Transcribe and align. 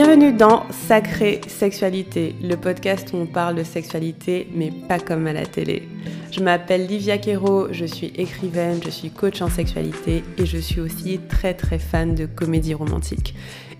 Bienvenue 0.00 0.32
dans 0.32 0.62
Sacrée 0.70 1.40
Sexualité, 1.48 2.36
le 2.40 2.54
podcast 2.54 3.12
où 3.12 3.16
on 3.16 3.26
parle 3.26 3.56
de 3.56 3.64
sexualité, 3.64 4.46
mais 4.54 4.70
pas 4.70 5.00
comme 5.00 5.26
à 5.26 5.32
la 5.32 5.44
télé. 5.44 5.88
Je 6.30 6.38
m'appelle 6.38 6.86
Livia 6.86 7.18
Quero, 7.18 7.66
je 7.72 7.84
suis 7.84 8.12
écrivaine, 8.14 8.78
je 8.84 8.90
suis 8.90 9.10
coach 9.10 9.42
en 9.42 9.48
sexualité 9.48 10.22
et 10.36 10.46
je 10.46 10.56
suis 10.56 10.80
aussi 10.80 11.18
très 11.28 11.52
très 11.52 11.80
fan 11.80 12.14
de 12.14 12.26
comédie 12.26 12.74
romantique. 12.74 13.34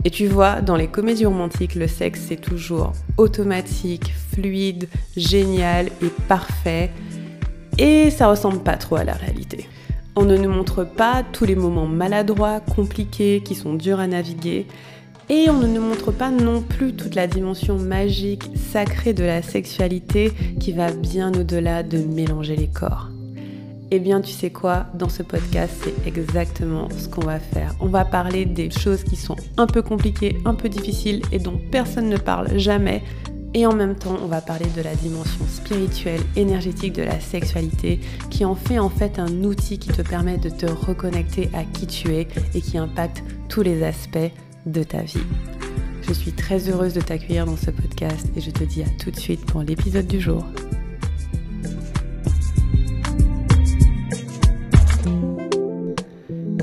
Et 0.04 0.10
tu 0.10 0.26
vois, 0.26 0.60
dans 0.60 0.74
les 0.74 0.88
comédies 0.88 1.26
romantiques, 1.26 1.76
le 1.76 1.86
sexe 1.86 2.24
c'est 2.26 2.40
toujours 2.40 2.94
automatique, 3.16 4.12
fluide, 4.32 4.88
génial 5.16 5.86
et 6.02 6.10
parfait. 6.26 6.90
Et 7.78 8.10
ça 8.10 8.26
ressemble 8.26 8.64
pas 8.64 8.76
trop 8.76 8.96
à 8.96 9.04
la 9.04 9.14
réalité. 9.14 9.68
On 10.16 10.24
ne 10.24 10.36
nous 10.36 10.50
montre 10.50 10.82
pas 10.82 11.22
tous 11.32 11.44
les 11.44 11.54
moments 11.54 11.86
maladroits, 11.86 12.58
compliqués, 12.58 13.40
qui 13.44 13.54
sont 13.54 13.74
durs 13.74 14.00
à 14.00 14.08
naviguer. 14.08 14.66
Et 15.30 15.50
on 15.50 15.58
ne 15.58 15.66
nous 15.66 15.82
montre 15.82 16.10
pas 16.10 16.30
non 16.30 16.62
plus 16.62 16.94
toute 16.94 17.14
la 17.14 17.26
dimension 17.26 17.76
magique, 17.78 18.50
sacrée 18.72 19.12
de 19.12 19.24
la 19.24 19.42
sexualité 19.42 20.32
qui 20.58 20.72
va 20.72 20.90
bien 20.90 21.32
au-delà 21.34 21.82
de 21.82 21.98
mélanger 21.98 22.56
les 22.56 22.68
corps. 22.68 23.08
Eh 23.90 23.98
bien, 23.98 24.22
tu 24.22 24.32
sais 24.32 24.48
quoi, 24.48 24.86
dans 24.94 25.10
ce 25.10 25.22
podcast, 25.22 25.74
c'est 25.82 26.08
exactement 26.08 26.88
ce 26.96 27.08
qu'on 27.08 27.26
va 27.26 27.38
faire. 27.40 27.74
On 27.80 27.88
va 27.88 28.06
parler 28.06 28.46
des 28.46 28.70
choses 28.70 29.04
qui 29.04 29.16
sont 29.16 29.36
un 29.58 29.66
peu 29.66 29.82
compliquées, 29.82 30.38
un 30.46 30.54
peu 30.54 30.70
difficiles 30.70 31.20
et 31.30 31.38
dont 31.38 31.60
personne 31.70 32.08
ne 32.08 32.16
parle 32.16 32.58
jamais. 32.58 33.02
Et 33.52 33.66
en 33.66 33.74
même 33.74 33.96
temps, 33.96 34.16
on 34.22 34.28
va 34.28 34.40
parler 34.40 34.66
de 34.76 34.82
la 34.82 34.94
dimension 34.94 35.44
spirituelle, 35.46 36.20
énergétique 36.36 36.94
de 36.94 37.02
la 37.02 37.20
sexualité, 37.20 38.00
qui 38.30 38.46
en 38.46 38.54
fait 38.54 38.78
en 38.78 38.90
fait 38.90 39.18
un 39.18 39.42
outil 39.44 39.78
qui 39.78 39.88
te 39.88 40.02
permet 40.02 40.38
de 40.38 40.48
te 40.48 40.66
reconnecter 40.66 41.50
à 41.52 41.64
qui 41.64 41.86
tu 41.86 42.14
es 42.14 42.28
et 42.54 42.60
qui 42.62 42.78
impacte 42.78 43.22
tous 43.48 43.62
les 43.62 43.82
aspects 43.82 44.30
de 44.72 44.82
ta 44.82 45.02
vie. 45.02 45.24
Je 46.02 46.12
suis 46.12 46.32
très 46.32 46.68
heureuse 46.68 46.94
de 46.94 47.00
t'accueillir 47.00 47.46
dans 47.46 47.56
ce 47.56 47.70
podcast 47.70 48.26
et 48.36 48.40
je 48.40 48.50
te 48.50 48.64
dis 48.64 48.82
à 48.82 48.88
tout 49.02 49.10
de 49.10 49.18
suite 49.18 49.44
pour 49.46 49.62
l'épisode 49.62 50.06
du 50.06 50.20
jour. 50.20 50.44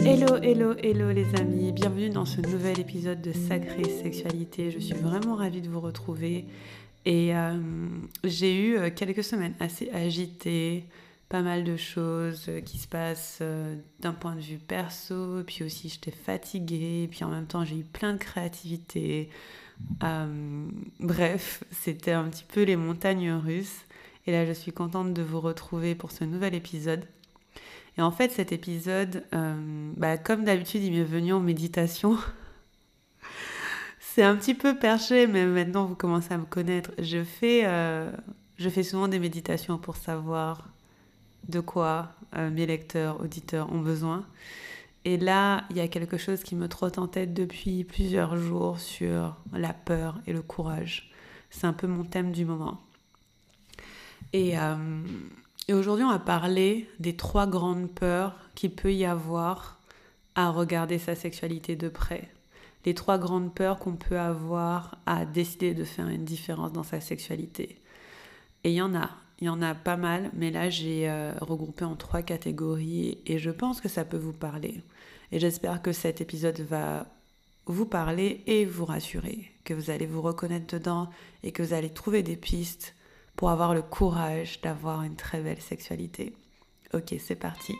Hello, 0.05 0.37
hello, 0.41 0.73
hello 0.81 1.11
les 1.11 1.25
amis, 1.39 1.71
bienvenue 1.71 2.09
dans 2.09 2.25
ce 2.25 2.41
nouvel 2.41 2.79
épisode 2.79 3.21
de 3.21 3.33
Sacrée 3.33 3.89
Sexualité. 4.01 4.71
Je 4.71 4.79
suis 4.79 4.95
vraiment 4.95 5.35
ravie 5.35 5.61
de 5.61 5.69
vous 5.69 5.81
retrouver 5.81 6.45
et 7.05 7.35
euh, 7.35 7.57
j'ai 8.23 8.55
eu 8.55 8.77
euh, 8.77 8.89
quelques 8.95 9.23
semaines 9.23 9.53
assez 9.59 9.89
agitées, 9.91 10.85
pas 11.29 11.41
mal 11.41 11.63
de 11.63 11.75
choses 11.75 12.45
euh, 12.49 12.61
qui 12.61 12.77
se 12.77 12.87
passent 12.87 13.39
euh, 13.41 13.75
d'un 13.99 14.13
point 14.13 14.35
de 14.35 14.41
vue 14.41 14.57
perso, 14.57 15.43
puis 15.45 15.63
aussi 15.63 15.89
j'étais 15.89 16.11
fatiguée, 16.11 17.07
puis 17.09 17.23
en 17.23 17.29
même 17.29 17.47
temps 17.47 17.65
j'ai 17.65 17.77
eu 17.77 17.83
plein 17.83 18.13
de 18.13 18.19
créativité. 18.19 19.29
Euh, 20.03 20.67
bref, 20.99 21.63
c'était 21.71 22.11
un 22.11 22.25
petit 22.25 22.45
peu 22.45 22.63
les 22.63 22.75
montagnes 22.75 23.31
russes. 23.31 23.81
Et 24.27 24.31
là, 24.31 24.45
je 24.45 24.53
suis 24.53 24.71
contente 24.71 25.13
de 25.13 25.21
vous 25.21 25.39
retrouver 25.39 25.93
pour 25.93 26.11
ce 26.11 26.23
nouvel 26.23 26.55
épisode. 26.55 27.05
Et 27.97 28.01
en 28.01 28.09
fait, 28.11 28.31
cet 28.31 28.51
épisode, 28.51 29.23
bah, 29.97 30.17
comme 30.17 30.43
d'habitude, 30.45 30.81
il 30.83 30.91
m'est 30.93 31.03
venu 31.03 31.33
en 31.33 31.39
méditation. 31.39 32.17
C'est 33.99 34.23
un 34.23 34.35
petit 34.35 34.55
peu 34.55 34.79
perché, 34.79 35.27
mais 35.27 35.45
maintenant 35.45 35.85
vous 35.85 35.95
commencez 35.95 36.33
à 36.33 36.37
me 36.39 36.45
connaître. 36.45 36.91
Je 36.97 37.23
fais, 37.23 37.65
je 38.57 38.69
fais 38.69 38.81
souvent 38.83 39.07
des 39.07 39.19
méditations 39.19 39.77
pour 39.77 39.95
savoir 39.95 40.69
de 41.49 41.59
quoi 41.59 42.11
euh, 42.35 42.49
mes 42.49 42.65
lecteurs, 42.65 43.21
auditeurs 43.21 43.71
ont 43.71 43.79
besoin. 43.79 44.25
Et 45.05 45.17
là, 45.17 45.65
il 45.69 45.77
y 45.77 45.81
a 45.81 45.87
quelque 45.87 46.17
chose 46.17 46.43
qui 46.43 46.55
me 46.55 46.67
trotte 46.67 46.97
en 46.97 47.07
tête 47.07 47.33
depuis 47.33 47.83
plusieurs 47.83 48.37
jours 48.37 48.79
sur 48.79 49.35
la 49.53 49.73
peur 49.73 50.19
et 50.25 50.33
le 50.33 50.41
courage. 50.41 51.11
C'est 51.51 51.67
un 51.67 51.73
peu 51.73 51.87
mon 51.87 52.03
thème 52.03 52.31
du 52.31 52.43
moment. 52.43 52.81
Et, 54.33 54.57
euh, 54.57 55.03
et 55.67 55.73
aujourd'hui, 55.73 56.03
on 56.03 56.09
va 56.09 56.19
parler 56.19 56.89
des 56.99 57.15
trois 57.15 57.45
grandes 57.45 57.89
peurs 57.89 58.35
qu'il 58.55 58.71
peut 58.71 58.93
y 58.93 59.05
avoir 59.05 59.79
à 60.33 60.49
regarder 60.49 60.97
sa 60.97 61.15
sexualité 61.15 61.75
de 61.75 61.87
près. 61.87 62.29
Les 62.85 62.93
trois 62.93 63.17
grandes 63.17 63.53
peurs 63.53 63.79
qu'on 63.79 63.95
peut 63.95 64.19
avoir 64.19 64.97
à 65.05 65.25
décider 65.25 65.73
de 65.73 65.83
faire 65.83 66.07
une 66.07 66.25
différence 66.25 66.73
dans 66.73 66.83
sa 66.83 66.99
sexualité. 66.99 67.79
Et 68.63 68.71
il 68.71 68.75
y 68.75 68.81
en 68.81 68.95
a 68.95 69.11
il 69.39 69.47
y 69.47 69.49
en 69.49 69.61
a 69.61 69.75
pas 69.75 69.97
mal, 69.97 70.31
mais 70.33 70.51
là 70.51 70.69
j'ai 70.69 71.09
euh, 71.09 71.33
regroupé 71.41 71.83
en 71.85 71.95
trois 71.95 72.21
catégories 72.21 73.17
et 73.25 73.37
je 73.37 73.51
pense 73.51 73.81
que 73.81 73.89
ça 73.89 74.05
peut 74.05 74.17
vous 74.17 74.33
parler. 74.33 74.81
Et 75.31 75.39
j'espère 75.39 75.81
que 75.81 75.91
cet 75.91 76.21
épisode 76.21 76.59
va 76.61 77.07
vous 77.65 77.85
parler 77.85 78.41
et 78.47 78.63
vous 78.65 78.85
rassurer, 78.85 79.51
que 79.63 79.73
vous 79.73 79.89
allez 79.89 80.05
vous 80.05 80.21
reconnaître 80.21 80.77
dedans 80.77 81.09
et 81.43 81.51
que 81.51 81.63
vous 81.63 81.73
allez 81.73 81.89
trouver 81.89 82.23
des 82.23 82.37
pistes 82.37 82.95
pour 83.35 83.49
avoir 83.49 83.73
le 83.73 83.81
courage 83.81 84.61
d'avoir 84.61 85.03
une 85.03 85.15
très 85.15 85.41
belle 85.41 85.61
sexualité. 85.61 86.33
Ok, 86.93 87.15
c'est 87.19 87.35
parti. 87.35 87.75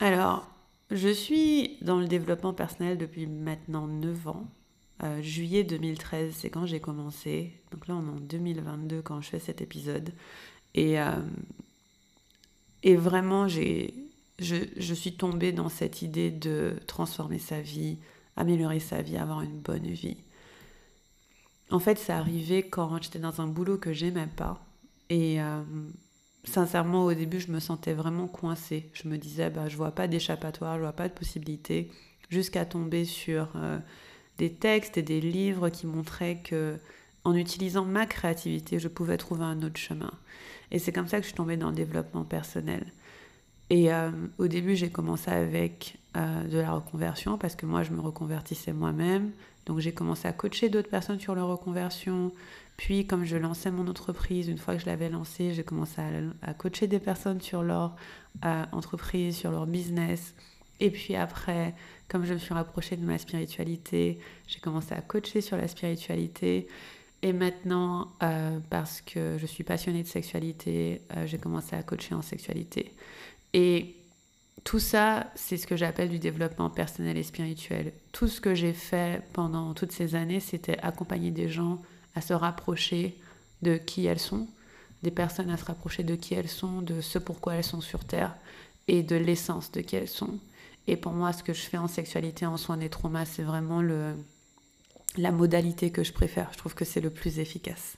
Alors, 0.00 0.48
je 0.90 1.08
suis 1.08 1.76
dans 1.82 1.98
le 1.98 2.06
développement 2.06 2.54
personnel 2.54 2.96
depuis 2.96 3.26
maintenant 3.26 3.86
9 3.86 4.28
ans 4.28 4.46
euh, 5.02 5.20
juillet 5.20 5.64
2013, 5.64 6.32
c'est 6.34 6.50
quand 6.50 6.66
j'ai 6.66 6.80
commencé. 6.80 7.52
Donc 7.72 7.88
là, 7.88 7.96
on 7.96 8.06
est 8.06 8.10
en 8.10 8.20
2022 8.20 9.02
quand 9.02 9.20
je 9.20 9.30
fais 9.30 9.40
cet 9.40 9.60
épisode. 9.60 10.12
Et, 10.74 11.00
euh, 11.00 11.16
et 12.84 12.94
vraiment, 12.94 13.48
j'ai, 13.48 13.94
je, 14.38 14.56
je, 14.76 14.94
suis 14.94 15.16
tombée 15.16 15.50
dans 15.50 15.68
cette 15.68 16.02
idée 16.02 16.30
de 16.30 16.76
transformer 16.86 17.38
sa 17.38 17.60
vie, 17.60 17.98
améliorer 18.36 18.78
sa 18.78 19.02
vie, 19.02 19.16
avoir 19.16 19.42
une 19.42 19.58
bonne 19.58 19.88
vie. 19.88 20.18
En 21.70 21.80
fait, 21.80 21.98
ça 21.98 22.18
arrivait 22.18 22.62
quand 22.62 23.02
j'étais 23.02 23.18
dans 23.18 23.40
un 23.40 23.48
boulot 23.48 23.78
que 23.78 23.92
j'aimais 23.92 24.28
pas. 24.36 24.64
Et 25.10 25.42
euh, 25.42 25.62
sincèrement, 26.44 27.06
au 27.06 27.14
début, 27.14 27.40
je 27.40 27.50
me 27.50 27.58
sentais 27.58 27.94
vraiment 27.94 28.28
coincée. 28.28 28.88
Je 28.92 29.08
me 29.08 29.18
disais, 29.18 29.50
bah, 29.50 29.68
je 29.68 29.76
vois 29.76 29.92
pas 29.92 30.06
d'échappatoire, 30.06 30.76
je 30.76 30.82
vois 30.82 30.92
pas 30.92 31.08
de 31.08 31.14
possibilité, 31.14 31.90
jusqu'à 32.28 32.64
tomber 32.64 33.04
sur 33.04 33.48
des 34.38 34.52
textes 34.52 34.96
et 34.98 35.02
des 35.02 35.20
livres 35.20 35.68
qui 35.68 35.86
montraient 35.86 36.38
que 36.42 36.78
en 37.24 37.34
utilisant 37.34 37.84
ma 37.84 38.06
créativité, 38.06 38.78
je 38.78 38.88
pouvais 38.88 39.16
trouver 39.16 39.44
un 39.44 39.62
autre 39.62 39.78
chemin. 39.78 40.10
Et 40.70 40.78
c'est 40.78 40.92
comme 40.92 41.06
ça 41.06 41.18
que 41.18 41.22
je 41.22 41.28
suis 41.28 41.36
tombée 41.36 41.56
dans 41.56 41.68
le 41.68 41.76
développement 41.76 42.24
personnel. 42.24 42.84
Et 43.70 43.92
euh, 43.92 44.10
au 44.38 44.48
début, 44.48 44.74
j'ai 44.74 44.90
commencé 44.90 45.30
avec 45.30 45.98
euh, 46.16 46.44
de 46.44 46.58
la 46.58 46.72
reconversion 46.72 47.38
parce 47.38 47.54
que 47.54 47.64
moi, 47.64 47.82
je 47.82 47.92
me 47.92 48.00
reconvertissais 48.00 48.72
moi-même. 48.72 49.30
Donc, 49.66 49.78
j'ai 49.78 49.92
commencé 49.92 50.26
à 50.26 50.32
coacher 50.32 50.68
d'autres 50.68 50.90
personnes 50.90 51.20
sur 51.20 51.34
leur 51.34 51.48
reconversion. 51.48 52.32
Puis, 52.76 53.06
comme 53.06 53.24
je 53.24 53.36
lançais 53.36 53.70
mon 53.70 53.86
entreprise, 53.86 54.48
une 54.48 54.58
fois 54.58 54.74
que 54.74 54.80
je 54.80 54.86
l'avais 54.86 55.08
lancée, 55.08 55.54
j'ai 55.54 55.62
commencé 55.62 56.02
à, 56.42 56.54
coacher 56.54 56.86
des 56.86 56.98
personnes 56.98 57.40
sur 57.40 57.62
leur 57.62 57.94
euh, 58.44 58.64
entreprise, 58.72 59.36
sur 59.36 59.52
leur 59.52 59.66
business. 59.66 60.34
Et 60.80 60.90
puis 60.90 61.14
après, 61.14 61.74
comme 62.12 62.26
je 62.26 62.34
me 62.34 62.38
suis 62.38 62.52
rapprochée 62.52 62.96
de 62.96 63.06
ma 63.06 63.16
spiritualité, 63.16 64.18
j'ai 64.46 64.60
commencé 64.60 64.92
à 64.94 65.00
coacher 65.00 65.40
sur 65.40 65.56
la 65.56 65.66
spiritualité. 65.66 66.68
Et 67.22 67.32
maintenant, 67.32 68.12
euh, 68.22 68.58
parce 68.68 69.00
que 69.00 69.38
je 69.38 69.46
suis 69.46 69.64
passionnée 69.64 70.02
de 70.02 70.08
sexualité, 70.08 71.00
euh, 71.16 71.26
j'ai 71.26 71.38
commencé 71.38 71.74
à 71.74 71.82
coacher 71.82 72.14
en 72.14 72.20
sexualité. 72.20 72.92
Et 73.54 73.96
tout 74.62 74.78
ça, 74.78 75.32
c'est 75.36 75.56
ce 75.56 75.66
que 75.66 75.74
j'appelle 75.74 76.10
du 76.10 76.18
développement 76.18 76.68
personnel 76.68 77.16
et 77.16 77.22
spirituel. 77.22 77.94
Tout 78.12 78.28
ce 78.28 78.42
que 78.42 78.54
j'ai 78.54 78.74
fait 78.74 79.22
pendant 79.32 79.72
toutes 79.72 79.92
ces 79.92 80.14
années, 80.14 80.40
c'était 80.40 80.78
accompagner 80.80 81.30
des 81.30 81.48
gens 81.48 81.80
à 82.14 82.20
se 82.20 82.34
rapprocher 82.34 83.16
de 83.62 83.78
qui 83.78 84.04
elles 84.04 84.20
sont, 84.20 84.46
des 85.02 85.10
personnes 85.10 85.48
à 85.48 85.56
se 85.56 85.64
rapprocher 85.64 86.02
de 86.02 86.14
qui 86.14 86.34
elles 86.34 86.50
sont, 86.50 86.82
de 86.82 87.00
ce 87.00 87.18
pourquoi 87.18 87.54
elles 87.54 87.64
sont 87.64 87.80
sur 87.80 88.04
Terre 88.04 88.36
et 88.86 89.02
de 89.02 89.16
l'essence 89.16 89.72
de 89.72 89.80
qui 89.80 89.96
elles 89.96 90.08
sont. 90.08 90.38
Et 90.86 90.96
pour 90.96 91.12
moi, 91.12 91.32
ce 91.32 91.42
que 91.42 91.52
je 91.52 91.62
fais 91.62 91.78
en 91.78 91.88
sexualité, 91.88 92.46
en 92.46 92.56
soins 92.56 92.76
des 92.76 92.88
traumas, 92.88 93.24
c'est 93.24 93.42
vraiment 93.42 93.82
le, 93.82 94.14
la 95.16 95.30
modalité 95.30 95.90
que 95.90 96.02
je 96.02 96.12
préfère. 96.12 96.50
Je 96.52 96.58
trouve 96.58 96.74
que 96.74 96.84
c'est 96.84 97.00
le 97.00 97.10
plus 97.10 97.38
efficace. 97.38 97.96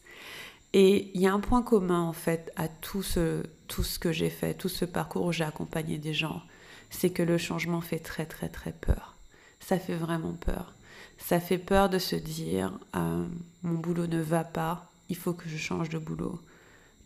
Et 0.72 1.10
il 1.14 1.20
y 1.20 1.26
a 1.26 1.32
un 1.32 1.40
point 1.40 1.62
commun, 1.62 2.00
en 2.00 2.12
fait, 2.12 2.52
à 2.56 2.68
tout 2.68 3.02
ce, 3.02 3.44
tout 3.68 3.84
ce 3.84 3.98
que 3.98 4.12
j'ai 4.12 4.30
fait, 4.30 4.54
tout 4.54 4.68
ce 4.68 4.84
parcours 4.84 5.26
où 5.26 5.32
j'ai 5.32 5.44
accompagné 5.44 5.98
des 5.98 6.12
gens, 6.12 6.42
c'est 6.90 7.10
que 7.10 7.22
le 7.22 7.38
changement 7.38 7.80
fait 7.80 8.00
très, 8.00 8.26
très, 8.26 8.48
très 8.48 8.72
peur. 8.72 9.16
Ça 9.60 9.78
fait 9.78 9.94
vraiment 9.94 10.32
peur. 10.32 10.74
Ça 11.16 11.40
fait 11.40 11.58
peur 11.58 11.88
de 11.88 11.98
se 11.98 12.16
dire, 12.16 12.78
euh, 12.96 13.24
mon 13.62 13.74
boulot 13.74 14.06
ne 14.06 14.20
va 14.20 14.44
pas, 14.44 14.90
il 15.08 15.16
faut 15.16 15.32
que 15.32 15.48
je 15.48 15.56
change 15.56 15.88
de 15.88 15.98
boulot. 15.98 16.40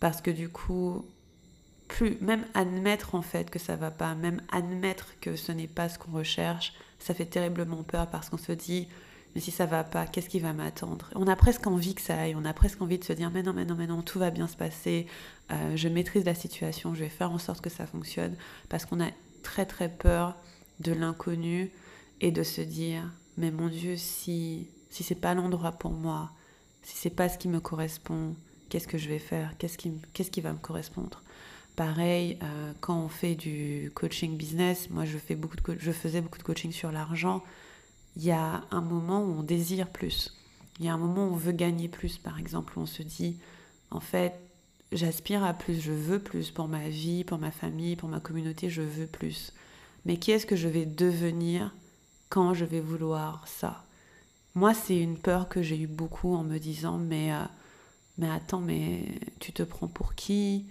Parce 0.00 0.22
que 0.22 0.30
du 0.30 0.48
coup, 0.48 1.04
plus 1.88 2.18
même 2.20 2.44
admettre 2.54 3.14
en 3.14 3.22
fait 3.22 3.50
que 3.50 3.58
ça 3.58 3.76
va 3.76 3.90
pas, 3.90 4.14
même 4.14 4.40
admettre 4.52 5.18
que 5.20 5.36
ce 5.36 5.52
n'est 5.52 5.66
pas 5.66 5.88
ce 5.88 5.98
qu'on 5.98 6.12
recherche, 6.12 6.74
ça 6.98 7.14
fait 7.14 7.26
terriblement 7.26 7.82
peur 7.82 8.06
parce 8.08 8.28
qu'on 8.28 8.38
se 8.38 8.52
dit 8.52 8.88
mais 9.34 9.40
si 9.40 9.50
ça 9.50 9.66
va 9.66 9.84
pas, 9.84 10.06
qu'est-ce 10.06 10.28
qui 10.28 10.40
va 10.40 10.52
m'attendre? 10.52 11.10
On 11.14 11.26
a 11.26 11.36
presque 11.36 11.66
envie 11.66 11.94
que 11.94 12.00
ça 12.00 12.18
aille, 12.18 12.34
on 12.34 12.44
a 12.44 12.52
presque 12.54 12.80
envie 12.80 12.98
de 12.98 13.04
se 13.04 13.12
dire 13.12 13.30
mais 13.30 13.42
non 13.42 13.52
mais 13.52 13.64
non 13.64 13.74
mais 13.74 13.86
non, 13.86 14.02
tout 14.02 14.18
va 14.18 14.30
bien 14.30 14.46
se 14.46 14.56
passer, 14.56 15.06
euh, 15.50 15.76
je 15.76 15.88
maîtrise 15.88 16.24
la 16.24 16.34
situation, 16.34 16.94
je 16.94 17.00
vais 17.00 17.08
faire 17.08 17.30
en 17.30 17.38
sorte 17.38 17.60
que 17.60 17.70
ça 17.70 17.86
fonctionne 17.86 18.36
parce 18.68 18.84
qu'on 18.84 19.00
a 19.00 19.10
très 19.42 19.66
très 19.66 19.88
peur 19.88 20.36
de 20.80 20.92
l'inconnu 20.92 21.70
et 22.20 22.30
de 22.30 22.42
se 22.42 22.60
dire 22.60 23.02
mais 23.36 23.50
mon 23.50 23.68
Dieu 23.68 23.96
si 23.96 24.68
si 24.90 25.02
c'est 25.02 25.14
pas 25.14 25.34
l'endroit 25.34 25.72
pour 25.72 25.92
moi, 25.92 26.30
si 26.82 26.96
c'est 26.96 27.10
pas 27.10 27.28
ce 27.28 27.38
qui 27.38 27.48
me 27.48 27.60
correspond, 27.60 28.34
qu'est-ce 28.68 28.88
que 28.88 28.98
je 28.98 29.08
vais 29.08 29.18
faire? 29.18 29.52
Qu'est-ce 29.58 29.78
qui 29.78 29.92
qu'est-ce 30.14 30.30
qui 30.30 30.40
va 30.40 30.52
me 30.52 30.58
correspondre? 30.58 31.22
Pareil, 31.78 32.38
euh, 32.42 32.72
quand 32.80 32.98
on 32.98 33.08
fait 33.08 33.36
du 33.36 33.92
coaching 33.94 34.36
business, 34.36 34.90
moi 34.90 35.04
je, 35.04 35.16
fais 35.16 35.36
beaucoup 35.36 35.54
de 35.54 35.78
je 35.78 35.92
faisais 35.92 36.20
beaucoup 36.20 36.38
de 36.38 36.42
coaching 36.42 36.72
sur 36.72 36.90
l'argent, 36.90 37.44
il 38.16 38.24
y 38.24 38.32
a 38.32 38.64
un 38.72 38.80
moment 38.80 39.22
où 39.22 39.38
on 39.38 39.42
désire 39.44 39.88
plus. 39.88 40.36
Il 40.80 40.86
y 40.86 40.88
a 40.88 40.94
un 40.94 40.98
moment 40.98 41.28
où 41.28 41.34
on 41.34 41.36
veut 41.36 41.52
gagner 41.52 41.86
plus, 41.86 42.18
par 42.18 42.36
exemple, 42.40 42.76
où 42.76 42.82
on 42.82 42.86
se 42.86 43.04
dit, 43.04 43.36
en 43.92 44.00
fait, 44.00 44.40
j'aspire 44.90 45.44
à 45.44 45.54
plus, 45.54 45.80
je 45.80 45.92
veux 45.92 46.18
plus 46.18 46.50
pour 46.50 46.66
ma 46.66 46.88
vie, 46.88 47.22
pour 47.22 47.38
ma 47.38 47.52
famille, 47.52 47.94
pour 47.94 48.08
ma 48.08 48.18
communauté, 48.18 48.68
je 48.68 48.82
veux 48.82 49.06
plus. 49.06 49.52
Mais 50.04 50.16
qui 50.16 50.32
est-ce 50.32 50.46
que 50.46 50.56
je 50.56 50.66
vais 50.66 50.84
devenir 50.84 51.72
quand 52.28 52.54
je 52.54 52.64
vais 52.64 52.80
vouloir 52.80 53.46
ça? 53.46 53.84
Moi, 54.56 54.74
c'est 54.74 54.98
une 54.98 55.16
peur 55.16 55.48
que 55.48 55.62
j'ai 55.62 55.78
eu 55.78 55.86
beaucoup 55.86 56.34
en 56.34 56.42
me 56.42 56.58
disant, 56.58 56.98
mais, 56.98 57.32
euh, 57.32 57.44
mais 58.16 58.30
attends, 58.30 58.60
mais 58.60 59.04
tu 59.38 59.52
te 59.52 59.62
prends 59.62 59.86
pour 59.86 60.16
qui? 60.16 60.66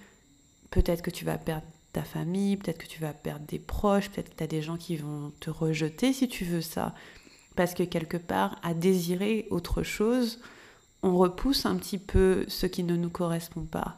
Peut-être 0.70 1.02
que 1.02 1.10
tu 1.10 1.26
vas 1.26 1.38
perdre 1.38 1.66
ta 1.94 2.04
famille, 2.04 2.58
peut-être 2.58 2.78
que 2.78 2.88
tu 2.88 3.02
vas 3.02 3.14
perdre 3.14 3.46
des 3.46 3.60
proches, 3.60 4.10
peut-être 4.10 4.30
que 4.30 4.38
tu 4.38 4.44
as 4.44 4.48
des 4.48 4.62
gens 4.62 4.78
qui 4.78 4.98
vont 4.98 5.32
te 5.40 5.50
rejeter 5.50 6.14
si 6.14 6.28
tu 6.28 6.46
veux 6.46 6.62
ça. 6.62 6.94
Parce 7.56 7.74
que 7.74 7.84
quelque 7.84 8.18
part, 8.18 8.60
à 8.64 8.74
désirer 8.74 9.48
autre 9.50 9.84
chose, 9.84 10.40
on 11.04 11.18
repousse 11.18 11.66
un 11.66 11.76
petit 11.76 11.98
peu 11.98 12.46
ce 12.48 12.66
qui 12.66 12.84
ne 12.84 12.96
nous 12.96 13.10
correspond 13.10 13.64
pas. 13.64 13.98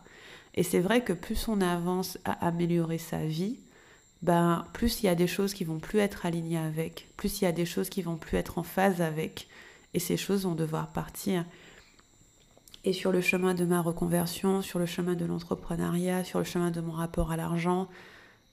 Et 0.55 0.63
c'est 0.63 0.79
vrai 0.79 1.03
que 1.03 1.13
plus 1.13 1.47
on 1.47 1.61
avance 1.61 2.17
à 2.25 2.45
améliorer 2.45 2.97
sa 2.97 3.25
vie, 3.25 3.59
ben, 4.21 4.65
plus 4.73 5.01
il 5.01 5.05
y 5.05 5.09
a 5.09 5.15
des 5.15 5.27
choses 5.27 5.53
qui 5.53 5.63
vont 5.63 5.79
plus 5.79 5.99
être 5.99 6.25
alignées 6.25 6.57
avec, 6.57 7.07
plus 7.15 7.41
il 7.41 7.45
y 7.45 7.47
a 7.47 7.51
des 7.51 7.65
choses 7.65 7.89
qui 7.89 8.01
vont 8.01 8.17
plus 8.17 8.37
être 8.37 8.57
en 8.57 8.63
phase 8.63 9.01
avec, 9.01 9.47
et 9.93 9.99
ces 9.99 10.17
choses 10.17 10.43
vont 10.43 10.55
devoir 10.55 10.91
partir. 10.91 11.45
Et 12.85 12.93
sur 12.93 13.11
le 13.11 13.21
chemin 13.21 13.53
de 13.53 13.65
ma 13.65 13.81
reconversion, 13.81 14.61
sur 14.61 14.79
le 14.79 14.85
chemin 14.85 15.15
de 15.15 15.25
l'entrepreneuriat, 15.25 16.23
sur 16.23 16.39
le 16.39 16.45
chemin 16.45 16.71
de 16.71 16.79
mon 16.79 16.93
rapport 16.93 17.31
à 17.31 17.37
l'argent, 17.37 17.89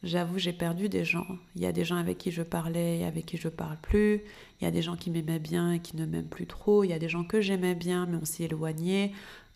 j'avoue, 0.02 0.38
j'ai 0.38 0.52
perdu 0.52 0.88
des 0.88 1.05
gens. 1.05 1.26
Il 1.55 1.62
y 1.62 1.67
a 1.67 1.73
des 1.73 1.84
gens 1.84 1.96
avec 1.96 2.19
qui 2.19 2.32
je 2.32 2.43
parlais 2.43 2.99
et 2.99 3.05
avec 3.05 3.25
qui 3.26 3.37
je 3.37 3.49
parle 3.49 3.76
plus. 3.81 4.23
Il 4.61 4.64
y 4.64 4.67
a 4.67 4.73
des 4.73 4.82
gens 4.82 4.96
qui 4.96 5.11
m'aimaient 5.11 5.38
bien 5.38 5.73
et 5.73 5.81
qui 5.81 5.96
ne 5.96 6.06
m'aiment 6.06 6.28
plus 6.28 6.46
trop. 6.46 6.82
Il 6.82 6.90
y 6.90 6.93
a 6.93 6.99
des 6.99 7.08
gens 7.08 7.23
que 7.23 7.40
j'aimais 7.40 7.76
bien, 7.76 8.06
mais 8.06 8.19
on 8.20 8.25
s'est 8.25 8.44
éloigné. 8.44 9.12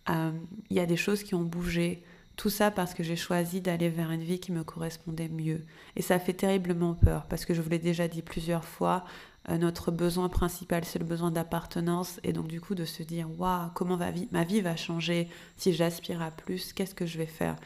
Euh, 0.08 0.30
il 0.70 0.76
y 0.76 0.80
a 0.80 0.86
des 0.86 0.96
choses 0.96 1.24
qui 1.24 1.34
ont 1.34 1.42
bougé. 1.42 2.04
Tout 2.36 2.48
ça 2.48 2.70
parce 2.70 2.94
que 2.94 3.02
j'ai 3.02 3.16
choisi 3.16 3.60
d'aller 3.60 3.88
vers 3.88 4.12
une 4.12 4.22
vie 4.22 4.38
qui 4.38 4.52
me 4.52 4.62
correspondait 4.62 5.28
mieux. 5.28 5.64
Et 5.96 6.02
ça 6.02 6.18
fait 6.18 6.32
terriblement 6.32 6.94
peur 6.94 7.26
parce 7.26 7.44
que 7.44 7.54
je 7.54 7.60
vous 7.60 7.68
l'ai 7.68 7.78
déjà 7.78 8.08
dit 8.08 8.22
plusieurs 8.22 8.64
fois, 8.64 9.04
notre 9.48 9.90
besoin 9.90 10.28
principal, 10.28 10.84
c'est 10.84 10.98
le 10.98 11.04
besoin 11.04 11.30
d'appartenance. 11.30 12.20
Et 12.22 12.32
donc, 12.32 12.46
du 12.46 12.60
coup, 12.60 12.74
de 12.74 12.84
se 12.84 13.02
dire, 13.02 13.28
waouh, 13.38 13.70
comment 13.74 13.96
va 13.96 14.10
ma 14.32 14.44
vie 14.44 14.60
va 14.60 14.76
changer 14.76 15.28
si 15.56 15.72
j'aspire 15.72 16.22
à 16.22 16.30
plus 16.30 16.72
Qu'est-ce 16.72 16.94
que 16.94 17.06
je 17.06 17.18
vais 17.18 17.26
faire? 17.26 17.56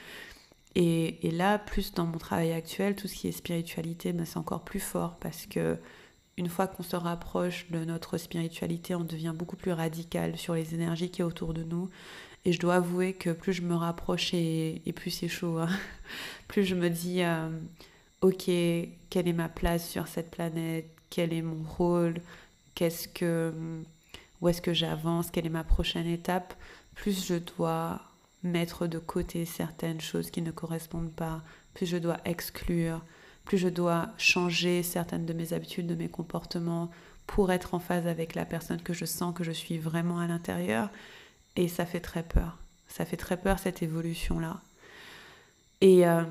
Et, 0.76 1.31
là, 1.31 1.59
plus 1.59 1.93
dans 1.93 2.06
mon 2.06 2.19
travail 2.19 2.53
actuel, 2.53 2.97
tout 2.97 3.06
ce 3.06 3.15
qui 3.15 3.29
est 3.29 3.32
spiritualité, 3.32 4.12
ben, 4.12 4.25
c'est 4.25 4.38
encore 4.38 4.65
plus 4.65 4.81
fort 4.81 5.17
parce 5.19 5.47
que 5.47 5.79
une 6.37 6.49
fois 6.49 6.67
qu'on 6.67 6.82
se 6.82 6.97
rapproche 6.97 7.71
de 7.71 7.85
notre 7.85 8.19
spiritualité, 8.19 8.97
on 8.97 9.05
devient 9.05 9.32
beaucoup 9.37 9.55
plus 9.55 9.70
radical 9.73 10.37
sur 10.37 10.55
les 10.55 10.75
énergies 10.75 11.11
qui 11.11 11.20
est 11.20 11.25
autour 11.25 11.55
de 11.55 11.62
nous. 11.62 11.91
Et 12.44 12.53
je 12.53 12.59
dois 12.59 12.75
avouer 12.77 13.15
que 13.15 13.31
plus 13.31 13.53
je 13.53 13.62
me 13.62 13.75
rapproche 13.75 14.35
et, 14.35 14.82
plus 14.97 15.11
c'est 15.11 15.29
chaud, 15.29 15.59
hein. 15.59 15.69
plus 16.49 16.65
je 16.65 16.75
me 16.75 16.91
dis, 16.91 17.23
euh, 17.23 17.49
ok, 18.20 18.47
quelle 19.11 19.29
est 19.29 19.32
ma 19.32 19.49
place 19.49 19.88
sur 19.88 20.09
cette 20.09 20.31
planète? 20.31 20.91
Quel 21.15 21.33
est 21.33 21.43
mon 21.43 21.63
rôle, 21.63 22.17
qu'est-ce 22.75 23.07
que, 23.07 23.55
où 24.41 24.49
est-ce 24.49 24.61
que 24.61 24.73
j'avance, 24.75 25.31
quelle 25.31 25.47
est 25.47 25.49
ma 25.49 25.63
prochaine 25.63 26.09
étape, 26.09 26.55
plus 26.97 27.25
je 27.25 27.37
dois 27.37 28.01
mettre 28.43 28.89
de 28.89 28.99
côté 28.99 29.45
certaines 29.45 30.01
choses 30.01 30.33
qui 30.33 30.43
ne 30.43 30.51
correspondent 30.51 31.13
pas, 31.13 31.41
plus 31.73 31.87
je 31.87 31.99
dois 31.99 32.17
exclure, 32.25 33.01
plus 33.45 33.59
je 33.59 33.69
dois 33.69 34.09
changer 34.19 34.83
certaines 34.83 35.25
de 35.25 35.33
mes 35.33 35.53
habitudes, 35.53 35.87
de 35.87 35.95
mes 35.95 36.09
comportements 36.09 36.91
pour 37.29 37.53
être 37.53 37.75
en 37.75 37.79
phase 37.79 38.09
avec 38.09 38.35
la 38.35 38.45
personne 38.45 38.83
que 38.83 38.93
je 38.93 39.05
sens 39.05 39.37
que 39.37 39.45
je 39.45 39.53
suis 39.53 39.79
vraiment 39.79 40.19
à 40.19 40.27
l'intérieur. 40.27 40.91
Et 41.55 41.69
ça 41.69 41.87
fait 41.87 42.01
très 42.01 42.25
peur. 42.25 42.59
Ça 42.89 43.05
fait 43.05 43.17
très 43.17 43.37
peur 43.37 43.61
cette 43.61 43.85
évolution-là. 43.85 44.61
Euh, 45.85 46.23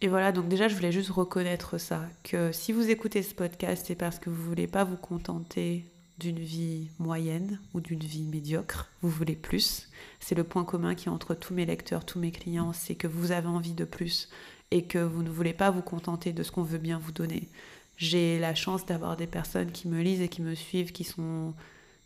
et, 0.00 0.08
voilà, 0.08 0.32
donc 0.32 0.48
déjà, 0.48 0.68
je 0.68 0.74
voulais 0.74 0.92
juste 0.92 1.10
reconnaître 1.10 1.78
ça, 1.78 2.02
que 2.24 2.52
si 2.52 2.72
vous 2.72 2.90
écoutez 2.90 3.22
ce 3.22 3.34
podcast, 3.34 3.84
c'est 3.86 3.94
parce 3.94 4.18
que 4.18 4.30
vous 4.30 4.42
voulez 4.42 4.66
pas 4.66 4.84
vous 4.84 4.96
contenter 4.96 5.84
d'une 6.18 6.38
vie 6.38 6.88
moyenne 6.98 7.60
ou 7.74 7.80
d'une 7.80 8.00
vie 8.00 8.24
médiocre, 8.24 8.90
vous 9.02 9.08
voulez 9.08 9.36
plus. 9.36 9.88
C'est 10.20 10.34
le 10.34 10.44
point 10.44 10.64
commun 10.64 10.94
qui 10.94 11.08
est 11.08 11.12
entre 11.12 11.34
tous 11.34 11.54
mes 11.54 11.64
lecteurs, 11.64 12.04
tous 12.04 12.18
mes 12.18 12.32
clients, 12.32 12.72
c'est 12.72 12.96
que 12.96 13.06
vous 13.06 13.30
avez 13.30 13.46
envie 13.46 13.72
de 13.72 13.84
plus 13.84 14.28
et 14.70 14.82
que 14.82 14.98
vous 14.98 15.22
ne 15.22 15.30
voulez 15.30 15.54
pas 15.54 15.70
vous 15.70 15.80
contenter 15.80 16.32
de 16.32 16.42
ce 16.42 16.50
qu'on 16.50 16.62
veut 16.62 16.78
bien 16.78 16.98
vous 16.98 17.12
donner. 17.12 17.48
J'ai 17.96 18.38
la 18.38 18.54
chance 18.54 18.84
d'avoir 18.84 19.16
des 19.16 19.26
personnes 19.26 19.72
qui 19.72 19.88
me 19.88 20.02
lisent 20.02 20.20
et 20.20 20.28
qui 20.28 20.42
me 20.42 20.54
suivent, 20.54 20.92
qui 20.92 21.04
sont 21.04 21.54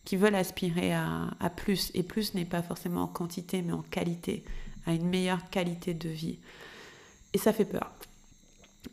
qui 0.04 0.16
veulent 0.16 0.34
aspirer 0.34 0.92
à, 0.92 1.30
à 1.38 1.48
plus. 1.48 1.90
Et 1.94 2.02
plus 2.02 2.34
n'est 2.34 2.44
pas 2.44 2.62
forcément 2.62 3.02
en 3.02 3.06
quantité, 3.06 3.62
mais 3.62 3.72
en 3.72 3.82
qualité, 3.82 4.42
à 4.84 4.94
une 4.94 5.08
meilleure 5.08 5.48
qualité 5.50 5.94
de 5.94 6.08
vie. 6.08 6.38
Et 7.34 7.38
ça 7.38 7.52
fait 7.52 7.64
peur. 7.64 7.92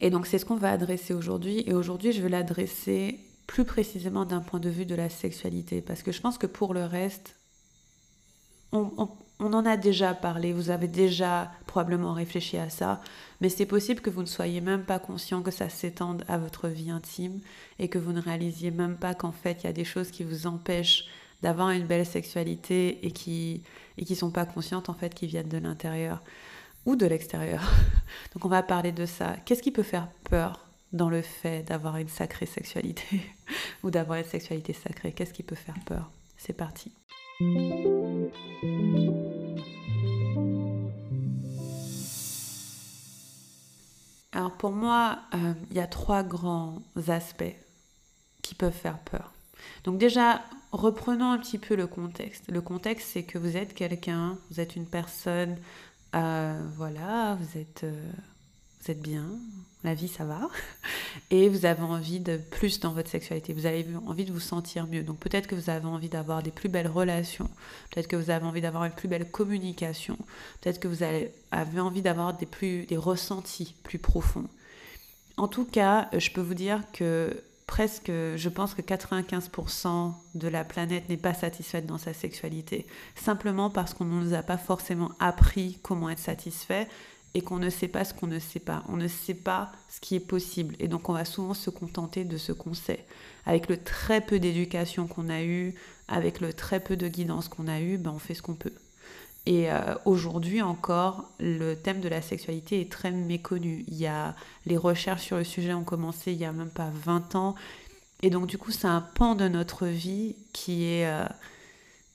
Et 0.02 0.10
donc 0.10 0.28
c'est 0.28 0.38
ce 0.38 0.46
qu'on 0.46 0.56
va 0.56 0.72
adresser 0.72 1.14
aujourd'hui. 1.14 1.64
Et 1.66 1.74
aujourd'hui, 1.74 2.12
je 2.12 2.22
vais 2.22 2.30
l'adresser 2.30 3.20
plus 3.48 3.66
précisément 3.66 4.26
d'un 4.26 4.42
point 4.42 4.60
de 4.60 4.70
vue 4.70 4.86
de 4.86 4.96
la 4.96 5.10
sexualité. 5.10 5.82
Parce 5.82 6.04
que 6.04 6.12
je 6.12 6.22
pense 6.22 6.38
que 6.38 6.46
pour 6.46 6.74
le 6.74 6.86
reste, 6.86 7.36
on, 8.72 9.10
en 9.40 9.66
a 9.66 9.78
déjà 9.78 10.14
parlé, 10.14 10.54
vous 10.54 10.70
avez 10.70 10.88
déjà 10.88 11.52
probablement 11.66 12.14
réfléchi 12.14 12.58
à 12.58 12.70
ça, 12.70 13.02
mais 13.42 13.50
c'est 13.50 13.66
possible 13.66 14.02
que 14.02 14.12
vous 14.12 14.22
ne 14.22 14.28
soyez 14.28 14.62
même 14.62 14.84
pas 14.84 15.00
conscient 15.00 15.42
que 15.42 15.50
ça 15.50 15.70
s'étende 15.70 16.24
à 16.28 16.38
votre 16.38 16.68
vie 16.68 16.92
intime 16.92 17.40
et 17.80 17.88
que 17.88 17.98
vous 17.98 18.12
ne 18.12 18.22
réalisiez 18.22 18.70
même 18.70 18.98
pas 18.98 19.16
qu'en 19.16 19.32
fait 19.32 19.64
il 19.64 19.68
y 19.68 19.70
a 19.70 19.74
des 19.74 19.86
choses 19.86 20.12
qui 20.12 20.24
vous 20.24 20.46
empêchent 20.46 21.06
d'avoir 21.42 21.72
une 21.72 21.88
belle 21.88 22.06
sexualité 22.06 23.06
et 23.06 23.12
qui 23.12 23.64
et 23.98 24.06
qui 24.06 24.16
sont 24.16 24.32
pas 24.32 24.46
conscientes 24.46 24.90
en 24.90 24.94
fait 24.94 25.16
qui 25.16 25.26
viennent 25.26 25.50
de 25.50 25.58
l'intérieur 25.58 26.22
ou 26.86 26.96
de 26.96 27.06
l'extérieur. 27.06 27.62
Donc 28.34 28.46
on 28.46 28.50
va 28.50 28.64
parler 28.64 28.92
de 28.92 29.06
ça. 29.06 29.36
Qu'est-ce 29.46 29.62
qui 29.62 29.72
peut 29.72 29.84
faire 29.84 30.08
peur 30.30 30.66
dans 30.92 31.10
le 31.10 31.22
fait 31.22 31.64
d'avoir 31.64 31.98
une 31.98 32.08
sacrée 32.08 32.46
sexualité 32.46 33.22
ou 33.84 33.92
d'avoir 33.92 34.20
une 34.20 34.26
sexualité 34.26 34.74
sacrée? 34.74 35.12
Qu'est-ce 35.12 35.34
qui 35.34 35.44
peut 35.44 35.56
faire 35.56 35.80
peur? 35.86 36.10
C'est 36.38 36.54
parti. 36.54 36.92
Alors 44.32 44.52
pour 44.58 44.72
moi, 44.72 45.20
euh, 45.34 45.54
il 45.72 45.78
y 45.78 45.82
a 45.82 45.88
trois 45.88 46.24
grands 46.24 46.82
aspects 47.08 47.56
qui 48.42 48.56
peuvent 48.56 48.74
faire 48.74 49.00
peur. 49.00 49.34
Donc 49.84 49.98
déjà, 49.98 50.42
reprenons 50.72 51.32
un 51.32 51.38
petit 51.38 51.58
peu 51.58 51.76
le 51.76 51.88
contexte. 51.88 52.50
Le 52.50 52.62
contexte, 52.62 53.10
c'est 53.12 53.24
que 53.24 53.38
vous 53.38 53.58
êtes 53.58 53.74
quelqu'un, 53.74 54.38
vous 54.50 54.60
êtes 54.60 54.76
une 54.76 54.86
personne 54.86 55.58
euh, 56.16 56.62
voilà, 56.76 57.38
vous 57.40 57.60
êtes, 57.60 57.84
euh, 57.84 58.12
vous 58.82 58.92
êtes 58.92 59.02
bien, 59.02 59.26
la 59.84 59.94
vie 59.94 60.08
ça 60.08 60.26
va, 60.26 60.48
et 61.32 61.50
vous 61.50 61.66
avez 61.66 61.84
envie 61.84 62.20
de 62.20 62.38
plus 62.38 62.80
dans 62.80 62.94
votre 62.94 63.10
sexualité, 63.10 63.54
vous 63.54 63.66
avez 63.66 63.86
envie 64.08 64.26
de 64.26 64.32
vous 64.32 64.40
sentir 64.40 64.88
mieux. 64.88 65.04
Donc 65.04 65.20
peut-être 65.20 65.48
que 65.48 65.56
vous 65.56 65.70
avez 65.70 65.86
envie 65.86 66.10
d'avoir 66.10 66.42
des 66.42 66.52
plus 66.52 66.70
belles 66.70 66.88
relations, 66.88 67.50
peut-être 67.92 68.08
que 68.08 68.16
vous 68.16 68.30
avez 68.30 68.46
envie 68.46 68.62
d'avoir 68.62 68.86
une 68.86 68.92
plus 68.92 69.08
belle 69.08 69.30
communication, 69.30 70.18
peut-être 70.62 70.80
que 70.80 70.88
vous 70.88 71.04
avez 71.04 71.32
envie 71.80 72.02
d'avoir 72.02 72.36
des, 72.36 72.46
plus, 72.46 72.86
des 72.86 72.98
ressentis 72.98 73.76
plus 73.84 74.00
profonds. 74.00 74.48
En 75.38 75.48
tout 75.48 75.66
cas, 75.66 76.10
je 76.18 76.32
peux 76.32 76.42
vous 76.42 76.54
dire 76.56 76.82
que 76.92 77.42
presque, 77.70 78.08
je 78.08 78.50
pense 78.50 78.74
que 78.74 78.82
95% 78.82 80.12
de 80.34 80.48
la 80.48 80.64
planète 80.64 81.08
n'est 81.08 81.18
pas 81.18 81.36
satisfaite 81.36 81.86
dans 81.86 82.00
sa 82.00 82.16
sexualité, 82.16 82.88
simplement 83.14 83.70
parce 83.70 83.94
qu'on 83.94 84.06
ne 84.06 84.24
nous 84.24 84.34
a 84.34 84.42
pas 84.42 84.58
forcément 84.58 85.12
appris 85.20 85.78
comment 85.84 86.10
être 86.10 86.18
satisfait 86.18 86.88
et 87.36 87.42
qu'on 87.42 87.60
ne 87.60 87.70
sait 87.70 87.88
pas 87.88 88.06
ce 88.06 88.16
qu'on 88.16 88.26
ne 88.26 88.40
sait 88.40 88.60
pas. 88.60 88.84
On 88.90 88.98
ne 88.98 89.08
sait 89.08 89.36
pas 89.36 89.72
ce 89.88 90.00
qui 90.00 90.16
est 90.16 90.20
possible. 90.20 90.76
Et 90.80 90.88
donc 90.88 91.10
on 91.10 91.14
va 91.14 91.26
souvent 91.26 91.54
se 91.54 91.70
contenter 91.70 92.26
de 92.26 92.38
ce 92.38 92.54
qu'on 92.54 92.74
sait. 92.74 93.06
Avec 93.46 93.70
le 93.70 93.78
très 93.78 94.20
peu 94.20 94.40
d'éducation 94.40 95.06
qu'on 95.06 95.30
a 95.30 95.44
eu, 95.44 95.76
avec 96.08 96.42
le 96.42 96.54
très 96.54 96.80
peu 96.80 96.98
de 96.98 97.08
guidance 97.08 97.50
qu'on 97.50 97.68
a 97.68 97.82
eu, 97.82 98.00
ben 98.00 98.10
on 98.16 98.20
fait 98.20 98.34
ce 98.34 98.42
qu'on 98.42 98.56
peut. 98.56 98.74
Et 99.46 99.72
euh, 99.72 99.96
aujourd'hui 100.06 100.62
encore, 100.62 101.32
le 101.40 101.76
thème 101.76 102.02
de 102.02 102.10
la 102.10 102.22
sexualité 102.22 102.82
est 102.82 102.92
très 102.92 103.12
méconnu. 103.12 103.84
Il 103.88 103.96
y 103.96 104.08
a, 104.08 104.36
les 104.66 104.78
recherches 104.78 105.24
sur 105.24 105.38
le 105.38 105.44
sujet 105.44 105.74
ont 105.74 105.84
commencé 105.84 106.32
il 106.32 106.38
n'y 106.38 106.46
a 106.46 106.52
même 106.52 106.70
pas 106.70 106.90
20 106.94 107.36
ans. 107.36 107.56
Et 108.22 108.30
donc 108.30 108.48
du 108.48 108.58
coup, 108.58 108.72
c'est 108.72 108.88
un 108.88 109.02
pan 109.02 109.36
de 109.36 109.48
notre 109.48 109.88
vie 109.88 110.36
qui 110.54 110.86
est... 110.86 111.08
Euh, 111.08 111.26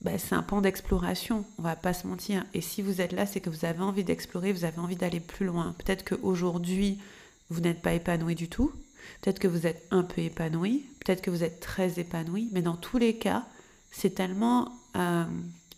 bah, 0.01 0.19
c'est 0.19 0.35
un 0.35 0.43
pan 0.43 0.61
d'exploration, 0.61 1.45
on 1.57 1.63
va 1.63 1.75
pas 1.75 1.93
se 1.93 2.05
mentir. 2.05 2.45
Et 2.53 2.61
si 2.61 2.83
vous 2.83 3.01
êtes 3.01 3.11
là, 3.11 3.25
c'est 3.25 3.39
que 3.39 3.49
vous 3.49 3.65
avez 3.65 3.81
envie 3.81 4.03
d'explorer, 4.03 4.53
vous 4.53 4.63
avez 4.63 4.77
envie 4.77 4.95
d'aller 4.95 5.19
plus 5.19 5.47
loin. 5.47 5.73
Peut-être 5.79 6.05
qu'aujourd'hui, 6.07 6.99
vous 7.49 7.61
n'êtes 7.61 7.81
pas 7.81 7.93
épanoui 7.93 8.35
du 8.35 8.47
tout, 8.47 8.71
peut-être 9.21 9.39
que 9.39 9.47
vous 9.47 9.65
êtes 9.65 9.87
un 9.91 10.03
peu 10.03 10.21
épanoui, 10.21 10.85
peut-être 11.03 11.21
que 11.21 11.31
vous 11.31 11.43
êtes 11.43 11.59
très 11.59 11.99
épanoui, 11.99 12.49
mais 12.51 12.61
dans 12.61 12.75
tous 12.75 12.97
les 12.97 13.17
cas, 13.17 13.45
c'est 13.91 14.11
tellement 14.13 14.73
euh, 14.95 15.25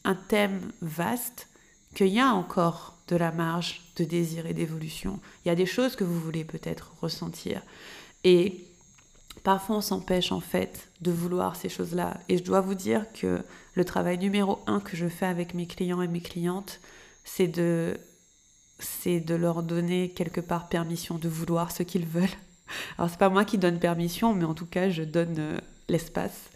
un 0.08 0.16
thème 0.16 0.62
vaste 0.82 1.50
qu'il 1.94 2.08
y 2.08 2.20
a 2.20 2.34
encore 2.34 2.98
de 3.10 3.18
la 3.18 3.32
marge 3.32 3.82
de 3.98 4.06
désir 4.06 4.46
et 4.46 4.54
d'évolution. 4.54 5.20
Il 5.44 5.50
y 5.50 5.52
a 5.52 5.56
des 5.56 5.66
choses 5.66 5.96
que 5.96 6.06
vous 6.06 6.20
voulez 6.20 6.46
peut-être 6.46 6.94
ressentir. 7.02 7.62
Et 8.24 8.66
parfois 9.44 9.78
on 9.78 9.82
s'empêche 9.82 10.32
en 10.32 10.40
fait 10.40 10.90
de 11.02 11.12
vouloir 11.12 11.58
ces 11.58 11.68
choses-là. 11.68 12.20
Et 12.30 12.38
je 12.38 12.44
dois 12.44 12.62
vous 12.62 12.74
dire 12.74 13.06
que 13.14 13.42
le 13.74 13.86
travail 13.86 14.18
numéro 14.18 14.60
un 14.66 14.80
que 14.80 14.96
je 14.96 15.08
fais 15.08 15.26
avec 15.26 15.54
mes 15.54 15.68
clients 15.68 16.02
et 16.02 16.08
mes 16.08 16.22
clientes, 16.22 16.80
c'est 17.26 17.48
de, 17.48 17.98
c'est 18.80 19.20
de 19.20 19.36
leur 19.36 19.62
donner 19.62 20.10
quelque 20.12 20.42
part 20.42 20.70
permission 20.70 21.18
de 21.18 21.28
vouloir 21.28 21.72
ce 21.72 21.84
qu'ils 21.84 22.06
veulent. 22.06 22.38
Alors 22.98 23.10
c'est 23.10 23.20
pas 23.20 23.30
moi 23.30 23.44
qui 23.44 23.58
donne 23.58 23.80
permission, 23.80 24.34
mais 24.34 24.46
en 24.46 24.54
tout 24.54 24.66
cas 24.66 24.90
je 24.90 25.04
donne 25.04 25.36
euh, 25.38 25.58
l'espace 25.90 26.50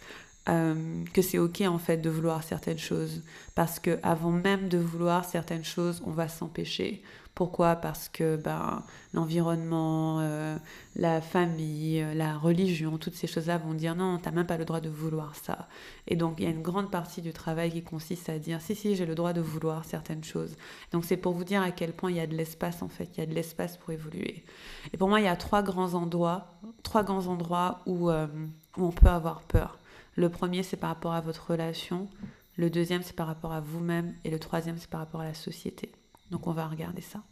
euh, 0.48 1.04
que 1.12 1.22
c'est 1.22 1.38
ok 1.38 1.60
en 1.62 1.78
fait 1.78 1.98
de 1.98 2.10
vouloir 2.10 2.42
certaines 2.42 2.78
choses. 2.78 3.22
Parce 3.54 3.78
que 3.78 4.00
avant 4.02 4.32
même 4.32 4.68
de 4.68 4.78
vouloir 4.78 5.24
certaines 5.24 5.64
choses 5.64 6.02
on 6.04 6.10
va 6.10 6.28
s'empêcher. 6.28 7.00
Pourquoi? 7.34 7.76
Parce 7.76 8.08
que 8.08 8.36
ben 8.36 8.82
l'environnement 9.14 10.18
euh, 10.20 10.56
la 10.96 11.20
famille 11.20 12.02
euh, 12.02 12.12
la 12.14 12.36
religion 12.36 12.98
toutes 12.98 13.14
ces 13.14 13.28
choses 13.28 13.46
là 13.46 13.56
vont 13.56 13.72
dire 13.72 13.94
non 13.94 14.18
t'as 14.18 14.32
même 14.32 14.46
pas 14.46 14.56
le 14.56 14.64
droit 14.64 14.80
de 14.80 14.88
vouloir 14.88 15.36
ça. 15.36 15.68
Et 16.08 16.16
donc 16.16 16.34
il 16.38 16.44
y 16.44 16.46
a 16.48 16.50
une 16.50 16.62
grande 16.62 16.90
partie 16.90 17.22
du 17.22 17.32
travail 17.32 17.70
qui 17.70 17.82
consiste 17.84 18.28
à 18.28 18.40
dire 18.40 18.60
si 18.60 18.74
si 18.74 18.96
j'ai 18.96 19.06
le 19.06 19.14
droit 19.14 19.32
de 19.32 19.40
vouloir 19.40 19.84
certaines 19.84 20.24
choses. 20.24 20.56
Donc 20.90 21.04
c'est 21.04 21.16
pour 21.16 21.34
vous 21.34 21.44
dire 21.44 21.62
à 21.62 21.70
quel 21.70 21.92
point 21.92 22.10
il 22.10 22.16
y 22.16 22.20
a 22.20 22.26
de 22.26 22.34
l'espace 22.34 22.82
en 22.82 22.88
fait. 22.88 23.08
Il 23.16 23.20
y 23.20 23.22
a 23.22 23.26
de 23.26 23.34
l'espace 23.34 23.76
pour 23.76 23.90
évoluer. 23.90 24.44
Et 24.92 24.96
pour 24.96 25.08
moi 25.08 25.20
il 25.20 25.24
y 25.24 25.28
a 25.28 25.36
trois 25.36 25.62
grands 25.62 25.94
endroits 25.94 26.58
trois 26.82 27.04
grands 27.04 27.28
endroits 27.28 27.80
où, 27.86 28.10
où 28.10 28.84
on 28.84 28.90
peut 28.90 29.06
avoir 29.06 29.42
peur 29.42 29.78
le 30.14 30.28
premier, 30.28 30.62
c'est 30.62 30.76
par 30.76 30.90
rapport 30.90 31.14
à 31.14 31.20
votre 31.20 31.50
relation. 31.50 32.08
Le 32.56 32.68
deuxième, 32.68 33.02
c'est 33.02 33.16
par 33.16 33.26
rapport 33.26 33.52
à 33.52 33.60
vous-même. 33.60 34.14
Et 34.24 34.30
le 34.30 34.38
troisième, 34.38 34.76
c'est 34.76 34.90
par 34.90 35.00
rapport 35.00 35.22
à 35.22 35.24
la 35.24 35.34
société. 35.34 35.90
Donc 36.30 36.46
on 36.46 36.52
va 36.52 36.66
regarder 36.66 37.02
ça. 37.02 37.22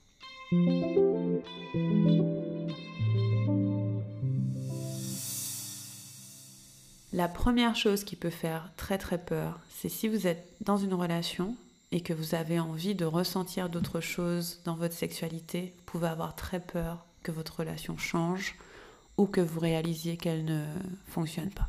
La 7.13 7.29
première 7.29 7.77
chose 7.77 8.05
qui 8.05 8.17
peut 8.17 8.31
faire 8.31 8.71
très 8.77 8.97
très 8.97 9.19
peur, 9.19 9.59
c'est 9.69 9.89
si 9.89 10.09
vous 10.09 10.27
êtes 10.27 10.47
dans 10.61 10.77
une 10.77 10.95
relation 10.95 11.57
et 11.93 12.01
que 12.01 12.13
vous 12.13 12.35
avez 12.35 12.61
envie 12.61 12.95
de 12.95 13.05
ressentir 13.05 13.69
d'autres 13.69 14.01
choses 14.01 14.61
dans 14.65 14.77
votre 14.77 14.95
sexualité, 14.95 15.75
vous 15.77 15.83
pouvez 15.85 16.09
avoir 16.09 16.37
très 16.37 16.61
peur 16.61 17.05
que 17.23 17.33
votre 17.33 17.61
relation 17.61 17.99
change 17.99 18.55
ou 19.17 19.27
que 19.27 19.41
vous 19.41 19.61
réalisiez 19.61 20.17
qu'elle 20.17 20.45
ne 20.45 20.65
fonctionne 21.09 21.51
pas. 21.51 21.69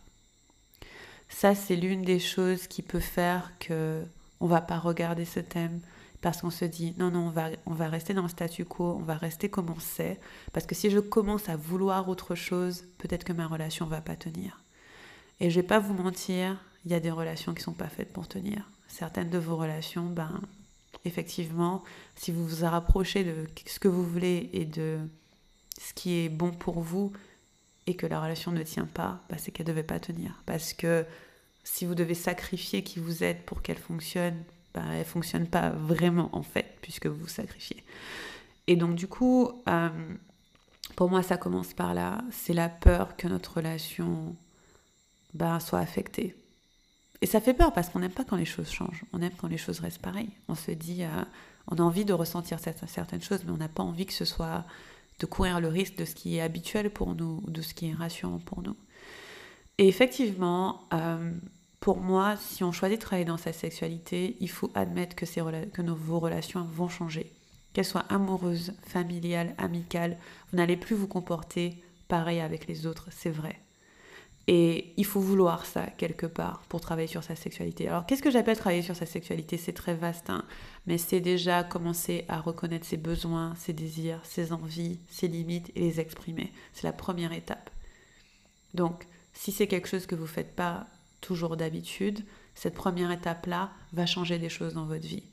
Ça, 1.31 1.55
c'est 1.55 1.75
l'une 1.75 2.03
des 2.03 2.19
choses 2.19 2.67
qui 2.67 2.81
peut 2.81 2.99
faire 2.99 3.51
que 3.59 4.03
on 4.41 4.47
va 4.47 4.61
pas 4.61 4.77
regarder 4.77 5.25
ce 5.25 5.39
thème 5.39 5.79
parce 6.19 6.41
qu'on 6.41 6.51
se 6.51 6.65
dit 6.65 6.93
non, 6.97 7.09
non, 7.09 7.27
on 7.27 7.29
va, 7.29 7.49
on 7.65 7.73
va 7.73 7.87
rester 7.87 8.13
dans 8.13 8.23
le 8.23 8.29
statu 8.29 8.65
quo, 8.65 8.97
on 8.99 9.03
va 9.03 9.15
rester 9.15 9.49
comme 9.49 9.69
on 9.69 9.79
sait. 9.79 10.19
Parce 10.53 10.67
que 10.67 10.75
si 10.75 10.91
je 10.91 10.99
commence 10.99 11.49
à 11.49 11.55
vouloir 11.55 12.09
autre 12.09 12.35
chose, 12.35 12.83
peut-être 12.99 13.23
que 13.23 13.33
ma 13.33 13.47
relation 13.47 13.87
va 13.87 14.01
pas 14.01 14.15
tenir. 14.15 14.61
Et 15.39 15.49
je 15.49 15.59
vais 15.59 15.65
pas 15.65 15.79
vous 15.79 15.95
mentir, 15.95 16.63
il 16.85 16.91
y 16.91 16.93
a 16.93 16.99
des 16.99 17.09
relations 17.09 17.53
qui 17.53 17.63
sont 17.63 17.73
pas 17.73 17.87
faites 17.87 18.13
pour 18.13 18.27
tenir. 18.27 18.69
Certaines 18.87 19.29
de 19.29 19.39
vos 19.39 19.55
relations, 19.55 20.05
ben, 20.05 20.41
effectivement, 21.05 21.83
si 22.15 22.31
vous 22.31 22.45
vous 22.45 22.65
rapprochez 22.65 23.23
de 23.23 23.47
ce 23.65 23.79
que 23.79 23.87
vous 23.87 24.05
voulez 24.05 24.49
et 24.53 24.65
de 24.65 24.99
ce 25.79 25.93
qui 25.93 26.19
est 26.19 26.29
bon 26.29 26.51
pour 26.51 26.81
vous, 26.81 27.11
et 27.87 27.95
que 27.95 28.05
la 28.05 28.21
relation 28.21 28.51
ne 28.51 28.63
tient 28.63 28.85
pas, 28.85 29.21
bah, 29.29 29.37
c'est 29.37 29.51
qu'elle 29.51 29.65
ne 29.65 29.71
devait 29.71 29.83
pas 29.83 29.99
tenir. 29.99 30.41
Parce 30.45 30.73
que 30.73 31.05
si 31.63 31.85
vous 31.85 31.95
devez 31.95 32.13
sacrifier 32.13 32.83
qui 32.83 32.99
vous 32.99 33.23
êtes 33.23 33.45
pour 33.45 33.61
qu'elle 33.61 33.77
fonctionne, 33.77 34.43
bah, 34.73 34.81
elle 34.91 34.99
ne 34.99 35.03
fonctionne 35.03 35.47
pas 35.47 35.69
vraiment 35.69 36.29
en 36.33 36.43
fait, 36.43 36.77
puisque 36.81 37.07
vous 37.07 37.15
vous 37.15 37.27
sacrifiez. 37.27 37.83
Et 38.67 38.75
donc 38.75 38.95
du 38.95 39.07
coup, 39.07 39.51
euh, 39.67 39.89
pour 40.95 41.09
moi, 41.09 41.23
ça 41.23 41.37
commence 41.37 41.73
par 41.73 41.93
là. 41.93 42.19
C'est 42.31 42.53
la 42.53 42.69
peur 42.69 43.15
que 43.17 43.27
notre 43.27 43.57
relation 43.57 44.35
bah, 45.33 45.59
soit 45.59 45.79
affectée. 45.79 46.35
Et 47.21 47.25
ça 47.27 47.39
fait 47.39 47.53
peur 47.53 47.71
parce 47.73 47.89
qu'on 47.89 47.99
n'aime 47.99 48.11
pas 48.11 48.23
quand 48.23 48.35
les 48.35 48.45
choses 48.45 48.71
changent. 48.71 49.03
On 49.13 49.21
aime 49.21 49.33
quand 49.37 49.47
les 49.47 49.57
choses 49.57 49.79
restent 49.79 50.01
pareilles. 50.01 50.31
On 50.47 50.55
se 50.55 50.71
dit, 50.71 51.03
euh, 51.03 51.23
on 51.67 51.75
a 51.75 51.81
envie 51.81 52.05
de 52.05 52.13
ressentir 52.13 52.59
certaines 52.59 53.21
choses, 53.21 53.43
mais 53.45 53.51
on 53.51 53.57
n'a 53.57 53.69
pas 53.69 53.83
envie 53.83 54.05
que 54.05 54.13
ce 54.13 54.25
soit 54.25 54.65
de 55.21 55.25
courir 55.27 55.61
le 55.61 55.67
risque 55.67 55.95
de 55.95 56.05
ce 56.05 56.15
qui 56.15 56.37
est 56.37 56.41
habituel 56.41 56.89
pour 56.89 57.13
nous, 57.15 57.41
ou 57.45 57.51
de 57.51 57.61
ce 57.61 57.75
qui 57.75 57.89
est 57.89 57.93
rassurant 57.93 58.39
pour 58.39 58.63
nous. 58.63 58.75
Et 59.77 59.87
effectivement, 59.87 60.81
euh, 60.93 61.31
pour 61.79 61.99
moi, 61.99 62.35
si 62.37 62.63
on 62.63 62.71
choisit 62.71 62.97
de 62.97 63.03
travailler 63.03 63.25
dans 63.25 63.37
sa 63.37 63.53
sexualité, 63.53 64.35
il 64.39 64.49
faut 64.49 64.71
admettre 64.73 65.15
que 65.15 65.81
nos, 65.81 65.95
vos 65.95 66.19
relations 66.19 66.63
vont 66.63 66.89
changer. 66.89 67.31
Qu'elles 67.73 67.85
soient 67.85 68.05
amoureuses, 68.09 68.73
familiales, 68.83 69.55
amicales, 69.57 70.17
vous 70.51 70.57
n'allez 70.57 70.75
plus 70.75 70.95
vous 70.95 71.07
comporter 71.07 71.81
pareil 72.07 72.41
avec 72.41 72.67
les 72.67 72.87
autres, 72.87 73.07
c'est 73.11 73.29
vrai. 73.29 73.59
Et 74.47 74.93
il 74.97 75.05
faut 75.05 75.19
vouloir 75.19 75.65
ça 75.65 75.85
quelque 75.97 76.25
part 76.25 76.63
pour 76.67 76.81
travailler 76.81 77.07
sur 77.07 77.23
sa 77.23 77.35
sexualité. 77.35 77.87
Alors 77.87 78.05
qu'est-ce 78.05 78.23
que 78.23 78.31
j'appelle 78.31 78.57
travailler 78.57 78.81
sur 78.81 78.95
sa 78.95 79.05
sexualité? 79.05 79.57
C'est 79.57 79.73
très 79.73 79.93
vaste, 79.93 80.29
hein. 80.29 80.43
mais 80.87 80.97
c'est 80.97 81.19
déjà 81.19 81.63
commencer 81.63 82.25
à 82.27 82.39
reconnaître 82.39 82.85
ses 82.85 82.97
besoins, 82.97 83.53
ses 83.55 83.73
désirs, 83.73 84.19
ses 84.23 84.51
envies, 84.51 84.99
ses 85.09 85.27
limites 85.27 85.71
et 85.75 85.81
les 85.81 85.99
exprimer. 85.99 86.51
C'est 86.73 86.87
la 86.87 86.93
première 86.93 87.33
étape. 87.33 87.69
Donc 88.73 89.05
si 89.33 89.51
c'est 89.51 89.67
quelque 89.67 89.87
chose 89.87 90.05
que 90.05 90.15
vous 90.15 90.23
ne 90.23 90.27
faites 90.27 90.55
pas 90.55 90.87
toujours 91.21 91.55
d'habitude, 91.55 92.25
cette 92.55 92.73
première 92.73 93.11
étape-là 93.11 93.69
va 93.93 94.05
changer 94.05 94.39
des 94.39 94.49
choses 94.49 94.73
dans 94.73 94.85
votre 94.85 95.07
vie. 95.07 95.23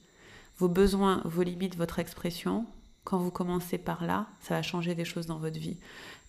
Vos 0.59 0.69
besoins, 0.69 1.23
vos 1.25 1.43
limites, 1.43 1.77
votre 1.77 1.99
expression, 1.99 2.67
quand 3.05 3.19
vous 3.19 3.31
commencez 3.31 3.79
par 3.79 4.05
là, 4.05 4.27
ça 4.41 4.55
va 4.55 4.63
changer 4.63 4.95
des 4.95 5.05
choses 5.05 5.27
dans 5.27 5.39
votre 5.39 5.59
vie. 5.59 5.79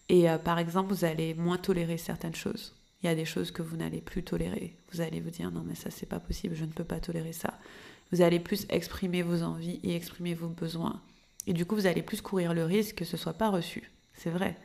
Et 0.10 0.30
euh, 0.30 0.38
par 0.38 0.60
exemple, 0.60 0.94
vous 0.94 1.06
allez 1.06 1.34
moins 1.36 1.58
tolérer 1.58 1.98
certaines 1.98 2.36
choses. 2.36 2.76
Il 3.02 3.06
y 3.06 3.10
a 3.10 3.16
des 3.16 3.26
choses 3.26 3.52
que 3.52 3.62
vous 3.62 3.78
n'allez 3.78 4.02
plus 4.02 4.24
tolérer. 4.24 4.76
Vous 4.92 5.02
allez 5.02 5.22
vous 5.22 5.30
dire 5.30 5.52
non 5.52 5.64
mais 5.66 5.76
ça 5.76 5.90
c'est 5.90 6.06
pas 6.06 6.20
possible, 6.20 6.56
je 6.56 6.66
ne 6.66 6.72
peux 6.72 6.84
pas 6.84 7.00
tolérer 7.00 7.32
ça. 7.32 7.54
Vous 8.12 8.22
allez 8.22 8.40
plus 8.40 8.66
exprimer 8.70 9.22
vos 9.22 9.44
envies 9.44 9.80
et 9.84 9.96
exprimer 9.96 10.34
vos 10.34 10.50
besoins. 10.50 11.00
Et 11.48 11.54
du 11.54 11.66
coup, 11.66 11.76
vous 11.76 11.86
allez 11.86 12.02
plus 12.02 12.22
courir 12.22 12.54
le 12.54 12.66
risque 12.66 12.96
que 12.96 13.06
ce 13.06 13.18
soit 13.18 13.34
pas 13.34 13.50
reçu. 13.50 13.92
C'est 14.16 14.32
vrai. 14.32 14.58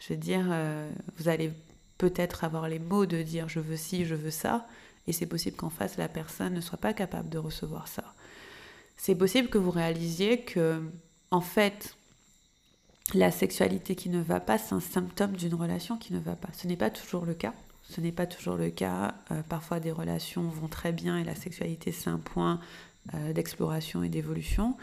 Je 0.00 0.12
veux 0.12 0.18
dire, 0.18 0.46
euh, 0.50 0.90
vous 1.16 1.28
allez 1.28 1.52
peut-être 1.98 2.44
avoir 2.44 2.68
les 2.68 2.78
mots 2.78 3.06
de 3.06 3.22
dire 3.22 3.48
je 3.48 3.60
veux 3.60 3.76
ci, 3.76 4.04
je 4.04 4.14
veux 4.14 4.30
ça, 4.30 4.66
et 5.06 5.12
c'est 5.12 5.26
possible 5.26 5.56
qu'en 5.56 5.70
face 5.70 5.96
la 5.96 6.08
personne 6.08 6.54
ne 6.54 6.60
soit 6.60 6.78
pas 6.78 6.92
capable 6.92 7.28
de 7.28 7.38
recevoir 7.38 7.88
ça. 7.88 8.14
C'est 8.96 9.14
possible 9.14 9.48
que 9.48 9.58
vous 9.58 9.70
réalisiez 9.70 10.42
que 10.42 10.82
en 11.30 11.40
fait, 11.40 11.96
la 13.14 13.30
sexualité 13.30 13.94
qui 13.94 14.08
ne 14.08 14.20
va 14.20 14.40
pas, 14.40 14.58
c'est 14.58 14.74
un 14.74 14.80
symptôme 14.80 15.36
d'une 15.36 15.54
relation 15.54 15.96
qui 15.96 16.12
ne 16.12 16.18
va 16.18 16.36
pas. 16.36 16.48
Ce 16.52 16.66
n'est 16.66 16.76
pas 16.76 16.90
toujours 16.90 17.24
le 17.24 17.34
cas. 17.34 17.54
Ce 17.82 18.00
n'est 18.00 18.12
pas 18.12 18.26
toujours 18.26 18.56
le 18.56 18.70
cas. 18.70 19.14
Euh, 19.30 19.42
parfois, 19.42 19.80
des 19.80 19.90
relations 19.90 20.42
vont 20.42 20.68
très 20.68 20.92
bien 20.92 21.18
et 21.18 21.24
la 21.24 21.34
sexualité, 21.34 21.92
c'est 21.92 22.10
un 22.10 22.18
point 22.18 22.60
euh, 23.14 23.32
d'exploration 23.32 24.02
et 24.02 24.08
d'évolution. 24.08 24.76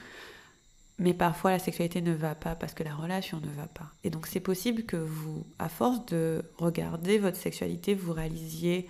Mais 0.99 1.13
parfois, 1.13 1.51
la 1.51 1.59
sexualité 1.59 2.01
ne 2.01 2.13
va 2.13 2.33
pas 2.35 2.55
parce 2.55 2.73
que 2.73 2.83
la 2.83 2.95
relation 2.95 3.39
ne 3.39 3.51
va 3.55 3.67
pas. 3.67 3.91
Et 4.03 4.09
donc, 4.09 4.27
c'est 4.27 4.39
possible 4.39 4.83
que 4.83 4.97
vous, 4.97 5.45
à 5.59 5.69
force 5.69 6.05
de 6.07 6.43
regarder 6.57 7.19
votre 7.19 7.37
sexualité, 7.37 7.93
vous 7.93 8.13
réalisiez, 8.13 8.87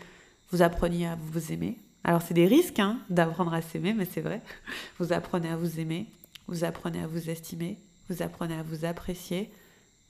vous 0.51 0.61
appreniez 0.61 1.07
à 1.07 1.17
vous 1.19 1.51
aimer. 1.51 1.77
Alors, 2.03 2.21
c'est 2.21 2.33
des 2.33 2.47
risques 2.47 2.79
hein, 2.79 2.99
d'apprendre 3.09 3.53
à 3.53 3.61
s'aimer, 3.61 3.93
mais 3.93 4.05
c'est 4.05 4.21
vrai. 4.21 4.41
Vous 4.97 5.11
apprenez 5.11 5.49
à 5.49 5.57
vous 5.57 5.79
aimer, 5.79 6.07
vous 6.47 6.63
apprenez 6.63 7.01
à 7.01 7.07
vous 7.07 7.29
estimer, 7.29 7.77
vous 8.09 8.21
apprenez 8.21 8.55
à 8.55 8.63
vous 8.63 8.85
apprécier, 8.85 9.51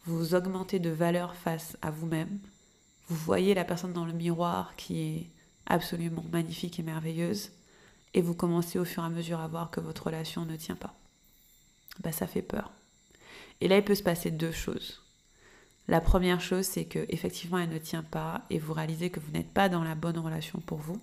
vous 0.05 0.35
augmentez 0.35 0.79
de 0.79 0.89
valeur 0.89 1.35
face 1.35 1.77
à 1.81 1.91
vous-même, 1.91 2.39
vous 3.09 3.15
voyez 3.15 3.53
la 3.53 3.65
personne 3.65 3.93
dans 3.93 4.05
le 4.05 4.13
miroir 4.13 4.75
qui 4.75 5.01
est 5.01 5.29
absolument 5.65 6.25
magnifique 6.31 6.79
et 6.79 6.83
merveilleuse, 6.83 7.51
et 8.13 8.21
vous 8.21 8.33
commencez 8.33 8.79
au 8.79 8.85
fur 8.85 9.03
et 9.03 9.05
à 9.05 9.09
mesure 9.09 9.39
à 9.39 9.47
voir 9.47 9.69
que 9.69 9.79
votre 9.79 10.07
relation 10.07 10.45
ne 10.45 10.55
tient 10.55 10.75
pas. 10.75 10.95
Bah, 12.01 12.11
ça 12.11 12.27
fait 12.27 12.41
peur. 12.41 12.71
Et 13.61 13.67
là, 13.67 13.77
il 13.77 13.83
peut 13.83 13.95
se 13.95 14.03
passer 14.03 14.31
deux 14.31 14.51
choses. 14.51 15.01
La 15.87 16.01
première 16.01 16.41
chose, 16.41 16.65
c'est 16.65 16.85
que 16.85 17.05
effectivement, 17.09 17.57
elle 17.57 17.69
ne 17.69 17.77
tient 17.77 18.03
pas 18.03 18.43
et 18.49 18.59
vous 18.59 18.73
réalisez 18.73 19.09
que 19.09 19.19
vous 19.19 19.31
n'êtes 19.31 19.51
pas 19.51 19.69
dans 19.69 19.83
la 19.83 19.95
bonne 19.95 20.17
relation 20.17 20.59
pour 20.59 20.79
vous. 20.79 21.01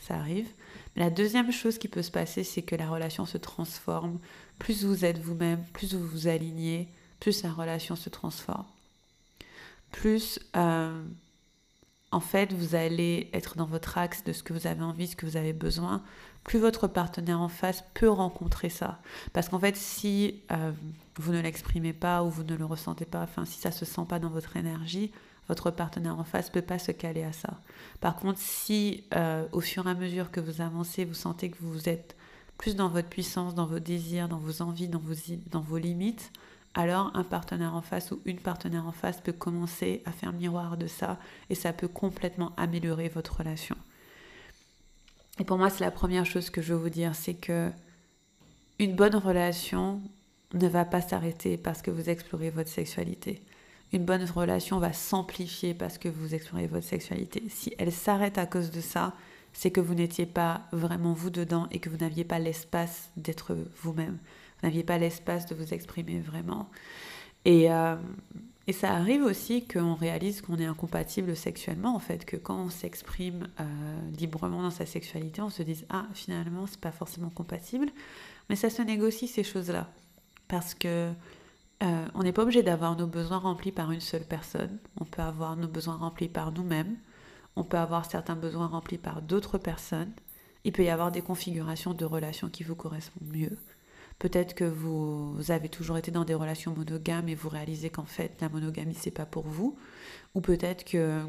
Ça 0.00 0.16
arrive. 0.16 0.48
La 0.96 1.10
deuxième 1.10 1.52
chose 1.52 1.78
qui 1.78 1.88
peut 1.88 2.02
se 2.02 2.10
passer, 2.10 2.44
c'est 2.44 2.62
que 2.62 2.74
la 2.74 2.88
relation 2.88 3.26
se 3.26 3.38
transforme 3.38 4.18
plus 4.58 4.84
vous 4.84 5.04
êtes 5.04 5.18
vous-même, 5.18 5.64
plus 5.72 5.94
vous 5.94 6.06
vous 6.06 6.28
alignez, 6.28 6.88
plus 7.18 7.42
la 7.42 7.52
relation 7.52 7.96
se 7.96 8.08
transforme. 8.08 8.66
Plus 9.90 10.38
euh, 10.56 11.02
en 12.12 12.20
fait, 12.20 12.52
vous 12.52 12.74
allez 12.74 13.30
être 13.32 13.56
dans 13.56 13.66
votre 13.66 13.98
axe 13.98 14.24
de 14.24 14.32
ce 14.32 14.42
que 14.42 14.52
vous 14.52 14.66
avez 14.66 14.82
envie, 14.82 15.06
ce 15.06 15.16
que 15.16 15.26
vous 15.26 15.36
avez 15.36 15.52
besoin, 15.52 16.02
plus 16.44 16.58
votre 16.58 16.88
partenaire 16.88 17.40
en 17.40 17.48
face 17.48 17.84
peut 17.94 18.08
rencontrer 18.08 18.68
ça. 18.68 19.00
Parce 19.32 19.48
qu'en 19.48 19.58
fait, 19.58 19.76
si 19.76 20.42
euh, 20.50 20.72
vous 21.16 21.32
ne 21.32 21.40
l'exprimez 21.40 21.92
pas 21.92 22.22
ou 22.22 22.30
vous 22.30 22.44
ne 22.44 22.56
le 22.56 22.64
ressentez 22.64 23.04
pas, 23.04 23.22
enfin, 23.22 23.44
si 23.44 23.60
ça 23.60 23.68
ne 23.68 23.74
se 23.74 23.84
sent 23.84 24.04
pas 24.08 24.18
dans 24.18 24.30
votre 24.30 24.56
énergie, 24.56 25.12
votre 25.50 25.72
partenaire 25.72 26.16
en 26.16 26.22
face 26.22 26.46
ne 26.46 26.52
peut 26.52 26.62
pas 26.62 26.78
se 26.78 26.92
caler 26.92 27.24
à 27.24 27.32
ça. 27.32 27.60
Par 28.00 28.14
contre, 28.14 28.38
si 28.38 29.02
euh, 29.16 29.44
au 29.50 29.60
fur 29.60 29.84
et 29.88 29.90
à 29.90 29.94
mesure 29.94 30.30
que 30.30 30.38
vous 30.38 30.60
avancez, 30.60 31.04
vous 31.04 31.14
sentez 31.14 31.50
que 31.50 31.56
vous 31.60 31.88
êtes 31.88 32.14
plus 32.56 32.76
dans 32.76 32.88
votre 32.88 33.08
puissance, 33.08 33.56
dans 33.56 33.66
vos 33.66 33.80
désirs, 33.80 34.28
dans 34.28 34.38
vos 34.38 34.62
envies, 34.62 34.86
dans 34.86 35.00
vos, 35.00 35.14
dans 35.50 35.60
vos 35.60 35.78
limites, 35.78 36.30
alors 36.74 37.10
un 37.14 37.24
partenaire 37.24 37.74
en 37.74 37.82
face 37.82 38.12
ou 38.12 38.20
une 38.26 38.38
partenaire 38.38 38.86
en 38.86 38.92
face 38.92 39.20
peut 39.20 39.32
commencer 39.32 40.02
à 40.04 40.12
faire 40.12 40.32
miroir 40.32 40.76
de 40.76 40.86
ça 40.86 41.18
et 41.48 41.56
ça 41.56 41.72
peut 41.72 41.88
complètement 41.88 42.52
améliorer 42.56 43.08
votre 43.08 43.38
relation. 43.38 43.76
Et 45.40 45.44
pour 45.44 45.58
moi, 45.58 45.68
c'est 45.68 45.82
la 45.82 45.90
première 45.90 46.26
chose 46.26 46.48
que 46.48 46.62
je 46.62 46.74
veux 46.74 46.78
vous 46.78 46.90
dire, 46.90 47.16
c'est 47.16 47.34
que 47.34 47.72
une 48.78 48.94
bonne 48.94 49.16
relation 49.16 50.00
ne 50.54 50.68
va 50.68 50.84
pas 50.84 51.00
s'arrêter 51.00 51.56
parce 51.56 51.82
que 51.82 51.90
vous 51.90 52.08
explorez 52.08 52.50
votre 52.50 52.70
sexualité. 52.70 53.42
Une 53.92 54.04
bonne 54.04 54.24
relation 54.24 54.78
va 54.78 54.92
s'amplifier 54.92 55.74
parce 55.74 55.98
que 55.98 56.08
vous 56.08 56.34
explorez 56.34 56.66
votre 56.66 56.86
sexualité. 56.86 57.42
Si 57.48 57.74
elle 57.78 57.92
s'arrête 57.92 58.38
à 58.38 58.46
cause 58.46 58.70
de 58.70 58.80
ça, 58.80 59.14
c'est 59.52 59.70
que 59.70 59.80
vous 59.80 59.94
n'étiez 59.94 60.26
pas 60.26 60.62
vraiment 60.72 61.12
vous 61.12 61.30
dedans 61.30 61.66
et 61.72 61.80
que 61.80 61.88
vous 61.90 61.96
n'aviez 61.96 62.24
pas 62.24 62.38
l'espace 62.38 63.10
d'être 63.16 63.56
vous-même 63.82 64.18
vous 64.60 64.68
n'aviez 64.68 64.82
pas 64.82 64.98
l'espace 64.98 65.46
de 65.46 65.54
vous 65.54 65.72
exprimer 65.72 66.20
vraiment. 66.20 66.68
Et, 67.44 67.70
euh, 67.70 67.96
ça 68.72 68.92
arrive 68.92 69.24
aussi 69.24 69.66
qu'on 69.66 69.94
réalise 69.94 70.42
qu'on 70.42 70.56
est 70.58 70.64
incompatible 70.64 71.34
sexuellement, 71.34 71.96
en 71.96 71.98
fait, 71.98 72.24
que 72.24 72.36
quand 72.36 72.56
on 72.56 72.70
s'exprime 72.70 73.48
euh, 73.58 73.64
librement 74.16 74.62
dans 74.62 74.70
sa 74.70 74.86
sexualité, 74.86 75.42
on 75.42 75.50
se 75.50 75.64
dise 75.64 75.84
Ah, 75.88 76.06
finalement, 76.14 76.68
c'est 76.68 76.78
pas 76.78 76.92
forcément 76.92 77.30
compatible. 77.30 77.90
Mais 78.48 78.54
ça 78.54 78.70
se 78.70 78.80
négocie 78.82 79.26
ces 79.26 79.42
choses-là. 79.42 79.90
Parce 80.46 80.74
que 80.74 81.10
euh, 81.82 82.06
on 82.14 82.22
n'est 82.22 82.32
pas 82.32 82.42
obligé 82.42 82.62
d'avoir 82.62 82.96
nos 82.96 83.06
besoins 83.06 83.38
remplis 83.38 83.72
par 83.72 83.90
une 83.90 84.00
seule 84.00 84.24
personne. 84.24 84.78
On 85.00 85.04
peut 85.04 85.22
avoir 85.22 85.56
nos 85.56 85.68
besoins 85.68 85.96
remplis 85.96 86.28
par 86.28 86.52
nous-mêmes. 86.52 86.96
On 87.56 87.64
peut 87.64 87.78
avoir 87.78 88.10
certains 88.10 88.36
besoins 88.36 88.66
remplis 88.66 88.98
par 88.98 89.22
d'autres 89.22 89.58
personnes. 89.58 90.12
Il 90.64 90.72
peut 90.72 90.84
y 90.84 90.90
avoir 90.90 91.10
des 91.10 91.22
configurations 91.22 91.94
de 91.94 92.04
relations 92.04 92.50
qui 92.50 92.64
vous 92.64 92.74
correspondent 92.74 93.34
mieux. 93.34 93.56
Peut-être 94.18 94.54
que 94.54 94.64
vous, 94.64 95.34
avez 95.48 95.70
toujours 95.70 95.96
été 95.96 96.10
dans 96.10 96.26
des 96.26 96.34
relations 96.34 96.74
monogames 96.76 97.30
et 97.30 97.34
vous 97.34 97.48
réalisez 97.48 97.88
qu'en 97.88 98.04
fait 98.04 98.38
la 98.42 98.50
monogamie 98.50 98.94
c'est 98.94 99.10
pas 99.10 99.24
pour 99.24 99.46
vous. 99.46 99.78
Ou 100.34 100.42
peut-être 100.42 100.84
que 100.84 101.22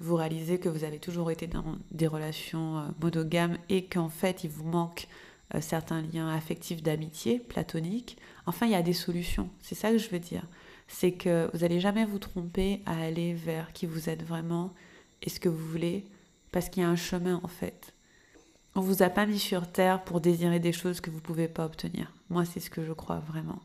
vous 0.00 0.16
réalisez 0.16 0.58
que 0.58 0.70
vous 0.70 0.84
avez 0.84 0.98
toujours 0.98 1.30
été 1.30 1.46
dans 1.46 1.76
des 1.90 2.06
relations 2.06 2.78
euh, 2.78 2.82
monogames 3.02 3.58
et 3.68 3.84
qu'en 3.84 4.08
fait 4.08 4.44
il 4.44 4.50
vous 4.50 4.64
manque 4.64 5.06
euh, 5.54 5.60
certains 5.60 6.00
liens 6.00 6.30
affectifs 6.34 6.82
d'amitié 6.82 7.40
platonique. 7.40 8.16
Enfin, 8.50 8.66
il 8.66 8.72
y 8.72 8.74
a 8.74 8.82
des 8.82 8.92
solutions. 8.92 9.48
C'est 9.62 9.76
ça 9.76 9.92
que 9.92 9.98
je 9.98 10.10
veux 10.10 10.18
dire. 10.18 10.42
C'est 10.88 11.12
que 11.12 11.48
vous 11.52 11.60
n'allez 11.60 11.78
jamais 11.78 12.04
vous 12.04 12.18
tromper 12.18 12.82
à 12.84 13.00
aller 13.00 13.32
vers 13.32 13.72
qui 13.72 13.86
vous 13.86 14.10
êtes 14.10 14.24
vraiment 14.24 14.74
et 15.22 15.30
ce 15.30 15.38
que 15.38 15.48
vous 15.48 15.68
voulez 15.68 16.04
parce 16.50 16.68
qu'il 16.68 16.82
y 16.82 16.86
a 16.86 16.88
un 16.88 16.96
chemin 16.96 17.40
en 17.44 17.48
fait. 17.48 17.94
On 18.74 18.80
vous 18.80 19.04
a 19.04 19.08
pas 19.08 19.24
mis 19.24 19.38
sur 19.38 19.70
terre 19.70 20.02
pour 20.02 20.20
désirer 20.20 20.58
des 20.58 20.72
choses 20.72 21.00
que 21.00 21.10
vous 21.10 21.20
pouvez 21.20 21.46
pas 21.46 21.64
obtenir. 21.64 22.12
Moi, 22.28 22.44
c'est 22.44 22.58
ce 22.58 22.70
que 22.70 22.84
je 22.84 22.92
crois 22.92 23.20
vraiment. 23.20 23.62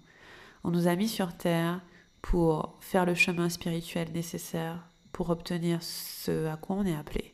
On 0.64 0.70
nous 0.70 0.88
a 0.88 0.96
mis 0.96 1.10
sur 1.10 1.36
terre 1.36 1.82
pour 2.22 2.78
faire 2.80 3.08
le 3.08 3.16
chemin 3.16 3.50
spirituel 3.50 4.12
nécessaire 4.12 4.88
pour 5.12 5.32
obtenir 5.32 5.82
ce 5.82 6.46
à 6.46 6.58
quoi 6.58 6.76
on 6.76 6.86
est 6.86 6.96
appelé. 6.96 7.34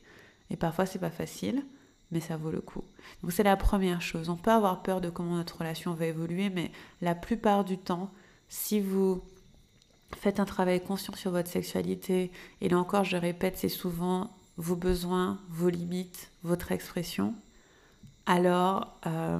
Et 0.49 0.55
parfois, 0.55 0.85
c'est 0.85 0.99
pas 0.99 1.09
facile, 1.09 1.65
mais 2.11 2.19
ça 2.19 2.37
vaut 2.37 2.51
le 2.51 2.61
coup. 2.61 2.83
Donc, 3.21 3.31
c'est 3.31 3.43
la 3.43 3.57
première 3.57 4.01
chose. 4.01 4.29
On 4.29 4.35
peut 4.35 4.51
avoir 4.51 4.83
peur 4.83 5.01
de 5.01 5.09
comment 5.09 5.35
notre 5.35 5.59
relation 5.59 5.93
va 5.93 6.05
évoluer, 6.05 6.49
mais 6.49 6.71
la 7.01 7.15
plupart 7.15 7.63
du 7.63 7.77
temps, 7.77 8.11
si 8.49 8.79
vous 8.79 9.21
faites 10.17 10.39
un 10.39 10.45
travail 10.45 10.81
conscient 10.83 11.15
sur 11.15 11.31
votre 11.31 11.49
sexualité, 11.49 12.31
et 12.59 12.69
là 12.69 12.77
encore, 12.77 13.03
je 13.03 13.17
répète, 13.17 13.57
c'est 13.57 13.69
souvent 13.69 14.31
vos 14.57 14.75
besoins, 14.75 15.39
vos 15.49 15.69
limites, 15.69 16.31
votre 16.43 16.71
expression, 16.71 17.33
alors, 18.25 18.97
euh, 19.07 19.39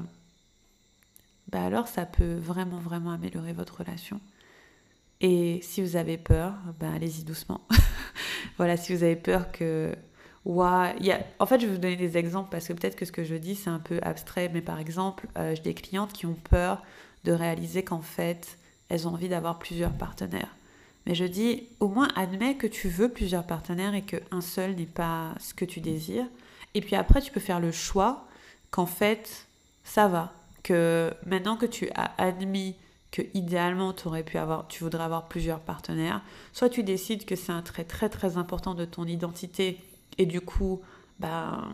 bah 1.52 1.64
alors 1.64 1.88
ça 1.88 2.06
peut 2.06 2.36
vraiment, 2.36 2.80
vraiment 2.80 3.12
améliorer 3.12 3.54
votre 3.54 3.80
relation. 3.80 4.20
Et 5.20 5.60
si 5.62 5.82
vous 5.82 5.96
avez 5.96 6.18
peur, 6.18 6.56
ben 6.80 6.94
allez-y 6.94 7.24
doucement. 7.24 7.62
voilà, 8.58 8.78
si 8.78 8.96
vous 8.96 9.04
avez 9.04 9.16
peur 9.16 9.52
que... 9.52 9.96
En 10.46 11.46
fait, 11.46 11.60
je 11.60 11.68
vais 11.68 11.74
vous 11.74 11.78
donner 11.78 11.96
des 11.96 12.18
exemples 12.18 12.50
parce 12.50 12.68
que 12.68 12.74
peut-être 12.74 12.96
que 12.96 13.06
ce 13.06 13.12
que 13.12 13.24
je 13.24 13.36
dis, 13.36 13.56
c'est 13.56 13.70
un 13.70 13.80
peu 13.80 14.00
abstrait, 14.02 14.50
mais 14.54 14.62
par 14.62 14.80
exemple, 14.80 15.28
euh, 15.38 15.56
j'ai 15.56 15.62
des 15.62 15.74
clientes 15.74 16.14
qui 16.14 16.26
ont 16.26 16.38
peur 16.50 16.84
de 17.24 17.32
réaliser 17.32 17.84
qu'en 17.84 18.02
fait, 18.02 18.58
elles 18.90 19.08
ont 19.08 19.12
envie 19.12 19.30
d'avoir 19.30 19.60
plusieurs 19.60 19.92
partenaires. 19.92 20.56
Mais 21.06 21.16
je 21.16 21.26
dis, 21.26 21.68
au 21.80 21.88
moins 21.88 22.10
admets 22.16 22.56
que 22.56 22.68
tu 22.68 22.88
veux 22.88 23.10
plusieurs 23.10 23.46
partenaires 23.46 23.94
et 23.96 24.04
qu'un 24.04 24.42
seul 24.42 24.76
n'est 24.76 24.86
pas 24.86 25.34
ce 25.40 25.54
que 25.54 25.66
tu 25.66 25.80
désires. 25.80 26.28
Et 26.74 26.82
puis 26.82 26.96
après, 26.96 27.22
tu 27.22 27.32
peux 27.32 27.40
faire 27.40 27.60
le 27.60 27.72
choix 27.72 28.26
qu'en 28.70 28.86
fait, 28.86 29.48
ça 29.84 30.08
va. 30.08 30.34
Que 30.64 31.12
maintenant 31.26 31.58
que 31.58 31.66
tu 31.66 31.90
as 31.96 32.12
admis 32.20 32.76
que 33.12 33.24
idéalement 33.34 33.94
aurais 34.06 34.24
pu 34.24 34.38
avoir, 34.38 34.68
tu 34.68 34.84
voudrais 34.84 35.04
avoir 35.04 35.28
plusieurs 35.28 35.60
partenaires, 35.60 36.22
soit 36.54 36.70
tu 36.70 36.84
décides 36.84 37.26
que 37.26 37.36
c'est 37.36 37.52
un 37.52 37.62
trait 37.62 37.84
très 37.84 38.10
très 38.10 38.38
important 38.38 38.74
de 38.74 38.86
ton 38.86 39.06
identité 39.06 39.80
et 40.18 40.26
du 40.26 40.42
coup, 40.42 40.82
bah, 41.20 41.68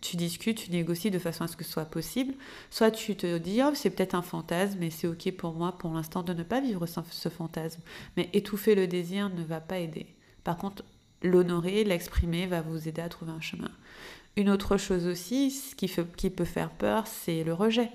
tu 0.00 0.16
discutes, 0.16 0.58
tu 0.64 0.70
négocies 0.70 1.10
de 1.10 1.18
façon 1.18 1.44
à 1.44 1.48
ce 1.48 1.56
que 1.56 1.64
ce 1.64 1.72
soit 1.72 1.84
possible, 1.84 2.34
soit 2.70 2.90
tu 2.90 3.16
te 3.16 3.38
dis 3.38 3.60
oh, 3.64 3.70
c'est 3.74 3.90
peut-être 3.90 4.14
un 4.14 4.22
fantasme 4.22 4.82
et 4.82 4.90
c'est 4.90 5.06
ok 5.06 5.32
pour 5.36 5.54
moi 5.54 5.72
pour 5.78 5.92
l'instant 5.92 6.22
de 6.22 6.32
ne 6.34 6.42
pas 6.42 6.60
vivre 6.60 6.86
ce 6.86 7.28
fantasme. 7.28 7.80
Mais 8.16 8.28
étouffer 8.32 8.74
le 8.74 8.86
désir 8.86 9.30
ne 9.30 9.44
va 9.44 9.60
pas 9.60 9.78
aider. 9.78 10.06
Par 10.44 10.56
contre, 10.56 10.82
l'honorer, 11.22 11.84
l'exprimer 11.84 12.46
va 12.46 12.60
vous 12.60 12.88
aider 12.88 13.00
à 13.00 13.08
trouver 13.08 13.32
un 13.32 13.40
chemin. 13.40 13.70
Une 14.36 14.50
autre 14.50 14.76
chose 14.76 15.06
aussi, 15.06 15.50
ce 15.50 15.74
qui 15.74 16.30
peut 16.30 16.44
faire 16.44 16.70
peur, 16.70 17.06
c'est 17.06 17.44
le 17.44 17.54
rejet. 17.54 17.90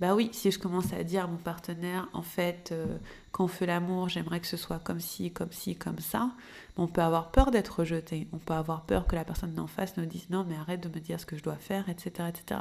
Bah 0.00 0.14
oui, 0.14 0.30
si 0.32 0.50
je 0.50 0.58
commence 0.58 0.92
à 0.92 1.04
dire 1.04 1.24
à 1.24 1.26
mon 1.26 1.36
partenaire, 1.36 2.08
en 2.12 2.22
fait, 2.22 2.70
euh, 2.72 2.98
quand 3.30 3.44
on 3.44 3.48
fait 3.48 3.66
l'amour, 3.66 4.08
j'aimerais 4.08 4.40
que 4.40 4.46
ce 4.46 4.56
soit 4.56 4.78
comme 4.78 5.00
ci, 5.00 5.30
comme 5.30 5.52
ci, 5.52 5.76
comme 5.76 5.98
ça, 5.98 6.30
on 6.76 6.86
peut 6.86 7.02
avoir 7.02 7.30
peur 7.30 7.50
d'être 7.50 7.80
rejeté. 7.80 8.26
On 8.32 8.38
peut 8.38 8.54
avoir 8.54 8.82
peur 8.82 9.06
que 9.06 9.14
la 9.14 9.24
personne 9.24 9.54
d'en 9.54 9.66
face 9.66 9.96
nous 9.96 10.06
dise 10.06 10.28
non, 10.30 10.44
mais 10.48 10.56
arrête 10.56 10.80
de 10.80 10.88
me 10.88 11.00
dire 11.00 11.20
ce 11.20 11.26
que 11.26 11.36
je 11.36 11.42
dois 11.42 11.56
faire, 11.56 11.88
etc., 11.88 12.28
etc. 12.28 12.60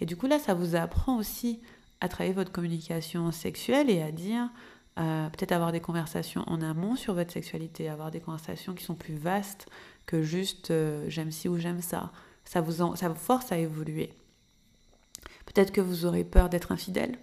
Et 0.00 0.06
du 0.06 0.16
coup, 0.16 0.26
là, 0.26 0.38
ça 0.38 0.54
vous 0.54 0.76
apprend 0.76 1.16
aussi 1.16 1.60
à 2.00 2.08
travailler 2.08 2.34
votre 2.34 2.52
communication 2.52 3.32
sexuelle 3.32 3.88
et 3.88 4.02
à 4.02 4.12
dire, 4.12 4.50
euh, 4.98 5.28
peut-être 5.30 5.52
avoir 5.52 5.72
des 5.72 5.80
conversations 5.80 6.42
en 6.46 6.60
amont 6.60 6.96
sur 6.96 7.14
votre 7.14 7.32
sexualité, 7.32 7.88
avoir 7.88 8.10
des 8.10 8.20
conversations 8.20 8.74
qui 8.74 8.84
sont 8.84 8.94
plus 8.94 9.14
vastes 9.14 9.66
que 10.04 10.22
juste 10.22 10.70
euh, 10.70 11.04
j'aime 11.08 11.30
ci 11.30 11.48
ou 11.48 11.56
j'aime 11.56 11.80
ça 11.80 12.10
ça 12.44 12.60
vous, 12.60 12.96
ça 12.96 13.08
vous 13.08 13.14
force 13.14 13.52
à 13.52 13.58
évoluer. 13.58 14.12
Peut-être 15.46 15.72
que 15.72 15.80
vous 15.80 16.06
aurez 16.06 16.24
peur 16.24 16.48
d'être 16.48 16.72
infidèle. 16.72 17.18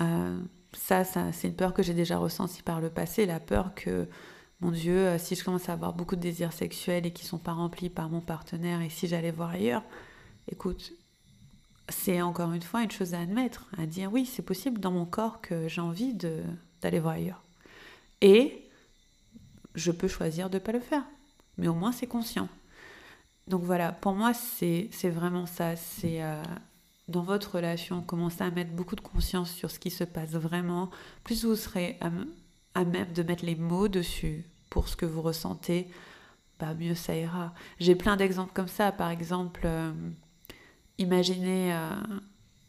Euh, 0.00 0.38
ça, 0.72 1.04
ça 1.04 1.32
c'est 1.32 1.48
une 1.48 1.54
peur 1.54 1.74
que 1.74 1.82
j'ai 1.82 1.94
déjà 1.94 2.18
ressentie 2.18 2.62
par 2.62 2.80
le 2.80 2.90
passé, 2.90 3.26
la 3.26 3.40
peur 3.40 3.74
que, 3.74 4.08
mon 4.60 4.70
Dieu, 4.70 4.96
euh, 4.96 5.18
si 5.18 5.34
je 5.34 5.44
commence 5.44 5.68
à 5.68 5.74
avoir 5.74 5.92
beaucoup 5.92 6.16
de 6.16 6.20
désirs 6.20 6.52
sexuels 6.52 7.06
et 7.06 7.12
qui 7.12 7.24
ne 7.24 7.28
sont 7.28 7.38
pas 7.38 7.52
remplis 7.52 7.90
par 7.90 8.08
mon 8.08 8.20
partenaire, 8.20 8.80
et 8.80 8.88
si 8.88 9.06
j'allais 9.06 9.30
voir 9.30 9.50
ailleurs, 9.50 9.82
écoute, 10.50 10.92
c'est 11.88 12.22
encore 12.22 12.52
une 12.52 12.62
fois 12.62 12.82
une 12.82 12.90
chose 12.90 13.14
à 13.14 13.20
admettre, 13.20 13.66
à 13.76 13.86
dire 13.86 14.10
oui, 14.12 14.26
c'est 14.26 14.42
possible 14.42 14.80
dans 14.80 14.90
mon 14.90 15.04
corps 15.04 15.40
que 15.40 15.68
j'ai 15.68 15.80
envie 15.80 16.14
d'aller 16.14 17.00
voir 17.00 17.14
ailleurs. 17.14 17.42
Et 18.22 18.62
je 19.74 19.92
peux 19.92 20.08
choisir 20.08 20.48
de 20.48 20.54
ne 20.54 20.60
pas 20.60 20.72
le 20.72 20.80
faire, 20.80 21.04
mais 21.58 21.68
au 21.68 21.74
moins 21.74 21.92
c'est 21.92 22.06
conscient. 22.06 22.48
Donc 23.46 23.62
voilà, 23.62 23.92
pour 23.92 24.14
moi, 24.14 24.32
c'est 24.34 24.88
vraiment 25.04 25.46
ça. 25.46 25.76
C'est 25.76 26.22
euh, 26.22 26.42
dans 27.08 27.22
votre 27.22 27.56
relation, 27.56 28.02
commencer 28.02 28.42
à 28.42 28.50
mettre 28.50 28.72
beaucoup 28.72 28.96
de 28.96 29.00
conscience 29.00 29.50
sur 29.50 29.70
ce 29.70 29.78
qui 29.78 29.90
se 29.90 30.04
passe 30.04 30.32
vraiment. 30.32 30.90
Plus 31.24 31.44
vous 31.44 31.56
serez 31.56 31.98
à, 32.74 32.84
même 32.84 33.12
de 33.12 33.22
mettre 33.22 33.44
les 33.44 33.54
mots 33.54 33.88
dessus 33.88 34.44
pour 34.70 34.88
ce 34.88 34.96
que 34.96 35.06
vous 35.06 35.22
ressentez, 35.22 35.88
bah 36.58 36.74
mieux 36.74 36.94
ça 36.94 37.14
ira. 37.14 37.54
J'ai 37.78 37.94
plein 37.94 38.16
d'exemples 38.16 38.52
comme 38.54 38.68
ça. 38.68 38.92
Par 38.92 39.10
exemple, 39.10 39.62
euh, 39.64 39.92
imaginez, 40.98 41.72
euh, 41.72 41.90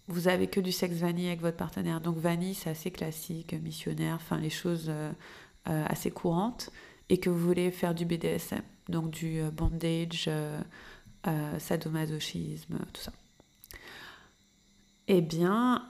vous 0.07 0.27
avez 0.27 0.47
que 0.47 0.59
du 0.59 0.71
sexe 0.71 0.97
vanille 0.97 1.27
avec 1.27 1.41
votre 1.41 1.57
partenaire. 1.57 2.01
Donc 2.01 2.17
vanille, 2.17 2.53
c'est 2.53 2.69
assez 2.69 2.91
classique, 2.91 3.53
missionnaire, 3.53 4.15
enfin 4.15 4.37
les 4.37 4.49
choses 4.49 4.91
assez 5.65 6.11
courantes. 6.11 6.69
Et 7.09 7.19
que 7.19 7.29
vous 7.29 7.39
voulez 7.39 7.71
faire 7.71 7.95
du 7.95 8.05
BDSM 8.05 8.61
donc 8.89 9.11
du 9.11 9.41
euh, 9.41 9.51
bondage, 9.51 10.25
euh, 10.27 10.59
euh, 11.27 11.59
sadomasochisme, 11.59 12.77
tout 12.93 13.01
ça. 13.01 13.11
Eh 15.07 15.21
bien, 15.21 15.83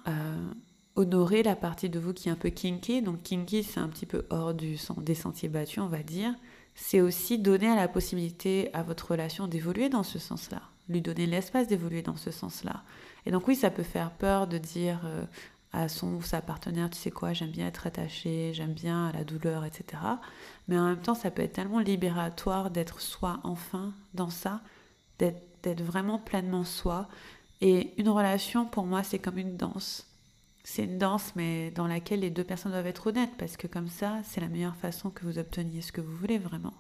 honorer 0.97 1.43
la 1.43 1.55
partie 1.55 1.89
de 1.89 1.99
vous 1.99 2.13
qui 2.13 2.27
est 2.27 2.31
un 2.31 2.35
peu 2.35 2.49
kinky. 2.49 3.01
Donc 3.01 3.23
kinky, 3.23 3.63
c'est 3.63 3.79
un 3.79 3.87
petit 3.87 4.05
peu 4.05 4.25
hors 4.29 4.53
du, 4.53 4.77
des 4.97 5.15
sentiers 5.15 5.49
battus, 5.49 5.79
on 5.79 5.87
va 5.87 6.03
dire. 6.03 6.33
c'est 6.75 7.01
aussi 7.01 7.39
donner 7.39 7.75
la 7.75 7.87
possibilité 7.87 8.69
à 8.73 8.83
votre 8.83 9.11
relation 9.11 9.47
d'évoluer 9.47 9.89
dans 9.89 10.03
ce 10.03 10.19
sens-là, 10.19 10.61
lui 10.89 11.01
donner 11.01 11.25
l'espace 11.25 11.67
d'évoluer 11.67 12.01
dans 12.03 12.17
ce 12.17 12.31
sens-là. 12.31 12.83
Et 13.25 13.31
donc 13.31 13.47
oui, 13.47 13.55
ça 13.55 13.71
peut 13.71 13.83
faire 13.83 14.11
peur 14.11 14.47
de 14.47 14.57
dire 14.57 15.01
euh, 15.05 15.23
à 15.73 15.89
son 15.89 16.13
ou 16.13 16.21
sa 16.21 16.41
partenaire, 16.41 16.89
tu 16.89 16.97
sais 16.97 17.11
quoi, 17.11 17.33
j'aime 17.33 17.51
bien 17.51 17.67
être 17.67 17.87
attaché, 17.87 18.51
j'aime 18.53 18.73
bien 18.73 19.11
la 19.11 19.23
douleur, 19.23 19.65
etc. 19.65 20.01
Mais 20.67 20.77
en 20.77 20.85
même 20.85 21.01
temps, 21.01 21.15
ça 21.15 21.31
peut 21.31 21.41
être 21.41 21.53
tellement 21.53 21.79
libératoire 21.79 22.69
d'être 22.69 23.01
soi 23.01 23.39
enfin 23.43 23.93
dans 24.13 24.29
ça, 24.29 24.61
d'être 25.19 25.81
vraiment 25.81 26.19
pleinement 26.19 26.63
soi. 26.63 27.07
Et 27.61 27.93
une 27.99 28.09
relation, 28.09 28.65
pour 28.65 28.85
moi, 28.85 29.03
c'est 29.03 29.19
comme 29.19 29.37
une 29.37 29.57
danse. 29.57 30.05
C'est 30.63 30.83
une 30.83 30.97
danse, 30.97 31.33
mais 31.35 31.71
dans 31.71 31.87
laquelle 31.87 32.19
les 32.19 32.29
deux 32.29 32.43
personnes 32.43 32.73
doivent 32.73 32.87
être 32.87 33.07
honnêtes, 33.07 33.35
parce 33.37 33.57
que 33.57 33.67
comme 33.67 33.87
ça, 33.87 34.19
c'est 34.23 34.41
la 34.41 34.49
meilleure 34.49 34.75
façon 34.75 35.09
que 35.09 35.25
vous 35.25 35.39
obteniez 35.39 35.81
ce 35.81 35.91
que 35.91 36.01
vous 36.01 36.15
voulez 36.15 36.37
vraiment. 36.37 36.73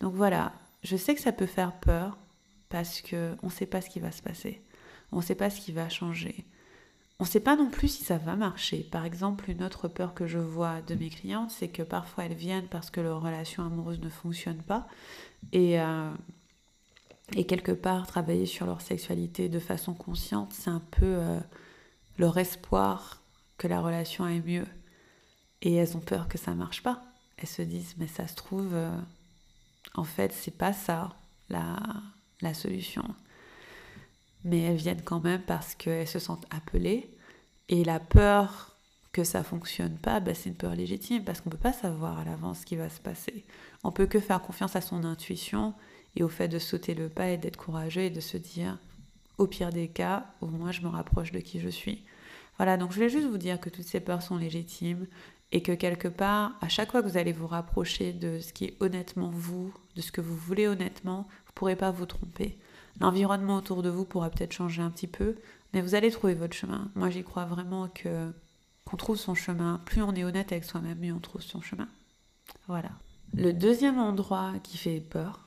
Donc 0.00 0.14
voilà, 0.14 0.52
je 0.82 0.96
sais 0.96 1.14
que 1.14 1.20
ça 1.20 1.32
peut 1.32 1.46
faire 1.46 1.72
peur, 1.72 2.16
parce 2.70 3.02
qu'on 3.02 3.36
ne 3.42 3.50
sait 3.50 3.66
pas 3.66 3.80
ce 3.80 3.90
qui 3.90 4.00
va 4.00 4.10
se 4.10 4.22
passer. 4.22 4.60
On 5.12 5.18
ne 5.18 5.22
sait 5.22 5.34
pas 5.34 5.50
ce 5.50 5.60
qui 5.60 5.70
va 5.70 5.88
changer. 5.88 6.44
On 7.20 7.24
ne 7.24 7.28
sait 7.28 7.40
pas 7.40 7.56
non 7.56 7.70
plus 7.70 7.88
si 7.88 8.04
ça 8.04 8.18
va 8.18 8.34
marcher. 8.34 8.78
Par 8.90 9.04
exemple, 9.04 9.48
une 9.48 9.62
autre 9.62 9.86
peur 9.86 10.14
que 10.14 10.26
je 10.26 10.38
vois 10.38 10.80
de 10.82 10.96
mes 10.96 11.10
clientes, 11.10 11.52
c'est 11.52 11.68
que 11.68 11.82
parfois 11.82 12.24
elles 12.24 12.34
viennent 12.34 12.66
parce 12.66 12.90
que 12.90 13.00
leur 13.00 13.22
relation 13.22 13.64
amoureuse 13.64 14.00
ne 14.00 14.08
fonctionne 14.08 14.62
pas. 14.62 14.88
Et, 15.52 15.80
euh, 15.80 16.10
et 17.32 17.46
quelque 17.46 17.72
part, 17.72 18.06
travailler 18.06 18.46
sur 18.46 18.66
leur 18.66 18.80
sexualité 18.80 19.48
de 19.48 19.58
façon 19.58 19.94
consciente, 19.94 20.52
c'est 20.52 20.70
un 20.70 20.82
peu 20.90 21.06
euh, 21.06 21.40
leur 22.18 22.36
espoir 22.38 23.22
que 23.56 23.66
la 23.66 23.80
relation 23.80 24.24
aille 24.24 24.42
mieux. 24.44 24.66
Et 25.62 25.74
elles 25.74 25.96
ont 25.96 26.00
peur 26.00 26.28
que 26.28 26.38
ça 26.38 26.54
marche 26.54 26.82
pas. 26.82 27.02
Elles 27.38 27.48
se 27.48 27.62
disent, 27.62 27.94
mais 27.98 28.06
ça 28.06 28.28
se 28.28 28.34
trouve, 28.34 28.74
euh, 28.74 28.96
en 29.94 30.04
fait, 30.04 30.32
c'est 30.32 30.56
pas 30.56 30.72
ça 30.72 31.14
la, 31.48 31.78
la 32.42 32.52
solution 32.52 33.04
mais 34.44 34.60
elles 34.60 34.76
viennent 34.76 35.02
quand 35.02 35.24
même 35.24 35.42
parce 35.42 35.74
qu'elles 35.74 36.08
se 36.08 36.18
sentent 36.18 36.46
appelées. 36.50 37.10
Et 37.68 37.82
la 37.82 37.98
peur 37.98 38.76
que 39.12 39.24
ça 39.24 39.42
fonctionne 39.42 39.96
pas, 39.96 40.20
bah, 40.20 40.34
c'est 40.34 40.50
une 40.50 40.56
peur 40.56 40.74
légitime 40.74 41.24
parce 41.24 41.40
qu'on 41.40 41.50
peut 41.50 41.56
pas 41.56 41.72
savoir 41.72 42.18
à 42.18 42.24
l'avance 42.24 42.60
ce 42.60 42.66
qui 42.66 42.76
va 42.76 42.90
se 42.90 43.00
passer. 43.00 43.44
On 43.82 43.90
peut 43.90 44.06
que 44.06 44.20
faire 44.20 44.42
confiance 44.42 44.76
à 44.76 44.80
son 44.80 45.04
intuition 45.04 45.74
et 46.16 46.22
au 46.22 46.28
fait 46.28 46.48
de 46.48 46.58
sauter 46.58 46.94
le 46.94 47.08
pas 47.08 47.28
et 47.28 47.38
d'être 47.38 47.56
courageux 47.56 48.02
et 48.02 48.10
de 48.10 48.20
se 48.20 48.36
dire, 48.36 48.78
au 49.38 49.46
pire 49.46 49.70
des 49.70 49.88
cas, 49.88 50.26
au 50.40 50.46
moins 50.46 50.72
je 50.72 50.82
me 50.82 50.88
rapproche 50.88 51.32
de 51.32 51.40
qui 51.40 51.60
je 51.60 51.68
suis. 51.68 52.04
Voilà, 52.56 52.76
donc 52.76 52.90
je 52.90 52.96
voulais 52.96 53.08
juste 53.08 53.28
vous 53.28 53.38
dire 53.38 53.60
que 53.60 53.68
toutes 53.68 53.86
ces 53.86 54.00
peurs 54.00 54.22
sont 54.22 54.36
légitimes 54.36 55.06
et 55.50 55.62
que 55.62 55.72
quelque 55.72 56.08
part, 56.08 56.52
à 56.60 56.68
chaque 56.68 56.90
fois 56.90 57.02
que 57.02 57.08
vous 57.08 57.16
allez 57.16 57.32
vous 57.32 57.46
rapprocher 57.46 58.12
de 58.12 58.38
ce 58.40 58.52
qui 58.52 58.66
est 58.66 58.76
honnêtement 58.80 59.28
vous, 59.28 59.72
de 59.96 60.02
ce 60.02 60.12
que 60.12 60.20
vous 60.20 60.36
voulez 60.36 60.66
honnêtement, 60.66 61.22
vous 61.22 61.50
ne 61.50 61.54
pourrez 61.54 61.76
pas 61.76 61.90
vous 61.90 62.06
tromper. 62.06 62.58
L'environnement 63.00 63.56
autour 63.56 63.82
de 63.82 63.88
vous 63.88 64.04
pourra 64.04 64.30
peut-être 64.30 64.52
changer 64.52 64.82
un 64.82 64.90
petit 64.90 65.08
peu, 65.08 65.36
mais 65.72 65.80
vous 65.80 65.94
allez 65.96 66.10
trouver 66.10 66.34
votre 66.34 66.54
chemin. 66.54 66.90
Moi, 66.94 67.10
j'y 67.10 67.24
crois 67.24 67.44
vraiment 67.44 67.88
que 67.88 68.32
qu'on 68.84 68.96
trouve 68.96 69.16
son 69.16 69.34
chemin. 69.34 69.80
Plus 69.86 70.02
on 70.02 70.14
est 70.14 70.24
honnête 70.24 70.52
avec 70.52 70.64
soi-même, 70.64 70.98
mieux 70.98 71.12
on 71.12 71.18
trouve 71.18 71.42
son 71.42 71.60
chemin. 71.60 71.88
Voilà. 72.68 72.90
Le 73.32 73.52
deuxième 73.52 73.98
endroit 73.98 74.52
qui 74.62 74.76
fait 74.76 75.00
peur 75.00 75.43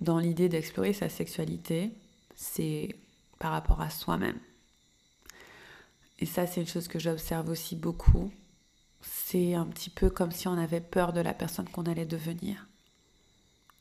dans 0.00 0.18
l'idée 0.18 0.48
d'explorer 0.48 0.92
sa 0.92 1.08
sexualité, 1.08 1.90
c'est 2.34 2.96
par 3.38 3.52
rapport 3.52 3.80
à 3.80 3.90
soi-même. 3.90 4.38
Et 6.18 6.26
ça, 6.26 6.46
c'est 6.46 6.60
une 6.60 6.66
chose 6.66 6.88
que 6.88 6.98
j'observe 6.98 7.48
aussi 7.50 7.76
beaucoup. 7.76 8.30
C'est 9.02 9.54
un 9.54 9.66
petit 9.66 9.90
peu 9.90 10.08
comme 10.10 10.32
si 10.32 10.48
on 10.48 10.56
avait 10.58 10.80
peur 10.80 11.12
de 11.12 11.20
la 11.20 11.34
personne 11.34 11.68
qu'on 11.68 11.84
allait 11.84 12.06
devenir. 12.06 12.66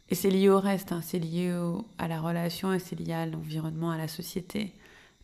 Et 0.10 0.16
c'est 0.16 0.30
lié 0.30 0.50
au 0.50 0.60
reste, 0.60 0.92
hein. 0.92 1.02
c'est 1.02 1.20
lié 1.20 1.52
à 1.98 2.08
la 2.08 2.22
relation 2.22 2.74
et 2.74 2.80
c'est 2.80 3.00
lié 3.00 3.14
à 3.14 3.26
l'environnement, 3.26 3.92
à 3.92 3.98
la 3.98 4.08
société. 4.08 4.74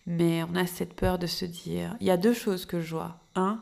Mais 0.08 0.44
on 0.44 0.56
a 0.56 0.66
cette 0.66 0.96
peur 0.96 1.20
de 1.20 1.28
se 1.28 1.46
dire, 1.46 1.96
il 2.00 2.08
y 2.08 2.12
a 2.12 2.18
deux 2.18 2.34
choses 2.34 2.66
que 2.66 2.82
je 2.82 2.96
vois. 2.96 3.20
Un, 3.36 3.62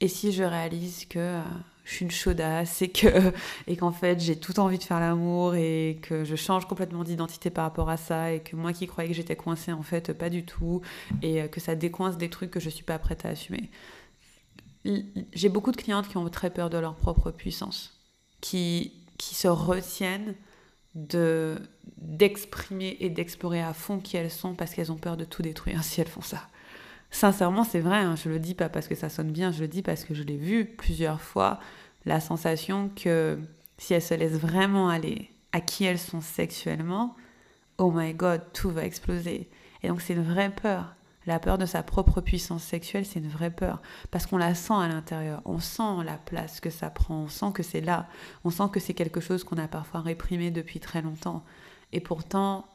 et 0.00 0.08
si 0.08 0.32
je 0.32 0.42
réalise 0.42 1.04
que 1.06 1.18
euh, 1.18 1.42
je 1.86 1.94
suis 1.94 2.04
une 2.04 2.10
chaudasse 2.10 2.82
et 2.82 2.88
que 2.88 3.06
et 3.66 3.76
qu'en 3.76 3.92
fait 3.92 4.20
j'ai 4.20 4.36
tout 4.36 4.58
envie 4.60 4.76
de 4.76 4.82
faire 4.82 5.00
l'amour 5.00 5.54
et 5.54 5.98
que 6.02 6.24
je 6.24 6.36
change 6.36 6.66
complètement 6.66 7.04
d'identité 7.04 7.48
par 7.48 7.64
rapport 7.64 7.88
à 7.88 7.96
ça 7.96 8.32
et 8.32 8.40
que 8.40 8.56
moi 8.56 8.72
qui 8.72 8.86
croyais 8.86 9.08
que 9.08 9.16
j'étais 9.16 9.36
coincée 9.36 9.72
en 9.72 9.82
fait 9.82 10.12
pas 10.12 10.28
du 10.28 10.44
tout 10.44 10.82
et 11.22 11.40
euh, 11.40 11.48
que 11.48 11.60
ça 11.60 11.74
décoince 11.74 12.18
des 12.18 12.28
trucs 12.28 12.50
que 12.50 12.60
je 12.60 12.68
suis 12.68 12.84
pas 12.84 12.98
prête 12.98 13.24
à 13.24 13.30
assumer. 13.30 13.70
J'ai 15.32 15.48
beaucoup 15.48 15.72
de 15.72 15.76
clientes 15.76 16.08
qui 16.08 16.16
ont 16.16 16.28
très 16.28 16.50
peur 16.50 16.70
de 16.70 16.78
leur 16.78 16.94
propre 16.94 17.30
puissance, 17.30 17.98
qui 18.40 18.92
qui 19.18 19.34
se 19.34 19.48
retiennent 19.48 20.34
de 20.94 21.56
d'exprimer 21.98 22.96
et 23.00 23.10
d'explorer 23.10 23.62
à 23.62 23.72
fond 23.72 24.00
qui 24.00 24.16
elles 24.16 24.30
sont 24.30 24.54
parce 24.54 24.74
qu'elles 24.74 24.92
ont 24.92 24.96
peur 24.96 25.16
de 25.16 25.24
tout 25.24 25.42
détruire 25.42 25.84
si 25.84 26.00
elles 26.00 26.08
font 26.08 26.20
ça. 26.20 26.48
Sincèrement, 27.16 27.64
c'est 27.64 27.80
vrai, 27.80 27.96
hein, 27.96 28.14
je 28.14 28.28
le 28.28 28.38
dis 28.38 28.52
pas 28.52 28.68
parce 28.68 28.88
que 28.88 28.94
ça 28.94 29.08
sonne 29.08 29.32
bien, 29.32 29.50
je 29.50 29.62
le 29.62 29.68
dis 29.68 29.80
parce 29.80 30.04
que 30.04 30.12
je 30.12 30.22
l'ai 30.22 30.36
vu 30.36 30.66
plusieurs 30.66 31.22
fois, 31.22 31.60
la 32.04 32.20
sensation 32.20 32.90
que 32.94 33.38
si 33.78 33.94
elles 33.94 34.02
se 34.02 34.12
laissent 34.12 34.38
vraiment 34.38 34.90
aller 34.90 35.30
à 35.52 35.62
qui 35.62 35.84
elles 35.84 35.98
sont 35.98 36.20
sexuellement, 36.20 37.16
oh 37.78 37.90
my 37.90 38.12
god, 38.12 38.42
tout 38.52 38.68
va 38.68 38.84
exploser. 38.84 39.48
Et 39.82 39.88
donc 39.88 40.02
c'est 40.02 40.12
une 40.12 40.30
vraie 40.30 40.50
peur. 40.50 40.94
La 41.24 41.38
peur 41.38 41.56
de 41.56 41.64
sa 41.64 41.82
propre 41.82 42.20
puissance 42.20 42.62
sexuelle, 42.62 43.06
c'est 43.06 43.20
une 43.20 43.30
vraie 43.30 43.50
peur. 43.50 43.80
Parce 44.10 44.26
qu'on 44.26 44.36
la 44.36 44.54
sent 44.54 44.74
à 44.74 44.86
l'intérieur. 44.86 45.40
On 45.46 45.58
sent 45.58 46.04
la 46.04 46.18
place 46.18 46.60
que 46.60 46.68
ça 46.68 46.90
prend. 46.90 47.22
On 47.22 47.28
sent 47.28 47.52
que 47.54 47.62
c'est 47.62 47.80
là. 47.80 48.08
On 48.44 48.50
sent 48.50 48.68
que 48.70 48.78
c'est 48.78 48.92
quelque 48.92 49.22
chose 49.22 49.42
qu'on 49.42 49.56
a 49.56 49.68
parfois 49.68 50.02
réprimé 50.02 50.50
depuis 50.50 50.80
très 50.80 51.00
longtemps. 51.00 51.42
Et 51.92 52.00
pourtant, 52.00 52.66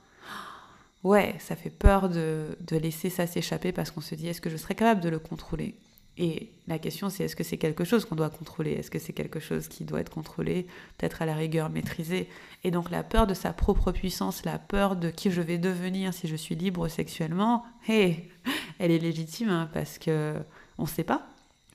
ouais, 1.04 1.36
ça 1.40 1.56
fait 1.56 1.70
peur 1.70 2.10
de, 2.10 2.58
de 2.62 2.78
laisser 2.78 3.10
ça 3.10 3.28
s'échapper 3.28 3.72
parce 3.72 3.92
qu'on 3.92 4.02
se 4.02 4.16
dit 4.16 4.28
est-ce 4.28 4.42
que 4.42 4.50
je 4.50 4.58
serais 4.58 4.76
capable 4.76 5.02
de 5.02 5.10
le 5.10 5.20
contrôler? 5.20 5.76
Et 6.18 6.52
la 6.68 6.78
question, 6.78 7.10
c'est 7.10 7.24
est-ce 7.24 7.36
que 7.36 7.44
c'est 7.44 7.58
quelque 7.58 7.84
chose 7.84 8.06
qu'on 8.06 8.16
doit 8.16 8.30
contrôler? 8.30 8.72
Est-ce 8.74 8.92
que 8.92 9.00
c'est 9.00 9.14
quelque 9.14 9.40
chose 9.40 9.68
qui 9.68 9.86
doit 9.86 10.02
être 10.02 10.12
contrôlé, 10.12 10.68
peut-être 10.98 11.22
à 11.22 11.26
la 11.26 11.34
rigueur 11.34 11.70
maîtrisé? 11.70 12.28
Et 12.64 12.72
donc 12.72 12.92
la 12.92 13.02
peur 13.02 13.28
de 13.28 13.34
sa 13.34 13.54
propre 13.54 13.92
puissance, 13.92 14.44
la 14.44 14.60
peur 14.60 14.96
de 14.96 15.10
qui 15.10 15.32
je 15.32 15.42
vais 15.42 15.58
devenir 15.58 16.14
si 16.14 16.28
je 16.28 16.36
suis 16.36 16.56
libre 16.56 16.88
sexuellement, 16.90 17.64
hey, 17.88 18.30
elle 18.78 18.92
est 18.92 19.00
légitime 19.00 19.50
hein, 19.50 19.70
parce 19.74 19.98
que 19.98 20.36
on 20.78 20.84
ne 20.84 20.88
sait 20.88 21.04
pas. 21.04 21.28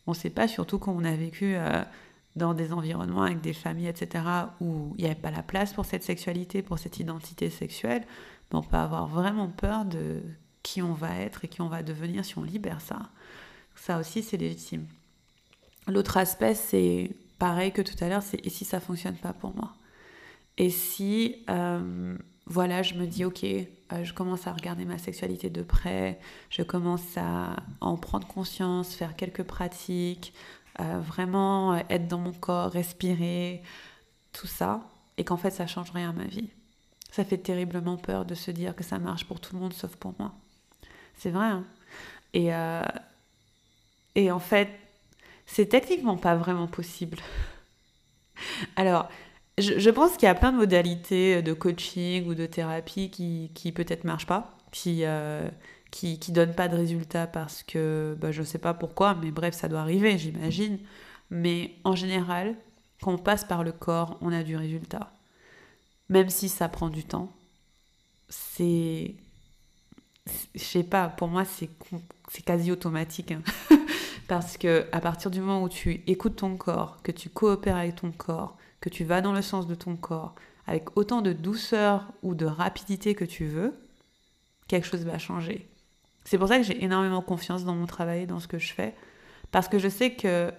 On 0.06 0.12
ne 0.12 0.16
sait 0.16 0.30
pas, 0.30 0.46
surtout 0.46 0.78
quand 0.78 0.92
on 0.92 1.04
a 1.04 1.16
vécu 1.16 1.56
euh, 1.56 1.82
dans 2.36 2.54
des 2.54 2.72
environnements 2.72 3.22
avec 3.22 3.40
des 3.40 3.54
familles, 3.54 3.88
etc., 3.88 4.24
où 4.60 4.94
il 4.98 5.04
n'y 5.04 5.10
avait 5.10 5.20
pas 5.20 5.30
la 5.30 5.42
place 5.42 5.72
pour 5.72 5.86
cette 5.86 6.04
sexualité, 6.04 6.62
pour 6.62 6.78
cette 6.78 7.00
identité 7.00 7.50
sexuelle. 7.50 8.04
On 8.52 8.62
peut 8.62 8.76
avoir 8.76 9.06
vraiment 9.06 9.48
peur 9.48 9.84
de 9.84 10.22
qui 10.62 10.82
on 10.82 10.94
va 10.94 11.16
être 11.16 11.44
et 11.44 11.48
qui 11.48 11.60
on 11.60 11.68
va 11.68 11.82
devenir 11.82 12.24
si 12.24 12.38
on 12.38 12.42
libère 12.42 12.80
ça. 12.80 13.10
Ça 13.74 13.98
aussi, 13.98 14.22
c'est 14.22 14.36
légitime. 14.36 14.86
L'autre 15.86 16.16
aspect, 16.16 16.54
c'est 16.54 17.10
pareil 17.38 17.72
que 17.72 17.82
tout 17.82 17.94
à 18.02 18.08
l'heure, 18.08 18.22
c'est 18.22 18.44
et 18.44 18.50
si 18.50 18.64
ça 18.64 18.80
fonctionne 18.80 19.16
pas 19.16 19.32
pour 19.32 19.54
moi? 19.54 19.74
Et 20.58 20.70
si, 20.70 21.44
euh, 21.50 22.16
voilà, 22.46 22.82
je 22.82 22.94
me 22.94 23.06
dis, 23.06 23.24
ok, 23.24 23.44
euh, 23.44 24.04
je 24.04 24.12
commence 24.14 24.46
à 24.46 24.52
regarder 24.52 24.84
ma 24.84 24.98
sexualité 24.98 25.50
de 25.50 25.62
près, 25.62 26.18
je 26.50 26.62
commence 26.62 27.16
à 27.16 27.56
en 27.80 27.96
prendre 27.96 28.26
conscience, 28.26 28.94
faire 28.94 29.16
quelques 29.16 29.42
pratiques, 29.42 30.32
euh, 30.80 30.98
vraiment 31.00 31.76
être 31.90 32.08
dans 32.08 32.18
mon 32.18 32.32
corps, 32.32 32.70
respirer, 32.70 33.62
tout 34.32 34.46
ça, 34.46 34.80
et 35.18 35.24
qu'en 35.24 35.36
fait, 35.36 35.50
ça 35.50 35.66
change 35.66 35.90
rien 35.92 36.10
à 36.10 36.12
ma 36.12 36.24
vie. 36.24 36.50
Ça 37.16 37.24
fait 37.24 37.38
terriblement 37.38 37.96
peur 37.96 38.26
de 38.26 38.34
se 38.34 38.50
dire 38.50 38.76
que 38.76 38.84
ça 38.84 38.98
marche 38.98 39.24
pour 39.24 39.40
tout 39.40 39.54
le 39.54 39.62
monde 39.62 39.72
sauf 39.72 39.96
pour 39.96 40.14
moi. 40.18 40.34
C'est 41.16 41.30
vrai. 41.30 41.46
Hein 41.46 41.64
et, 42.34 42.50
et 44.14 44.30
en 44.30 44.38
fait, 44.38 44.68
c'est 45.46 45.64
techniquement 45.64 46.18
pas 46.18 46.36
vraiment 46.36 46.66
possible. 46.66 47.16
Alors, 48.76 49.08
je, 49.56 49.88
pense 49.88 50.18
qu'il 50.18 50.26
y 50.26 50.30
a 50.30 50.34
plein 50.34 50.52
de 50.52 50.58
modalités 50.58 51.40
de 51.40 51.54
coaching 51.54 52.26
ou 52.28 52.34
de 52.34 52.44
thérapie 52.44 53.08
qui, 53.08 53.50
qui 53.54 53.72
peut-être 53.72 54.04
marchent 54.04 54.26
pas, 54.26 54.54
qui, 54.70 55.06
euh, 55.06 55.48
qui, 55.90 56.18
donnent 56.32 56.54
pas 56.54 56.68
de 56.68 56.76
résultats 56.76 57.26
parce 57.26 57.62
que 57.62 58.14
bah, 58.20 58.30
je 58.30 58.42
sais 58.42 58.58
pas 58.58 58.74
pourquoi, 58.74 59.14
mais 59.14 59.30
bref, 59.30 59.54
ça 59.54 59.68
doit 59.68 59.80
arriver, 59.80 60.18
j'imagine. 60.18 60.78
Mais 61.30 61.76
en 61.84 61.96
général, 61.96 62.56
quand 63.00 63.14
on 63.14 63.18
passe 63.18 63.44
par 63.44 63.64
le 63.64 63.72
corps, 63.72 64.18
on 64.20 64.30
a 64.32 64.42
du 64.42 64.54
résultat. 64.54 65.15
Même 66.08 66.30
si 66.30 66.48
ça 66.48 66.68
prend 66.68 66.88
du 66.88 67.04
temps, 67.04 67.32
c'est. 68.28 69.14
Je 70.54 70.62
sais 70.62 70.82
pas, 70.82 71.08
pour 71.08 71.28
moi, 71.28 71.44
c'est 71.44 71.70
quasi 72.44 72.72
automatique. 72.72 73.32
Hein. 73.32 73.42
Parce 74.28 74.56
que 74.56 74.86
à 74.90 75.00
partir 75.00 75.30
du 75.30 75.40
moment 75.40 75.62
où 75.62 75.68
tu 75.68 76.02
écoutes 76.08 76.36
ton 76.36 76.56
corps, 76.56 77.00
que 77.02 77.12
tu 77.12 77.28
coopères 77.30 77.76
avec 77.76 77.96
ton 77.96 78.10
corps, 78.10 78.56
que 78.80 78.88
tu 78.88 79.04
vas 79.04 79.20
dans 79.20 79.32
le 79.32 79.42
sens 79.42 79.68
de 79.68 79.76
ton 79.76 79.94
corps, 79.96 80.34
avec 80.66 80.96
autant 80.96 81.22
de 81.22 81.32
douceur 81.32 82.12
ou 82.22 82.34
de 82.34 82.44
rapidité 82.44 83.14
que 83.14 83.24
tu 83.24 83.46
veux, 83.46 83.78
quelque 84.66 84.86
chose 84.86 85.04
va 85.04 85.18
changer. 85.18 85.68
C'est 86.24 86.38
pour 86.38 86.48
ça 86.48 86.56
que 86.56 86.64
j'ai 86.64 86.82
énormément 86.82 87.22
confiance 87.22 87.64
dans 87.64 87.76
mon 87.76 87.86
travail, 87.86 88.26
dans 88.26 88.40
ce 88.40 88.48
que 88.48 88.58
je 88.58 88.72
fais, 88.72 88.96
parce 89.52 89.68
que 89.68 89.78
je 89.78 89.88
sais 89.88 90.14
que 90.14 90.52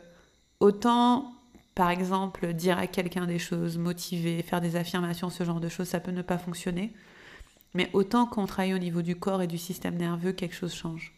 autant 0.62 1.34
Par 1.78 1.92
exemple, 1.92 2.54
dire 2.54 2.80
à 2.80 2.88
quelqu'un 2.88 3.28
des 3.28 3.38
choses, 3.38 3.78
motiver, 3.78 4.42
faire 4.42 4.62
des 4.62 4.76
affirmations, 4.76 5.30
ce 5.30 5.44
genre 5.44 5.60
de 5.60 5.70
choses, 5.70 5.88
ça 5.88 6.00
peut 6.00 6.10
ne 6.10 6.24
pas 6.24 6.40
fonctionner. 6.40 6.92
Mais 7.76 7.92
autant 7.94 8.26
qu'on 8.26 8.48
travaille 8.48 8.74
au 8.74 8.80
niveau 8.80 9.04
du 9.04 9.16
corps 9.16 9.44
et 9.44 9.48
du 9.48 9.60
système 9.60 9.96
nerveux, 9.96 10.32
quelque 10.32 10.56
chose 10.56 10.74
change. 10.74 11.14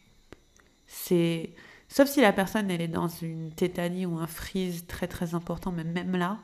C'est 0.86 1.54
sauf 1.88 2.10
si 2.10 2.20
la 2.20 2.34
personne 2.34 2.70
elle 2.70 2.82
est 2.82 2.88
dans 2.88 3.08
une 3.08 3.50
tétanie 3.52 4.04
ou 4.04 4.18
un 4.18 4.26
freeze 4.26 4.86
très 4.86 5.08
très 5.08 5.34
important, 5.34 5.72
mais 5.72 5.82
même 5.82 6.14
là, 6.14 6.36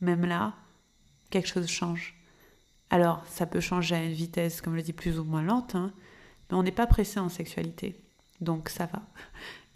même 0.00 0.26
là, 0.26 0.54
quelque 1.30 1.46
chose 1.46 1.68
change. 1.68 2.16
Alors, 2.90 3.24
ça 3.28 3.46
peut 3.46 3.60
changer 3.60 3.94
à 3.94 4.02
une 4.02 4.12
vitesse, 4.12 4.60
comme 4.60 4.72
je 4.72 4.78
le 4.78 4.82
dis, 4.82 4.92
plus 4.92 5.20
ou 5.20 5.24
moins 5.24 5.42
lente, 5.42 5.76
hein, 5.76 5.92
mais 6.50 6.56
on 6.56 6.64
n'est 6.64 6.72
pas 6.72 6.88
pressé 6.88 7.20
en 7.20 7.28
sexualité. 7.28 7.94
Donc 8.40 8.70
ça 8.70 8.86
va. 8.86 9.02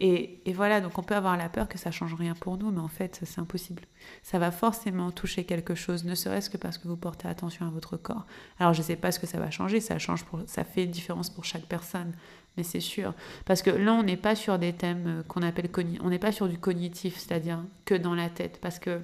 Et, 0.01 0.41
voilà, 0.53 0.81
donc 0.81 0.97
on 0.97 1.03
peut 1.03 1.15
avoir 1.15 1.37
la 1.37 1.47
peur 1.47 1.69
que 1.69 1.77
ça 1.77 1.89
change 1.89 2.13
rien 2.15 2.33
pour 2.33 2.57
nous, 2.57 2.69
mais 2.69 2.81
en 2.81 2.89
fait, 2.89 3.21
c'est 3.23 3.39
impossible. 3.39 3.83
Ça 4.23 4.39
va 4.39 4.51
forcément 4.51 5.09
toucher 5.11 5.45
quelque 5.45 5.73
chose, 5.73 6.03
ne 6.03 6.15
serait-ce 6.15 6.49
que 6.49 6.57
parce 6.57 6.77
que 6.77 6.87
vous 6.87 6.97
portez 6.97 7.29
attention 7.29 7.65
à 7.65 7.69
votre 7.69 7.95
corps. 7.95 8.25
Alors 8.59 8.73
je 8.73 8.79
ne 8.79 8.85
sais 8.85 8.97
pas 8.97 9.13
ce 9.13 9.19
que 9.19 9.27
ça 9.27 9.39
va 9.39 9.51
changer, 9.51 9.79
ça 9.79 9.97
change 9.97 10.25
pour, 10.25 10.41
ça 10.47 10.65
fait 10.65 10.83
une 10.83 10.91
différence 10.91 11.29
pour 11.29 11.45
chaque 11.45 11.65
personne, 11.65 12.11
mais 12.57 12.63
c'est 12.63 12.81
sûr. 12.81 13.13
Parce 13.45 13.61
que 13.61 13.69
là, 13.69 13.93
on 13.93 14.03
n'est 14.03 14.17
pas 14.17 14.35
sur 14.35 14.59
des 14.59 14.73
thèmes 14.73 15.07
euh, 15.07 15.23
qu'on 15.23 15.41
appelle 15.41 15.69
on 16.01 16.09
n'est 16.09 16.19
pas 16.19 16.33
sur 16.33 16.49
du 16.49 16.57
cognitif, 16.57 17.17
c'est-à-dire 17.17 17.63
que 17.85 17.95
dans 17.95 18.15
la 18.15 18.29
tête, 18.29 18.59
parce 18.61 18.79
que 18.79 18.99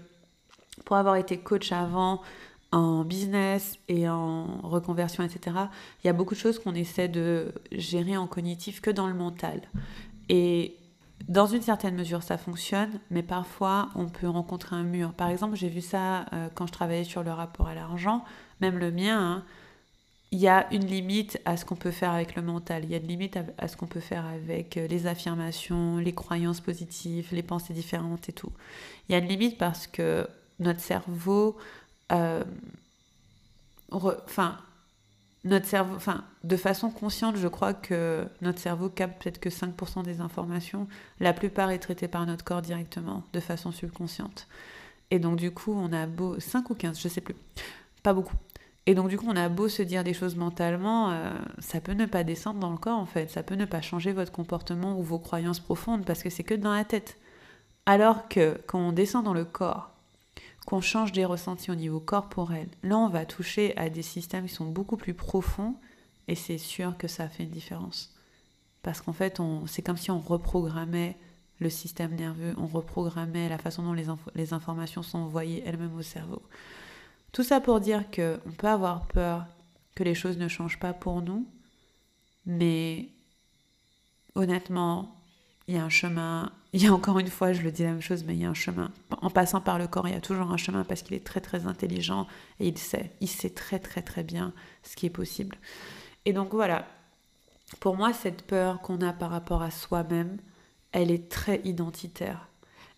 pour 0.83 0.97
avoir 0.97 1.15
été 1.15 1.37
coach 1.37 1.71
avant, 1.71 2.21
en 2.73 3.03
business 3.03 3.77
et 3.87 4.07
en 4.07 4.59
reconversion, 4.61 5.23
etc., 5.23 5.57
il 6.03 6.07
y 6.07 6.09
a 6.09 6.13
beaucoup 6.13 6.33
de 6.33 6.39
choses 6.39 6.59
qu'on 6.59 6.73
essaie 6.73 7.09
de 7.09 7.53
gérer 7.71 8.15
en 8.15 8.27
cognitif 8.27 8.81
que 8.81 8.89
dans 8.89 9.07
le 9.07 9.13
mental. 9.13 9.61
Et 10.29 10.77
dans 11.27 11.45
une 11.45 11.61
certaine 11.61 11.95
mesure, 11.95 12.23
ça 12.23 12.37
fonctionne, 12.37 12.99
mais 13.09 13.23
parfois, 13.23 13.89
on 13.95 14.07
peut 14.07 14.27
rencontrer 14.27 14.75
un 14.75 14.83
mur. 14.83 15.13
Par 15.13 15.29
exemple, 15.29 15.55
j'ai 15.55 15.69
vu 15.69 15.81
ça 15.81 16.25
euh, 16.33 16.49
quand 16.53 16.67
je 16.67 16.71
travaillais 16.71 17.03
sur 17.03 17.23
le 17.23 17.31
rapport 17.31 17.67
à 17.67 17.75
l'argent, 17.75 18.23
même 18.59 18.77
le 18.77 18.91
mien. 18.91 19.19
Hein. 19.19 19.43
il 20.31 20.39
y 20.39 20.47
a 20.47 20.71
une 20.73 20.85
limite 20.85 21.39
à 21.45 21.57
ce 21.57 21.65
qu'on 21.65 21.75
peut 21.75 21.91
faire 21.91 22.11
avec 22.11 22.35
le 22.35 22.41
mental. 22.41 22.85
Il 22.85 22.91
y 22.91 22.95
a 22.95 22.97
une 22.97 23.07
limite 23.07 23.37
à, 23.57 23.67
ce 23.67 23.77
qu'on 23.77 23.87
peut 23.87 23.99
faire 23.99 24.25
avec 24.25 24.77
euh, 24.77 24.87
les 24.87 25.07
affirmations, 25.07 25.97
les 25.97 26.13
croyances 26.13 26.61
positives, 26.61 27.29
les 27.31 27.43
pensées 27.43 27.73
différentes 27.73 28.29
et 28.29 28.33
tout. 28.33 28.51
Il 29.07 29.11
y 29.11 29.15
a 29.15 29.19
une 29.19 29.27
limite 29.27 29.57
parce 29.57 29.87
que 29.87 30.27
notre 30.59 30.79
cerveau 30.79 31.57
euh, 32.11 32.43
notre 35.43 35.65
cerveau, 35.65 35.95
enfin, 35.95 36.23
de 36.43 36.55
façon 36.55 36.91
consciente, 36.91 37.35
je 37.35 37.47
crois 37.47 37.73
que 37.73 38.27
notre 38.41 38.59
cerveau 38.59 38.89
capte 38.89 39.23
peut-être 39.23 39.39
que 39.39 39.49
5% 39.49 40.03
des 40.03 40.21
informations. 40.21 40.87
La 41.19 41.33
plupart 41.33 41.71
est 41.71 41.79
traitée 41.79 42.07
par 42.07 42.25
notre 42.25 42.43
corps 42.43 42.61
directement, 42.61 43.23
de 43.33 43.39
façon 43.39 43.71
subconsciente. 43.71 44.47
Et 45.09 45.19
donc, 45.19 45.37
du 45.37 45.51
coup, 45.51 45.73
on 45.73 45.91
a 45.93 46.05
beau. 46.05 46.39
5 46.39 46.69
ou 46.69 46.75
15, 46.75 46.99
je 46.99 47.07
sais 47.07 47.21
plus. 47.21 47.35
Pas 48.03 48.13
beaucoup. 48.13 48.35
Et 48.85 48.95
donc, 48.95 49.09
du 49.09 49.17
coup, 49.17 49.25
on 49.27 49.35
a 49.35 49.49
beau 49.49 49.67
se 49.67 49.81
dire 49.81 50.03
des 50.03 50.13
choses 50.13 50.35
mentalement, 50.35 51.11
euh, 51.11 51.31
ça 51.59 51.81
peut 51.81 51.93
ne 51.93 52.05
pas 52.05 52.23
descendre 52.23 52.59
dans 52.59 52.71
le 52.71 52.77
corps, 52.77 52.97
en 52.97 53.05
fait. 53.05 53.29
Ça 53.29 53.43
peut 53.43 53.55
ne 53.55 53.65
pas 53.65 53.81
changer 53.81 54.11
votre 54.11 54.31
comportement 54.31 54.97
ou 54.97 55.03
vos 55.03 55.19
croyances 55.19 55.59
profondes, 55.59 56.05
parce 56.05 56.23
que 56.23 56.29
c'est 56.29 56.43
que 56.43 56.53
dans 56.53 56.73
la 56.73 56.85
tête. 56.85 57.17
Alors 57.85 58.27
que 58.27 58.59
quand 58.67 58.79
on 58.79 58.91
descend 58.91 59.25
dans 59.25 59.33
le 59.33 59.45
corps, 59.45 59.90
qu'on 60.65 60.81
change 60.81 61.11
des 61.11 61.25
ressentis 61.25 61.71
au 61.71 61.75
niveau 61.75 61.99
corporel. 61.99 62.67
Là, 62.83 62.97
on 62.97 63.09
va 63.09 63.25
toucher 63.25 63.75
à 63.77 63.89
des 63.89 64.01
systèmes 64.01 64.45
qui 64.45 64.53
sont 64.53 64.65
beaucoup 64.65 64.97
plus 64.97 65.13
profonds 65.13 65.75
et 66.27 66.35
c'est 66.35 66.57
sûr 66.57 66.97
que 66.97 67.07
ça 67.07 67.27
fait 67.27 67.43
une 67.43 67.49
différence. 67.49 68.13
Parce 68.83 69.01
qu'en 69.01 69.13
fait, 69.13 69.39
c'est 69.67 69.81
comme 69.81 69.97
si 69.97 70.11
on 70.11 70.19
reprogrammait 70.19 71.17
le 71.59 71.69
système 71.69 72.15
nerveux, 72.15 72.55
on 72.57 72.65
reprogrammait 72.65 73.47
la 73.47 73.59
façon 73.59 73.83
dont 73.83 73.93
les, 73.93 74.53
informations 74.53 75.03
sont 75.03 75.19
envoyées 75.19 75.63
elles-mêmes 75.65 75.95
au 75.95 76.01
cerveau. 76.01 76.41
Tout 77.31 77.43
ça 77.43 77.61
pour 77.61 77.79
dire 77.79 78.09
qu'on 78.09 78.51
peut 78.57 78.67
avoir 78.67 79.07
peur 79.07 79.45
que 79.93 80.03
les 80.03 80.15
choses 80.15 80.37
ne 80.37 80.47
changent 80.47 80.79
pas 80.79 80.93
pour 80.93 81.21
nous, 81.21 81.47
mais 82.47 83.09
honnêtement, 84.33 85.20
il 85.71 85.75
y 85.75 85.77
a 85.77 85.85
un 85.85 85.89
chemin. 85.89 86.51
Il 86.73 86.83
y 86.83 86.87
a 86.87 86.93
encore 86.93 87.17
une 87.17 87.29
fois, 87.29 87.53
je 87.53 87.61
le 87.61 87.71
dis 87.71 87.83
la 87.83 87.91
même 87.91 88.01
chose, 88.01 88.25
mais 88.25 88.35
il 88.35 88.41
y 88.41 88.45
a 88.45 88.49
un 88.49 88.53
chemin. 88.53 88.91
En 89.21 89.29
passant 89.29 89.61
par 89.61 89.79
le 89.79 89.87
corps, 89.87 90.05
il 90.07 90.13
y 90.13 90.17
a 90.17 90.21
toujours 90.21 90.51
un 90.51 90.57
chemin 90.57 90.83
parce 90.83 91.01
qu'il 91.01 91.15
est 91.15 91.23
très 91.23 91.39
très 91.39 91.65
intelligent 91.65 92.27
et 92.59 92.67
il 92.67 92.77
sait. 92.77 93.11
Il 93.21 93.29
sait 93.29 93.49
très 93.49 93.79
très 93.79 94.01
très 94.01 94.23
bien 94.23 94.51
ce 94.83 94.97
qui 94.97 95.05
est 95.05 95.11
possible. 95.11 95.57
Et 96.25 96.33
donc 96.33 96.51
voilà, 96.51 96.85
pour 97.79 97.95
moi, 97.95 98.11
cette 98.11 98.41
peur 98.41 98.81
qu'on 98.81 98.99
a 98.99 99.13
par 99.13 99.31
rapport 99.31 99.61
à 99.61 99.71
soi-même, 99.71 100.39
elle 100.91 101.09
est 101.09 101.29
très 101.29 101.61
identitaire. 101.63 102.49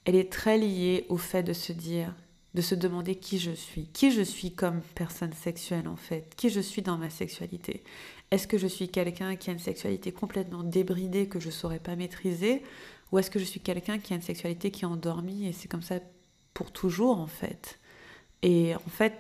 Elle 0.06 0.16
est 0.16 0.32
très 0.32 0.58
liée 0.58 1.06
au 1.10 1.18
fait 1.18 1.44
de 1.44 1.54
se 1.54 1.74
dire, 1.74 2.12
de 2.56 2.62
se 2.62 2.74
demander 2.74 3.16
qui 3.16 3.38
je 3.38 3.52
suis, 3.52 3.86
qui 3.94 4.12
je 4.12 4.24
suis 4.24 4.52
comme 4.52 4.82
personne 4.96 5.34
sexuelle 5.34 5.88
en 5.88 5.96
fait, 5.96 6.34
qui 6.38 6.50
je 6.50 6.60
suis 6.60 6.82
dans 6.82 6.98
ma 6.98 7.12
sexualité. 7.12 7.84
Est-ce 8.34 8.48
que 8.48 8.58
je 8.58 8.66
suis 8.66 8.90
quelqu'un 8.90 9.36
qui 9.36 9.52
a 9.52 9.54
une 9.54 9.60
sexualité 9.60 10.12
complètement 10.12 10.64
débridée 10.64 11.28
que 11.28 11.40
je 11.40 11.46
ne 11.46 11.52
saurais 11.52 11.78
pas 11.78 11.96
maîtriser 11.96 12.64
Ou 13.12 13.20
est-ce 13.20 13.30
que 13.30 13.38
je 13.38 13.44
suis 13.44 13.60
quelqu'un 13.60 14.00
qui 14.00 14.12
a 14.12 14.16
une 14.16 14.24
sexualité 14.24 14.72
qui 14.72 14.86
est 14.86 14.88
endormie 14.88 15.46
et 15.46 15.54
c'est 15.54 15.68
comme 15.68 15.84
ça 15.84 16.00
pour 16.56 16.72
toujours 16.72 17.20
en 17.20 17.28
fait? 17.28 17.78
Et 18.42 18.74
en 18.74 18.90
fait, 18.90 19.14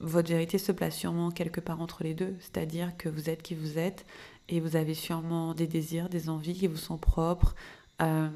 votre 0.00 0.30
vérité 0.30 0.56
se 0.56 0.72
place 0.72 0.96
sûrement 0.96 1.30
quelque 1.30 1.60
part 1.60 1.82
entre 1.82 2.02
les 2.04 2.14
deux, 2.14 2.36
c'est-à-dire 2.40 2.96
que 2.96 3.10
vous 3.10 3.28
êtes 3.28 3.42
qui 3.42 3.54
vous 3.54 3.76
êtes 3.76 4.06
et 4.48 4.60
vous 4.60 4.76
avez 4.76 4.94
sûrement 4.94 5.52
des 5.52 5.66
désirs, 5.66 6.08
des 6.08 6.30
envies 6.30 6.54
qui 6.54 6.68
vous 6.68 6.78
sont 6.78 6.96
propres. 6.96 7.54
Euh, 8.00 8.30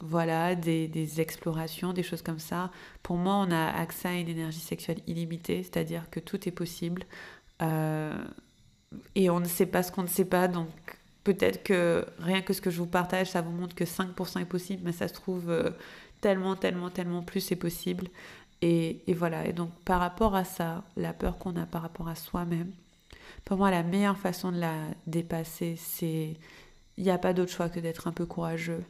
voilà, 0.00 0.54
des, 0.54 1.20
explorations, 1.20 1.92
des 1.92 2.04
choses 2.04 2.22
comme 2.22 2.38
ça. 2.38 2.70
Pour 3.02 3.16
moi, 3.16 3.34
on 3.34 3.50
a 3.50 3.66
accès 3.66 4.06
à 4.06 4.14
une 4.14 4.28
énergie 4.28 4.60
sexuelle 4.60 5.00
illimitée, 5.08 5.64
c'est-à-dire 5.64 6.08
que 6.08 6.20
tout 6.20 6.48
est 6.48 6.52
possible. 6.52 7.02
Euh, 7.62 8.24
et 9.14 9.30
on 9.30 9.40
ne 9.40 9.46
sait 9.46 9.66
pas 9.66 9.82
ce 9.82 9.92
qu'on 9.92 10.02
ne 10.02 10.08
sait 10.08 10.24
pas, 10.24 10.48
donc 10.48 10.68
peut-être 11.24 11.62
que 11.62 12.06
rien 12.18 12.42
que 12.42 12.52
ce 12.52 12.60
que 12.60 12.70
je 12.70 12.78
vous 12.78 12.86
partage, 12.86 13.30
ça 13.30 13.40
vous 13.40 13.52
montre 13.52 13.74
que 13.74 13.84
5% 13.84 14.40
est 14.40 14.44
possible, 14.44 14.82
mais 14.84 14.92
ça 14.92 15.08
se 15.08 15.14
trouve 15.14 15.50
euh, 15.50 15.70
tellement, 16.20 16.56
tellement, 16.56 16.90
tellement 16.90 17.22
plus 17.22 17.52
est 17.52 17.56
possible. 17.56 18.08
Et, 18.62 19.02
et, 19.06 19.14
voilà, 19.14 19.46
et 19.46 19.52
donc 19.52 19.70
par 19.84 20.00
rapport 20.00 20.34
à 20.34 20.44
ça, 20.44 20.84
la 20.96 21.12
peur 21.12 21.38
qu'on 21.38 21.56
a 21.56 21.66
par 21.66 21.82
rapport 21.82 22.08
à 22.08 22.14
soi-même, 22.14 22.72
pour 23.44 23.58
moi, 23.58 23.70
la 23.70 23.82
meilleure 23.82 24.18
façon 24.18 24.52
de 24.52 24.58
la 24.58 24.74
dépasser, 25.06 25.76
c'est... 25.76 26.36
Il 26.96 27.04
n'y 27.04 27.10
a 27.10 27.18
pas 27.18 27.32
d'autre 27.32 27.50
choix 27.50 27.68
que 27.68 27.80
d'être 27.80 28.06
un 28.06 28.12
peu 28.12 28.24
courageux. 28.24 28.84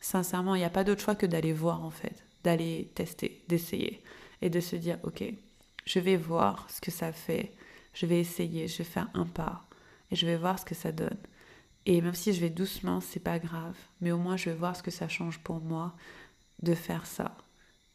Sincèrement, 0.00 0.54
il 0.54 0.60
n'y 0.60 0.64
a 0.64 0.70
pas 0.70 0.82
d'autre 0.82 1.02
choix 1.02 1.14
que 1.14 1.26
d'aller 1.26 1.52
voir, 1.52 1.84
en 1.84 1.90
fait, 1.90 2.24
d'aller 2.42 2.90
tester, 2.94 3.42
d'essayer, 3.48 4.02
et 4.40 4.48
de 4.48 4.60
se 4.60 4.76
dire, 4.76 4.98
ok, 5.02 5.22
je 5.84 5.98
vais 6.00 6.16
voir 6.16 6.66
ce 6.70 6.80
que 6.80 6.90
ça 6.90 7.12
fait 7.12 7.52
je 7.92 8.06
vais 8.06 8.20
essayer, 8.20 8.68
je 8.68 8.78
vais 8.78 8.84
faire 8.84 9.08
un 9.14 9.26
pas 9.26 9.64
et 10.10 10.16
je 10.16 10.26
vais 10.26 10.36
voir 10.36 10.58
ce 10.58 10.64
que 10.64 10.74
ça 10.74 10.92
donne. 10.92 11.18
Et 11.86 12.00
même 12.00 12.14
si 12.14 12.32
je 12.32 12.40
vais 12.40 12.50
doucement, 12.50 13.00
c'est 13.00 13.20
pas 13.20 13.38
grave, 13.38 13.76
mais 14.00 14.12
au 14.12 14.18
moins 14.18 14.36
je 14.36 14.50
vais 14.50 14.56
voir 14.56 14.76
ce 14.76 14.82
que 14.82 14.90
ça 14.90 15.08
change 15.08 15.38
pour 15.38 15.60
moi 15.60 15.94
de 16.62 16.74
faire 16.74 17.06
ça. 17.06 17.36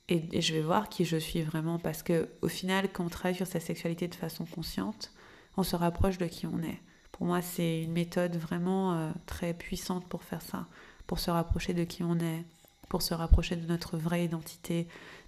Et, 0.08 0.42
je 0.42 0.54
vais 0.54 0.62
voir 0.62 0.90
qui 0.90 1.06
je 1.06 1.18
suis 1.18 1.42
vraiment 1.42 1.80
parce 1.80 2.04
que 2.04 2.30
au 2.42 2.48
final, 2.48 2.90
quand 2.92 3.06
on 3.06 3.10
travaille 3.10 3.36
sur 3.36 3.48
sa 3.48 3.60
sexualité 3.60 4.08
de 4.08 4.16
façon 4.16 4.46
consciente, 4.46 5.12
on 5.58 5.64
se 5.64 5.76
rapproche 5.76 6.18
de 6.18 6.26
qui 6.26 6.46
on 6.46 6.62
est. 6.62 6.80
Pour 7.12 7.26
moi, 7.26 7.42
c'est 7.42 7.84
une 7.84 7.94
méthode 7.94 8.36
vraiment 8.36 8.94
euh, 8.94 9.12
très 9.26 9.54
puissante 9.54 10.08
pour 10.08 10.24
faire 10.24 10.42
ça, 10.42 10.68
pour 11.08 11.20
se 11.20 11.32
rapprocher 11.32 11.74
de 11.74 11.86
qui 11.86 12.04
on 12.04 12.20
est, 12.20 12.44
pour 12.90 13.02
se 13.02 13.14
rapprocher 13.14 13.56
de 13.56 13.66
notre 13.66 13.98
vraie 13.98 14.26
identité, 14.26 14.88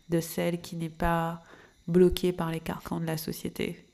de 0.09 0.19
celle 0.19 0.61
qui 0.61 0.75
n'est 0.75 0.89
pas 0.89 1.41
bloquée 1.87 2.33
par 2.33 2.51
les 2.51 2.59
carcans 2.59 2.99
de 2.99 3.05
la 3.05 3.17
société, 3.17 3.86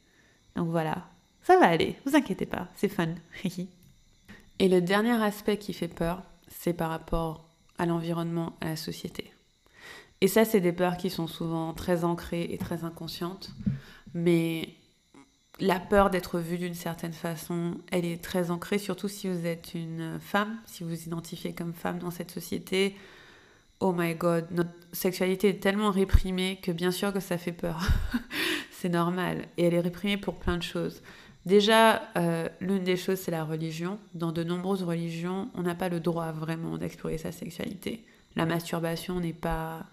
donc 0.55 0.69
voilà, 0.69 1.07
ça 1.41 1.57
va 1.59 1.67
aller, 1.67 1.95
vous 2.05 2.15
inquiétez 2.15 2.45
pas, 2.45 2.67
c'est 2.75 2.89
fun. 2.89 3.15
Et 4.59 4.69
le 4.69 4.81
dernier 4.81 5.21
aspect 5.21 5.57
qui 5.57 5.73
fait 5.73 5.87
peur, 5.87 6.23
c'est 6.47 6.73
par 6.73 6.89
rapport 6.89 7.49
à 7.77 7.85
l'environnement, 7.85 8.53
à 8.61 8.69
la 8.69 8.75
société. 8.75 9.33
Et 10.21 10.27
ça, 10.27 10.45
c'est 10.45 10.61
des 10.61 10.71
peurs 10.71 10.95
qui 10.95 11.09
sont 11.09 11.27
souvent 11.27 11.73
très 11.73 12.05
ancrées 12.05 12.47
et 12.51 12.57
très 12.57 12.85
inconscientes, 12.85 13.49
mais 14.13 14.69
la 15.59 15.79
peur 15.79 16.09
d'être 16.09 16.39
vue 16.39 16.57
d'une 16.57 16.73
certaine 16.73 17.13
façon, 17.13 17.75
elle 17.91 18.05
est 18.05 18.23
très 18.23 18.49
ancrée, 18.49 18.77
surtout 18.77 19.07
si 19.07 19.27
vous 19.27 19.45
êtes 19.45 19.73
une 19.73 20.19
femme, 20.19 20.57
si 20.65 20.83
vous 20.83 20.89
vous 20.89 21.03
identifiez 21.03 21.53
comme 21.53 21.73
femme 21.73 21.99
dans 21.99 22.11
cette 22.11 22.31
société. 22.31 22.95
Oh 23.79 23.91
my 23.91 24.15
god, 24.15 24.47
notre 24.51 24.71
sexualité 24.93 25.49
est 25.49 25.59
tellement 25.59 25.91
réprimée 25.91 26.59
que 26.61 26.71
bien 26.71 26.91
sûr 26.91 27.11
que 27.11 27.19
ça 27.19 27.37
fait 27.37 27.51
peur. 27.51 27.81
c'est 28.83 28.89
normal. 28.89 29.47
Et 29.55 29.63
elle 29.63 29.75
est 29.75 29.79
réprimée 29.79 30.17
pour 30.17 30.35
plein 30.35 30.57
de 30.57 30.61
choses. 30.61 31.01
Déjà, 31.45 32.01
euh, 32.17 32.49
l'une 32.59 32.83
des 32.83 32.97
choses, 32.97 33.17
c'est 33.17 33.31
la 33.31 33.45
religion. 33.45 33.97
Dans 34.13 34.33
de 34.33 34.43
nombreuses 34.43 34.83
religions, 34.83 35.49
on 35.55 35.61
n'a 35.61 35.73
pas 35.73 35.87
le 35.87 36.01
droit 36.01 36.33
vraiment 36.33 36.77
d'explorer 36.77 37.17
sa 37.17 37.31
sexualité. 37.31 38.03
La 38.35 38.45
masturbation 38.45 39.21
n'est 39.21 39.31
pas 39.31 39.85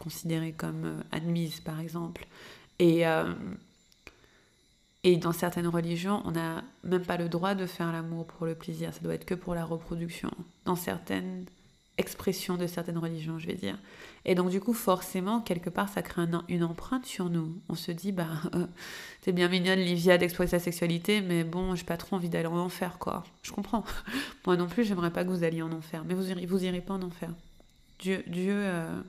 considérée 0.00 0.50
comme 0.50 0.84
euh, 0.84 1.00
admise, 1.12 1.60
par 1.60 1.78
exemple. 1.78 2.26
Et, 2.80 3.06
euh, 3.06 3.32
et 5.04 5.16
dans 5.18 5.32
certaines 5.32 5.68
religions, 5.68 6.20
on 6.24 6.32
n'a 6.32 6.64
même 6.82 7.04
pas 7.04 7.18
le 7.18 7.28
droit 7.28 7.54
de 7.54 7.66
faire 7.66 7.92
l'amour 7.92 8.26
pour 8.26 8.44
le 8.44 8.56
plaisir. 8.56 8.92
Ça 8.92 9.00
doit 9.02 9.14
être 9.14 9.24
que 9.24 9.36
pour 9.36 9.54
la 9.54 9.64
reproduction. 9.64 10.32
Dans 10.64 10.76
certaines 10.76 11.44
expression 12.02 12.56
de 12.56 12.66
certaines 12.66 12.98
religions, 12.98 13.38
je 13.38 13.46
vais 13.46 13.54
dire. 13.54 13.78
Et 14.24 14.34
donc 14.34 14.50
du 14.50 14.60
coup, 14.60 14.74
forcément, 14.74 15.40
quelque 15.40 15.70
part, 15.70 15.88
ça 15.88 16.02
crée 16.02 16.22
une 16.48 16.64
empreinte 16.64 17.06
sur 17.06 17.30
nous. 17.30 17.60
On 17.68 17.74
se 17.74 17.92
dit, 17.92 18.12
bah, 18.12 18.28
euh, 18.54 18.66
c'est 19.22 19.32
bien 19.32 19.48
mignonne, 19.48 19.78
Livia, 19.78 20.18
d'explorer 20.18 20.48
sa 20.48 20.58
sexualité, 20.58 21.20
mais 21.20 21.44
bon, 21.44 21.74
j'ai 21.74 21.84
pas 21.84 21.96
trop 21.96 22.16
envie 22.16 22.28
d'aller 22.28 22.46
en 22.46 22.58
enfer, 22.58 22.98
quoi. 22.98 23.24
Je 23.42 23.52
comprends. 23.52 23.84
Moi 24.46 24.56
non 24.56 24.66
plus, 24.66 24.84
j'aimerais 24.84 25.12
pas 25.12 25.24
que 25.24 25.30
vous 25.30 25.44
alliez 25.44 25.62
en 25.62 25.72
enfer, 25.72 26.04
mais 26.06 26.14
vous 26.14 26.64
irez, 26.64 26.80
pas 26.80 26.94
en 26.94 27.02
enfer. 27.02 27.30
Dieu, 27.98 28.24
Dieu, 28.26 28.54
euh, 28.54 29.00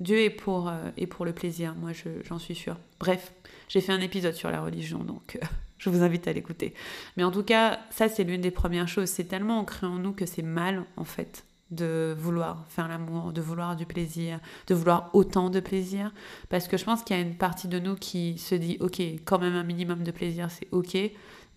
Dieu 0.00 0.18
est 0.18 0.30
pour, 0.30 0.68
euh, 0.68 0.90
est 0.96 1.06
pour 1.06 1.24
le 1.24 1.32
plaisir, 1.32 1.74
moi 1.74 1.92
j'en 2.24 2.38
suis 2.38 2.54
sûre. 2.54 2.76
Bref, 2.98 3.32
j'ai 3.68 3.80
fait 3.80 3.92
un 3.92 4.00
épisode 4.00 4.34
sur 4.34 4.50
la 4.50 4.60
religion, 4.60 4.98
donc 4.98 5.38
je 5.78 5.90
vous 5.90 6.02
invite 6.02 6.26
à 6.26 6.32
l'écouter. 6.32 6.74
Mais 7.16 7.24
en 7.24 7.30
tout 7.30 7.44
cas, 7.44 7.80
ça 7.90 8.08
c'est 8.08 8.24
l'une 8.24 8.40
des 8.40 8.50
premières 8.50 8.88
choses. 8.88 9.08
C'est 9.08 9.24
tellement 9.24 9.58
ancré 9.58 9.86
en 9.86 9.98
nous 9.98 10.12
que 10.12 10.26
c'est 10.26 10.42
mal, 10.42 10.84
en 10.96 11.04
fait 11.04 11.44
de 11.70 12.14
vouloir 12.18 12.64
faire 12.68 12.88
l'amour, 12.88 13.32
de 13.32 13.40
vouloir 13.40 13.76
du 13.76 13.86
plaisir, 13.86 14.40
de 14.66 14.74
vouloir 14.74 15.10
autant 15.12 15.50
de 15.50 15.60
plaisir. 15.60 16.12
Parce 16.48 16.68
que 16.68 16.76
je 16.76 16.84
pense 16.84 17.02
qu'il 17.02 17.16
y 17.16 17.18
a 17.18 17.22
une 17.22 17.36
partie 17.36 17.68
de 17.68 17.78
nous 17.78 17.94
qui 17.94 18.38
se 18.38 18.54
dit, 18.54 18.78
ok, 18.80 19.00
quand 19.24 19.38
même 19.38 19.54
un 19.54 19.64
minimum 19.64 20.02
de 20.02 20.10
plaisir, 20.10 20.50
c'est 20.50 20.68
ok, 20.72 20.96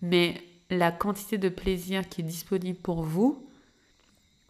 mais 0.02 0.42
la 0.70 0.92
quantité 0.92 1.38
de 1.38 1.48
plaisir 1.48 2.08
qui 2.08 2.20
est 2.20 2.24
disponible 2.24 2.78
pour 2.78 3.02
vous, 3.02 3.46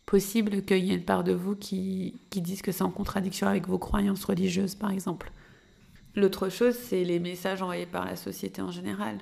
possible 0.07 0.62
qu'il 0.64 0.85
y 0.85 0.90
ait 0.90 0.96
une 0.96 1.05
part 1.05 1.25
de 1.25 1.33
vous 1.33 1.57
qui, 1.57 2.14
qui 2.31 2.40
dise 2.40 2.61
que 2.61 2.72
c'est 2.72 2.83
en 2.83 2.90
contradiction 2.90 3.46
avec 3.46 3.66
vos 3.66 3.79
croyances 3.79 4.25
religieuses, 4.25 4.75
par 4.75 4.90
exemple. 4.90 5.33
L'autre 6.14 6.48
chose, 6.48 6.75
c'est 6.75 7.05
les 7.05 7.18
messages 7.18 7.62
envoyés 7.62 7.87
par 7.87 8.05
la 8.05 8.16
société 8.16 8.61
en 8.61 8.70
général 8.70 9.18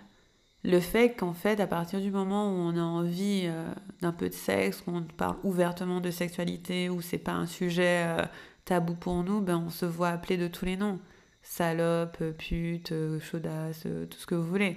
le 0.63 0.81
fait 0.81 1.15
qu'en 1.15 1.33
fait, 1.33 1.59
à 1.61 1.67
partir 1.67 2.01
du 2.01 2.11
moment 2.11 2.49
où 2.49 2.57
on 2.57 2.77
a 2.77 2.83
envie 2.83 3.45
euh, 3.45 3.73
d'un 4.03 4.13
peu 4.13 4.29
de 4.29 4.35
sexe, 4.35 4.83
qu'on 4.83 5.03
parle 5.03 5.37
ouvertement 5.43 6.01
de 6.01 6.11
sexualité, 6.11 6.91
où 6.91 7.01
c'est 7.01 7.19
pas 7.19 7.33
un 7.33 7.47
sujet 7.47 8.05
euh, 8.07 8.25
tabou 8.67 8.95
pour 8.95 9.25
nous, 9.25 9.41
ben 9.41 9.57
on 9.67 9.71
se 9.71 9.87
voit 9.87 10.09
appeler 10.09 10.37
de 10.37 10.49
tous 10.49 10.67
les 10.67 10.77
noms. 10.77 10.99
Salope, 11.43 12.23
pute, 12.37 12.93
chaudasse, 13.21 13.83
tout 14.11 14.19
ce 14.19 14.27
que 14.27 14.35
vous 14.35 14.47
voulez. 14.47 14.77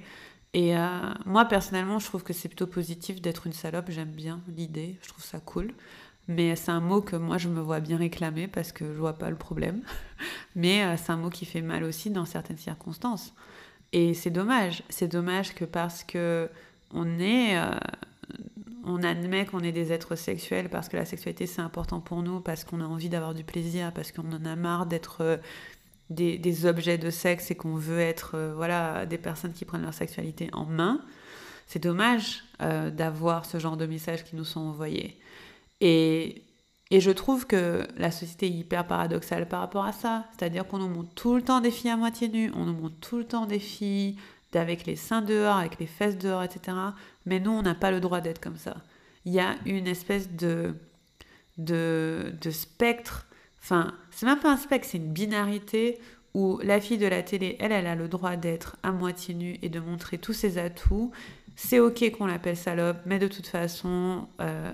Et 0.53 0.77
euh, 0.77 0.87
moi, 1.25 1.45
personnellement, 1.45 1.99
je 1.99 2.05
trouve 2.05 2.23
que 2.23 2.31
c'est 2.31 2.47
plutôt 2.47 2.67
positif 2.67 3.21
d'être 3.21 3.47
une 3.47 3.53
salope. 3.53 3.89
J'aime 3.89 4.11
bien 4.11 4.41
l'idée, 4.47 4.97
je 5.01 5.09
trouve 5.09 5.23
ça 5.23 5.39
cool. 5.41 5.73
Mais 6.29 6.55
c'est 6.55 6.71
un 6.71 6.79
mot 6.79 7.01
que 7.01 7.17
moi, 7.17 7.37
je 7.37 7.49
me 7.49 7.59
vois 7.59 7.81
bien 7.81 7.97
réclamer 7.97 8.47
parce 8.47 8.71
que 8.71 8.85
je 8.85 8.97
vois 8.97 9.17
pas 9.17 9.29
le 9.29 9.35
problème. 9.35 9.81
Mais 10.55 10.95
c'est 10.95 11.11
un 11.11 11.17
mot 11.17 11.29
qui 11.29 11.43
fait 11.45 11.61
mal 11.61 11.83
aussi 11.83 12.09
dans 12.11 12.23
certaines 12.23 12.57
circonstances. 12.57 13.33
Et 13.93 14.15
c'est 14.15 14.31
dommage. 14.31 14.83
C'est 14.89 15.07
dommage 15.07 15.53
que 15.53 15.65
parce 15.65 16.03
que 16.03 16.49
on 16.91 17.19
est. 17.19 17.57
Euh, 17.57 17.77
on 18.85 19.01
admet 19.01 19.45
qu'on 19.45 19.61
est 19.61 19.71
des 19.71 19.93
êtres 19.93 20.17
sexuels 20.17 20.67
parce 20.67 20.89
que 20.89 20.97
la 20.97 21.05
sexualité 21.05 21.47
c'est 21.47 21.61
important 21.61 22.01
pour 22.01 22.21
nous, 22.21 22.41
parce 22.41 22.65
qu'on 22.65 22.81
a 22.81 22.85
envie 22.85 23.07
d'avoir 23.07 23.33
du 23.33 23.45
plaisir, 23.45 23.93
parce 23.93 24.11
qu'on 24.11 24.29
en 24.33 24.43
a 24.43 24.57
marre 24.57 24.87
d'être 24.87 25.21
euh, 25.21 25.37
des, 26.09 26.65
objets 26.65 26.97
de 26.97 27.09
sexe 27.09 27.49
et 27.49 27.55
qu'on 27.55 27.75
veut 27.75 27.99
être 27.99 28.31
euh, 28.35 28.53
voilà, 28.53 29.05
des 29.05 29.17
personnes 29.17 29.53
qui 29.53 29.63
prennent 29.63 29.83
leur 29.83 29.93
sexualité 29.93 30.49
en 30.51 30.65
main. 30.65 30.99
C'est 31.65 31.81
dommage 31.81 32.43
d'avoir 32.59 33.45
ce 33.45 33.57
genre 33.57 33.77
de 33.77 33.85
messages 33.85 34.25
qui 34.25 34.35
nous 34.35 34.43
sont 34.43 34.59
envoyés. 34.59 35.17
Et 35.79 36.43
et 36.93 36.99
je 36.99 37.09
trouve 37.09 37.47
que 37.47 37.87
la 37.97 38.11
société 38.11 38.45
est 38.45 38.51
hyper 38.51 38.85
paradoxale 38.85 39.47
par 39.47 39.61
rapport 39.61 39.83
à 39.83 39.93
ça. 39.93 40.25
C'est-à-dire 40.37 40.67
qu'on 40.67 40.77
nous 40.77 40.87
montre 40.87 41.09
tout 41.15 41.35
le 41.35 41.41
temps 41.41 41.59
des 41.59 41.71
filles 41.71 41.89
à 41.89 41.97
moitié 41.97 42.29
nues, 42.29 42.51
on 42.55 42.65
nous 42.65 42.73
montre 42.73 42.93
tout 43.01 43.17
le 43.17 43.23
temps 43.23 43.47
des 43.47 43.57
filles 43.57 44.15
avec 44.53 44.85
les 44.85 44.95
seins 44.95 45.23
dehors, 45.23 45.57
avec 45.57 45.79
les 45.79 45.87
fesses 45.87 46.19
dehors, 46.19 46.43
etc. 46.43 46.77
Mais 47.25 47.39
nous, 47.39 47.49
on 47.49 47.63
n'a 47.63 47.73
pas 47.73 47.89
le 47.89 47.99
droit 47.99 48.21
d'être 48.21 48.39
comme 48.39 48.57
ça. 48.57 48.77
Il 49.25 49.33
y 49.33 49.39
a 49.39 49.55
une 49.65 49.87
espèce 49.87 50.29
de, 50.33 50.75
de, 51.57 52.31
de 52.39 52.51
spectre. 52.51 53.25
Enfin, 53.63 53.95
c'est 54.11 54.27
même 54.27 54.37
pas 54.37 54.51
un 54.51 54.57
spectre, 54.57 54.87
c'est 54.87 54.99
une 54.99 55.11
binarité 55.13 55.99
où 56.35 56.59
la 56.61 56.79
fille 56.79 56.99
de 56.99 57.07
la 57.07 57.23
télé, 57.23 57.57
elle, 57.59 57.71
elle 57.71 57.87
a 57.87 57.95
le 57.95 58.07
droit 58.07 58.35
d'être 58.35 58.77
à 58.83 58.91
moitié 58.91 59.33
nue 59.33 59.57
et 59.63 59.69
de 59.69 59.79
montrer 59.79 60.19
tous 60.19 60.33
ses 60.33 60.59
atouts. 60.59 61.11
C'est 61.55 61.79
ok 61.79 62.11
qu'on 62.11 62.27
l'appelle 62.27 62.57
salope, 62.57 62.97
mais 63.07 63.17
de 63.17 63.27
toute 63.27 63.47
façon, 63.47 64.27
euh, 64.41 64.71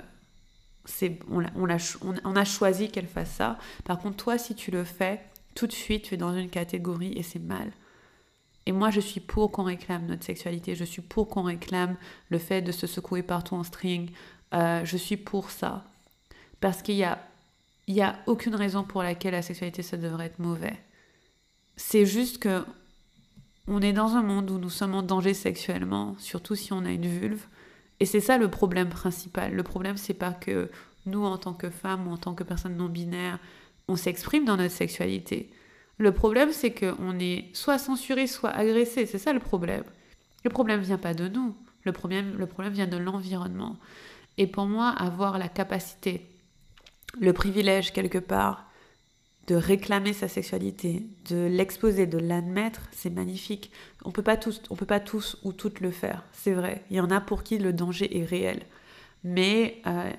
on, 1.30 2.36
a, 2.36 2.45
choisi 2.45 2.89
qu'elle 2.89 3.08
fasse 3.08 3.32
ça. 3.32 3.58
Par 3.84 3.99
contre, 3.99 4.17
toi, 4.17 4.38
si 4.38 4.56
tu 4.56 4.71
le 4.71 4.84
fais, 4.84 5.21
tout 5.56 5.67
de 5.67 5.71
suite, 5.71 6.04
tu 6.04 6.13
es 6.15 6.17
dans 6.17 6.36
une 6.36 6.49
catégorie 6.49 7.13
et 7.15 7.23
c'est 7.23 7.39
mal. 7.39 7.71
Et 8.65 8.71
moi, 8.71 8.89
je 8.91 8.99
suis 8.99 9.19
pour 9.19 9.52
qu'on 9.52 9.63
réclame 9.63 10.06
notre 10.06 10.23
sexualité. 10.23 10.75
Je 10.75 10.84
suis 10.84 11.02
pour 11.02 11.28
qu'on 11.28 11.43
réclame 11.43 11.95
le 12.30 12.38
fait 12.38 12.62
de 12.62 12.71
se 12.71 12.88
secouer 12.88 13.23
partout 13.23 13.56
en 13.56 13.63
string. 13.63 14.12
Euh, 14.54 14.86
je 14.86 14.97
suis 14.97 15.17
pour 15.17 15.49
ça. 15.49 15.86
Parce 16.60 16.82
qu'il 16.82 16.95
y 16.95 17.04
a, 17.04 17.19
y 17.88 18.02
a 18.02 18.19
aucune 18.28 18.56
raison 18.56 18.84
pour 18.84 19.02
laquelle 19.02 19.34
la 19.34 19.41
sexualité, 19.41 19.82
ça 19.82 19.97
devrait 19.97 20.28
être 20.28 20.39
mauvais. 20.39 20.78
C'est 21.78 22.06
juste 22.06 22.39
que 22.39 22.63
on 23.67 23.82
est 23.82 23.93
dans 23.93 24.15
un 24.15 24.23
monde 24.23 24.49
où 24.49 24.58
nous 24.58 24.69
sommes 24.69 24.95
en 24.95 25.04
danger 25.04 25.36
sexuellement, 25.36 26.15
surtout 26.17 26.56
si 26.56 26.73
on 26.73 26.86
a 26.86 26.91
une 26.91 27.06
vulve. 27.06 27.45
Et 27.99 28.05
c'est 28.05 28.21
ça 28.21 28.38
le 28.38 28.49
problème 28.49 28.89
principal. 28.89 29.53
Le 29.53 29.63
problème, 29.63 29.97
c'est 29.97 30.13
pas 30.13 30.31
que 30.31 30.69
nous, 31.05 31.23
en 31.23 31.38
tant 31.38 31.53
que 31.53 31.69
femmes 31.69 32.07
ou 32.07 32.12
en 32.12 32.17
tant 32.17 32.33
que 32.33 32.43
personnes 32.43 32.77
non 32.77 32.88
binaires, 32.88 33.39
on 33.88 33.95
s'exprime 33.95 34.45
dans 34.45 34.57
notre 34.57 34.73
sexualité. 34.73 35.49
Le 35.97 36.13
problème, 36.13 36.51
c'est 36.51 36.73
qu'on 36.73 37.19
est 37.19 37.49
soit 37.53 37.77
censuré, 37.77 38.27
soit 38.27 38.51
agressé. 38.51 39.05
C'est 39.05 39.17
ça 39.17 39.33
le 39.33 39.39
problème. 39.39 39.83
Le 40.43 40.49
problème 40.49 40.79
vient 40.79 40.97
pas 40.97 41.13
de 41.13 41.27
nous. 41.27 41.55
Le 41.83 41.91
problème, 41.91 42.35
le 42.38 42.45
problème 42.45 42.73
vient 42.73 42.88
de 42.88 42.97
l'environnement. 42.97 43.77
Et 44.38 44.47
pour 44.47 44.65
moi, 44.65 44.89
avoir 44.89 45.38
la 45.38 45.49
capacité, 45.49 46.25
le 47.19 47.33
privilège 47.33 47.91
quelque 47.91 48.17
part, 48.17 48.68
de 49.49 49.55
réclamer 49.55 50.13
sa 50.13 50.27
sexualité, 50.27 51.07
de 51.27 51.47
l'exposer, 51.47 52.05
de 52.05 52.19
l'admettre, 52.19 52.88
c'est 52.91 53.09
magnifique. 53.09 53.71
On 54.05 54.12
peut 54.12 54.21
pas 54.21 54.38
tous, 54.38 54.62
on 54.69 54.75
peut 54.75 54.85
pas 54.85 54.99
tous 54.99 55.38
ou 55.43 55.53
toutes 55.53 55.79
le 55.79 55.89
faire, 55.89 56.23
c'est 56.33 56.53
vrai. 56.53 56.83
Il 56.91 56.97
y 56.97 56.99
en 56.99 57.09
a 57.09 57.19
pour 57.19 57.41
qui 57.41 57.57
le 57.57 57.73
danger 57.73 58.19
est 58.19 58.25
réel, 58.25 58.62
mais 59.23 59.81
euh, 59.88 60.12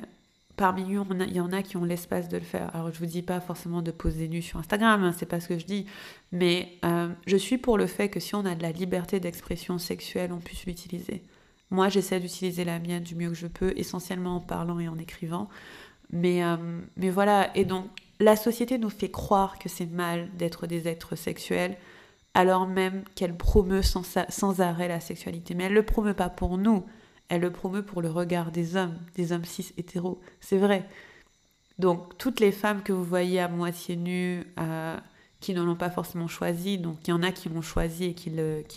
parmi 0.57 0.83
eux, 0.97 1.03
il 1.29 1.33
y 1.33 1.41
en 1.41 1.53
a 1.53 1.63
qui 1.63 1.77
ont 1.77 1.85
l'espace 1.85 2.29
de 2.29 2.39
le 2.39 2.43
faire. 2.43 2.75
Alors 2.75 2.93
je 2.93 2.99
vous 2.99 3.07
dis 3.07 3.23
pas 3.23 3.41
forcément 3.41 3.83
de 3.83 3.93
poser 3.93 4.27
nu 4.27 4.43
sur 4.43 4.59
Instagram, 4.59 5.05
hein, 5.05 5.15
c'est 5.17 5.27
pas 5.27 5.39
ce 5.39 5.47
que 5.47 5.61
je 5.61 5.65
dis, 5.65 5.87
mais 6.33 6.69
euh, 6.85 7.09
je 7.29 7.37
suis 7.37 7.57
pour 7.57 7.79
le 7.79 7.87
fait 7.87 8.09
que 8.09 8.19
si 8.19 8.35
on 8.35 8.45
a 8.45 8.57
de 8.57 8.63
la 8.63 8.73
liberté 8.73 9.21
d'expression 9.21 9.79
sexuelle, 9.79 10.33
on 10.33 10.41
puisse 10.41 10.67
l'utiliser. 10.67 11.23
Moi, 11.71 11.89
j'essaie 11.89 12.19
d'utiliser 12.19 12.65
la 12.65 12.81
mienne 12.81 13.05
du 13.05 13.15
mieux 13.15 13.29
que 13.29 13.37
je 13.37 13.47
peux, 13.47 13.73
essentiellement 13.77 14.37
en 14.37 14.41
parlant 14.41 14.81
et 14.81 14.89
en 14.89 14.99
écrivant. 14.99 15.49
Mais, 16.11 16.43
euh, 16.43 16.57
mais 16.97 17.11
voilà, 17.11 17.57
et 17.57 17.65
donc 17.65 17.87
la 18.21 18.37
société 18.37 18.79
nous 18.79 18.91
fait 18.91 19.11
croire 19.11 19.59
que 19.59 19.69
c'est 19.69 19.87
mal 19.87 20.29
d'être 20.37 20.67
des 20.67 20.87
êtres 20.87 21.17
sexuels, 21.17 21.77
alors 22.35 22.67
même 22.67 23.03
qu'elle 23.15 23.37
promeut 23.37 23.83
sans, 23.83 24.61
arrêt 24.61 24.89
la 24.89 25.01
sexualité. 25.01 25.55
Mais 25.55 25.65
elle 25.65 25.73
ne 25.73 25.79
le 25.79 25.87
promeut 25.87 26.15
pas 26.15 26.29
pour 26.29 26.59
nous, 26.59 26.85
elle 27.29 27.41
le 27.41 27.51
promeut 27.51 27.83
pour 27.83 28.03
le 28.03 28.11
regard 28.11 28.53
des 28.53 28.77
hommes, 28.77 28.97
des 29.17 29.33
hommes 29.33 29.45
cis 29.45 29.73
hétéros. 29.79 30.21
C'est 30.41 30.59
vrai. 30.59 30.87
Donc 31.79 32.19
toutes 32.19 32.41
les 32.41 32.53
femmes 32.53 32.83
que 32.83 32.93
vous 32.93 33.05
voyez 33.05 33.41
à 33.41 33.49
moitié 33.49 33.97
nues, 33.97 34.45
euh, 34.61 34.97
qui 35.41 35.55
ne 35.55 35.63
l'ont 35.63 35.77
pas 35.77 35.91
forcément 35.91 36.29
choisi, 36.29 36.77
donc 36.77 36.99
il 37.09 37.11
y 37.11 37.13
en 37.15 37.23
a 37.23 37.33
qui 37.33 37.49
l'ont 37.49 37.63
choisi 37.63 38.05
et 38.05 38.15
qui 38.15 38.31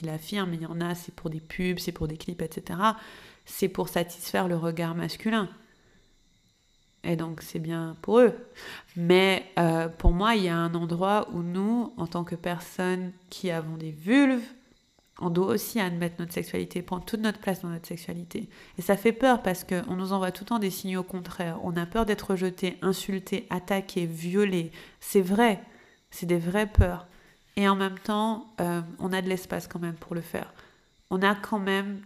l'affirment, 0.04 0.54
il 0.54 0.62
y 0.62 0.66
en 0.66 0.80
a 0.80 0.96
c'est 0.96 1.14
pour 1.14 1.30
des 1.30 1.42
pubs, 1.42 1.80
c'est 1.80 1.92
pour 1.92 2.08
des 2.08 2.16
clips, 2.16 2.42
etc. 2.42 2.80
C'est 3.44 3.68
pour 3.68 3.90
satisfaire 3.90 4.48
le 4.48 4.56
regard 4.56 4.96
masculin. 4.96 5.50
Et 7.04 7.16
donc 7.16 7.42
c'est 7.42 7.60
bien 7.60 7.98
pour 8.02 8.20
eux. 8.20 8.34
Mais 8.96 9.46
euh, 9.60 9.90
pour 9.90 10.12
moi, 10.12 10.36
il 10.36 10.44
y 10.44 10.50
a 10.50 10.58
un 10.58 10.74
endroit 10.74 11.28
où 11.34 11.42
nous, 11.42 11.94
en 11.98 12.08
tant 12.08 12.24
que 12.24 12.36
personnes 12.36 13.12
qui 13.30 13.52
avons 13.52 13.76
des 13.76 13.92
vulves, 13.92 14.44
on 15.20 15.30
doit 15.30 15.48
aussi 15.48 15.80
admettre 15.80 16.16
notre 16.20 16.34
sexualité, 16.34 16.82
prendre 16.82 17.06
toute 17.06 17.20
notre 17.20 17.40
place 17.40 17.62
dans 17.62 17.70
notre 17.70 17.88
sexualité. 17.88 18.50
Et 18.78 18.82
ça 18.82 18.98
fait 18.98 19.12
peur 19.12 19.42
parce 19.42 19.64
qu'on 19.64 19.96
nous 19.96 20.12
envoie 20.12 20.32
tout 20.32 20.44
le 20.44 20.50
temps 20.50 20.60
des 20.60 20.72
signaux 20.72 21.04
contraires. 21.04 21.60
On 21.64 21.76
a 21.78 21.86
peur 21.86 22.06
d'être 22.06 22.32
rejeté, 22.32 22.78
insulté, 22.82 23.46
attaqué, 23.50 24.06
violé. 24.06 24.72
C'est 25.00 25.22
vrai, 25.22 25.62
c'est 26.10 26.26
des 26.26 26.40
vraies 26.40 26.68
peurs. 26.68 27.08
Et 27.56 27.68
en 27.68 27.76
même 27.76 28.00
temps, 28.00 28.48
euh, 28.60 28.82
on 29.00 29.14
a 29.14 29.22
de 29.22 29.30
l'espace 29.30 29.68
quand 29.68 29.80
même 29.80 29.96
pour 29.96 30.16
le 30.16 30.22
faire. 30.22 30.52
On 31.12 31.22
a 31.22 31.36
quand 31.36 31.60
même 31.60 32.02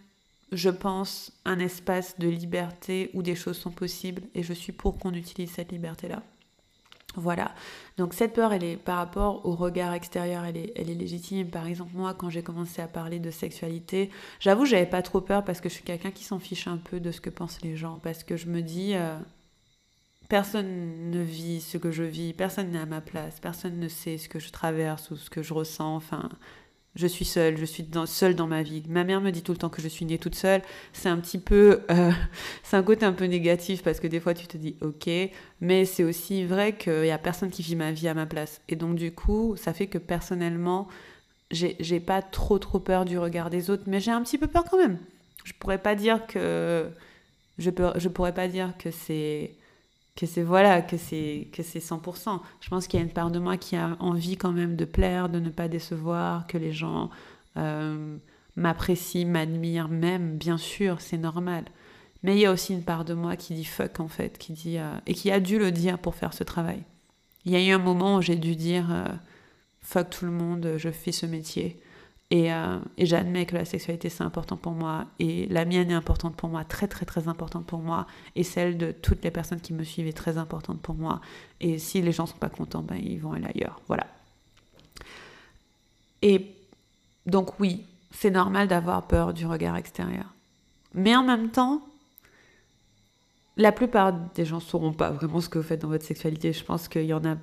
je 0.51 0.69
pense, 0.69 1.31
un 1.45 1.59
espace 1.59 2.17
de 2.19 2.27
liberté 2.27 3.09
où 3.13 3.21
des 3.21 3.35
choses 3.35 3.57
sont 3.57 3.71
possibles 3.71 4.23
et 4.33 4.43
je 4.43 4.53
suis 4.53 4.71
pour 4.71 4.97
qu'on 4.97 5.13
utilise 5.13 5.51
cette 5.51 5.71
liberté-là. 5.71 6.23
Voilà. 7.15 7.53
Donc 7.97 8.13
cette 8.13 8.33
peur, 8.33 8.53
elle 8.53 8.63
est 8.63 8.77
par 8.77 8.97
rapport 8.97 9.43
au 9.45 9.55
regard 9.55 9.93
extérieur, 9.93 10.45
elle 10.45 10.57
est, 10.57 10.73
elle 10.75 10.89
est 10.89 10.95
légitime. 10.95 11.49
Par 11.49 11.65
exemple, 11.65 11.91
moi, 11.95 12.13
quand 12.13 12.29
j'ai 12.29 12.43
commencé 12.43 12.81
à 12.81 12.87
parler 12.87 13.19
de 13.19 13.31
sexualité, 13.31 14.11
j'avoue, 14.39 14.65
j'avais 14.65 14.85
pas 14.85 15.01
trop 15.01 15.19
peur 15.19 15.43
parce 15.43 15.59
que 15.59 15.67
je 15.67 15.73
suis 15.73 15.83
quelqu'un 15.83 16.11
qui 16.11 16.23
s'en 16.23 16.37
fiche 16.37 16.67
un 16.67 16.77
peu 16.77 16.99
de 16.99 17.11
ce 17.11 17.19
que 17.19 17.31
pensent 17.31 17.61
les 17.63 17.75
gens. 17.75 17.99
Parce 18.03 18.23
que 18.23 18.37
je 18.37 18.45
me 18.45 18.61
dis, 18.61 18.93
euh, 18.93 19.17
personne 20.29 21.09
ne 21.09 21.21
vit 21.21 21.59
ce 21.59 21.77
que 21.77 21.89
je 21.89 22.03
vis, 22.03 22.33
personne 22.33 22.71
n'est 22.71 22.79
à 22.79 22.85
ma 22.85 23.01
place, 23.01 23.39
personne 23.39 23.79
ne 23.79 23.87
sait 23.87 24.19
ce 24.19 24.29
que 24.29 24.39
je 24.39 24.51
traverse 24.51 25.09
ou 25.09 25.17
ce 25.17 25.31
que 25.31 25.41
je 25.41 25.53
ressens. 25.53 25.95
Enfin, 25.95 26.29
je 26.97 27.05
suis 27.05 27.25
seule, 27.25 27.57
je 27.57 27.65
suis 27.65 27.87
seule 28.07 28.35
dans 28.35 28.47
ma 28.47 28.63
vie. 28.63 28.83
Ma 28.89 29.03
mère 29.03 29.21
me 29.21 29.29
dit 29.29 29.43
tout 29.43 29.51
le 29.51 29.57
temps 29.59 29.69
que 29.69 29.81
je 29.83 29.87
suis 29.87 30.03
née 30.03 30.17
toute 30.17 30.33
seule. 30.33 30.63
C'est 30.93 31.09
un 31.09 31.17
petit 31.17 31.37
peu, 31.37 31.81
euh, 31.91 32.11
c'est 32.63 32.75
un 32.75 32.83
côté 32.83 33.05
un 33.05 33.13
peu 33.13 33.25
négatif 33.25 33.83
parce 33.83 33.99
que 33.99 34.07
des 34.07 34.19
fois 34.19 34.33
tu 34.33 34.47
te 34.47 34.57
dis 34.57 34.75
ok, 34.81 35.07
mais 35.61 35.85
c'est 35.85 36.03
aussi 36.03 36.43
vrai 36.43 36.75
qu'il 36.75 37.05
y 37.05 37.11
a 37.11 37.19
personne 37.19 37.51
qui 37.51 37.61
vit 37.61 37.75
ma 37.75 37.91
vie 37.91 38.07
à 38.07 38.15
ma 38.15 38.25
place. 38.25 38.61
Et 38.67 38.75
donc 38.75 38.95
du 38.95 39.11
coup, 39.11 39.55
ça 39.57 39.73
fait 39.73 39.85
que 39.87 39.99
personnellement, 39.99 40.87
j'ai 41.51 41.99
pas 41.99 42.23
trop 42.23 42.57
trop 42.57 42.79
peur 42.79 43.05
du 43.05 43.19
regard 43.19 43.51
des 43.51 43.69
autres, 43.69 43.83
mais 43.85 43.99
j'ai 43.99 44.11
un 44.11 44.23
petit 44.23 44.39
peu 44.39 44.47
peur 44.47 44.63
quand 44.63 44.77
même. 44.77 44.97
Je 45.43 45.53
pourrais 45.53 45.77
pas 45.77 45.93
dire 45.93 46.25
que 46.25 46.89
je, 47.59 47.69
peux, 47.69 47.91
je 47.95 48.09
pourrais 48.09 48.33
pas 48.33 48.47
dire 48.47 48.73
que 48.79 48.89
c'est 48.89 49.51
que 50.17 50.25
c'est 50.25 50.41
voilà 50.41 50.81
que 50.81 50.97
c'est 50.97 51.47
que 51.53 51.63
c'est 51.63 51.79
100%. 51.79 52.41
Je 52.59 52.69
pense 52.69 52.87
qu'il 52.87 52.99
y 52.99 53.03
a 53.03 53.05
une 53.05 53.13
part 53.13 53.29
de 53.31 53.39
moi 53.39 53.55
qui 53.55 53.77
a 53.77 53.95
envie 53.99 54.35
quand 54.35 54.51
même 54.51 54.75
de 54.75 54.83
plaire, 54.83 55.29
de 55.29 55.39
ne 55.39 55.49
pas 55.49 55.67
décevoir, 55.67 56.47
que 56.47 56.57
les 56.57 56.73
gens 56.73 57.11
euh, 57.55 58.17
m'apprécient, 58.55 59.27
m'admirent 59.27 59.87
même, 59.87 60.35
bien 60.37 60.57
sûr, 60.57 61.01
c'est 61.01 61.19
normal. 61.19 61.65
Mais 62.23 62.35
il 62.35 62.39
y 62.39 62.47
a 62.47 62.51
aussi 62.51 62.73
une 62.73 62.83
part 62.83 63.05
de 63.05 63.13
moi 63.13 63.35
qui 63.35 63.53
dit 63.53 63.63
fuck 63.63 63.99
en 63.99 64.07
fait, 64.07 64.39
qui 64.39 64.53
dit 64.53 64.79
euh, 64.79 64.91
et 65.05 65.13
qui 65.13 65.29
a 65.29 65.39
dû 65.39 65.59
le 65.59 65.71
dire 65.71 65.99
pour 65.99 66.15
faire 66.15 66.33
ce 66.33 66.43
travail. 66.43 66.83
Il 67.45 67.51
y 67.51 67.55
a 67.55 67.63
eu 67.63 67.71
un 67.71 67.77
moment 67.77 68.17
où 68.17 68.21
j'ai 68.23 68.35
dû 68.35 68.55
dire 68.55 68.91
euh, 68.91 69.05
fuck 69.81 70.09
tout 70.09 70.25
le 70.25 70.31
monde, 70.31 70.73
je 70.77 70.89
fais 70.89 71.11
ce 71.11 71.27
métier. 71.27 71.79
Euh, 72.33 72.79
et, 72.97 73.05
j'admets 73.05 73.45
que 73.45 73.55
la 73.55 73.63
sexualité 73.63 74.09
c'est 74.09 74.23
important 74.23 74.57
pour 74.57 74.73
moi 74.73 75.05
et 75.17 75.45
la 75.45 75.63
mienne 75.63 75.89
est 75.89 75.93
importante 75.93 76.35
pour 76.35 76.49
moi, 76.49 76.65
très 76.65 76.87
très 76.87 77.05
très 77.05 77.29
importante 77.29 77.65
pour 77.65 77.79
moi 77.79 78.05
et 78.35 78.43
celle 78.43 78.77
de 78.77 78.91
toutes 78.91 79.23
les 79.23 79.31
personnes 79.31 79.61
qui 79.61 79.73
me 79.73 79.85
suivent 79.85 80.07
est 80.07 80.13
très 80.13 80.37
importante 80.37 80.81
pour 80.81 80.95
moi. 80.95 81.21
Et 81.61 81.79
si 81.79 82.01
les 82.01 82.11
gens 82.11 82.25
sont 82.25 82.37
pas 82.37 82.49
contents, 82.49 82.83
ben, 82.83 82.97
ils 82.97 83.19
vont 83.19 83.31
aller 83.31 83.47
ailleurs. 83.47 83.79
Voilà. 83.87 84.07
Et 86.21 86.53
donc 87.25 87.61
oui, 87.61 87.85
c'est 88.11 88.31
normal 88.31 88.67
d'avoir 88.67 89.07
peur 89.07 89.33
du 89.33 89.45
regard 89.45 89.77
extérieur. 89.77 90.25
Mais 90.93 91.15
en 91.15 91.23
même 91.23 91.49
temps, 91.49 91.81
la 93.55 93.71
plupart 93.71 94.11
des 94.11 94.43
gens 94.43 94.57
ne 94.57 94.61
sauront 94.61 94.93
pas 94.93 95.11
vraiment 95.11 95.39
ce 95.39 95.47
que 95.47 95.59
vous 95.59 95.63
faites 95.63 95.81
dans 95.81 95.87
votre 95.87 96.05
sexualité. 96.05 96.51
Je 96.51 96.63
pense 96.63 96.89
qu'il 96.89 97.05
y 97.05 97.13
en 97.13 97.23
a 97.23 97.37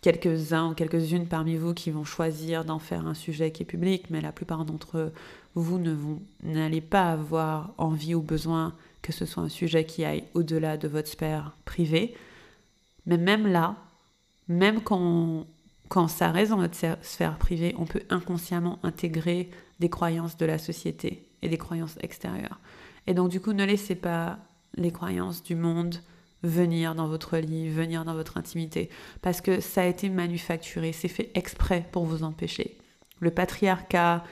quelques-uns 0.00 0.70
ou 0.70 0.74
quelques-unes 0.74 1.26
parmi 1.26 1.56
vous 1.56 1.74
qui 1.74 1.90
vont 1.90 2.04
choisir 2.04 2.64
d'en 2.64 2.78
faire 2.78 3.06
un 3.06 3.14
sujet 3.14 3.50
qui 3.50 3.62
est 3.62 3.66
public, 3.66 4.06
mais 4.10 4.20
la 4.20 4.32
plupart 4.32 4.64
d'entre 4.64 5.12
vous 5.54 5.78
ne 5.78 5.96
n'allez 6.42 6.80
pas 6.80 7.10
avoir 7.10 7.72
envie 7.78 8.14
ou 8.14 8.22
besoin 8.22 8.74
que 9.02 9.12
ce 9.12 9.26
soit 9.26 9.42
un 9.42 9.48
sujet 9.48 9.84
qui 9.84 10.04
aille 10.04 10.24
au-delà 10.34 10.76
de 10.76 10.88
votre 10.88 11.08
sphère 11.08 11.56
privée. 11.64 12.14
Mais 13.06 13.16
même 13.16 13.46
là, 13.46 13.76
même 14.48 14.82
quand, 14.82 15.46
quand 15.88 16.08
ça 16.08 16.30
reste 16.30 16.50
dans 16.50 16.58
notre 16.58 16.76
sphère 17.02 17.38
privée, 17.38 17.74
on 17.78 17.86
peut 17.86 18.02
inconsciemment 18.10 18.78
intégrer 18.82 19.50
des 19.80 19.88
croyances 19.88 20.36
de 20.36 20.46
la 20.46 20.58
société 20.58 21.26
et 21.42 21.48
des 21.48 21.58
croyances 21.58 21.96
extérieures. 22.00 22.60
Et 23.06 23.14
donc 23.14 23.30
du 23.30 23.40
coup, 23.40 23.52
ne 23.52 23.64
laissez 23.64 23.94
pas 23.94 24.38
les 24.74 24.92
croyances 24.92 25.42
du 25.42 25.54
monde 25.54 25.96
venir 26.42 26.94
dans 26.94 27.08
votre 27.08 27.36
lit, 27.38 27.68
venir 27.68 28.04
dans 28.04 28.14
votre 28.14 28.36
intimité, 28.36 28.90
parce 29.22 29.40
que 29.40 29.60
ça 29.60 29.82
a 29.82 29.86
été 29.86 30.08
manufacturé, 30.08 30.92
c'est 30.92 31.08
fait 31.08 31.30
exprès 31.34 31.86
pour 31.90 32.04
vous 32.04 32.22
empêcher. 32.22 32.78
Le 33.20 33.30
patriarcat, 33.30 34.24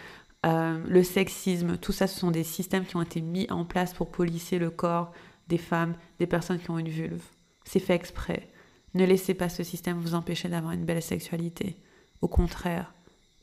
euh, 0.44 0.78
le 0.86 1.02
sexisme, 1.02 1.76
tout 1.76 1.92
ça, 1.92 2.06
ce 2.06 2.20
sont 2.20 2.30
des 2.30 2.44
systèmes 2.44 2.84
qui 2.84 2.96
ont 2.96 3.02
été 3.02 3.20
mis 3.20 3.50
en 3.50 3.64
place 3.64 3.92
pour 3.92 4.10
polisser 4.10 4.58
le 4.58 4.70
corps 4.70 5.12
des 5.48 5.58
femmes, 5.58 5.94
des 6.18 6.26
personnes 6.26 6.60
qui 6.60 6.70
ont 6.70 6.78
une 6.78 6.88
vulve. 6.88 7.22
C'est 7.64 7.80
fait 7.80 7.94
exprès. 7.94 8.48
Ne 8.94 9.04
laissez 9.04 9.34
pas 9.34 9.48
ce 9.48 9.64
système 9.64 9.98
vous 9.98 10.14
empêcher 10.14 10.48
d'avoir 10.48 10.72
une 10.72 10.84
belle 10.84 11.02
sexualité. 11.02 11.76
Au 12.22 12.28
contraire, 12.28 12.92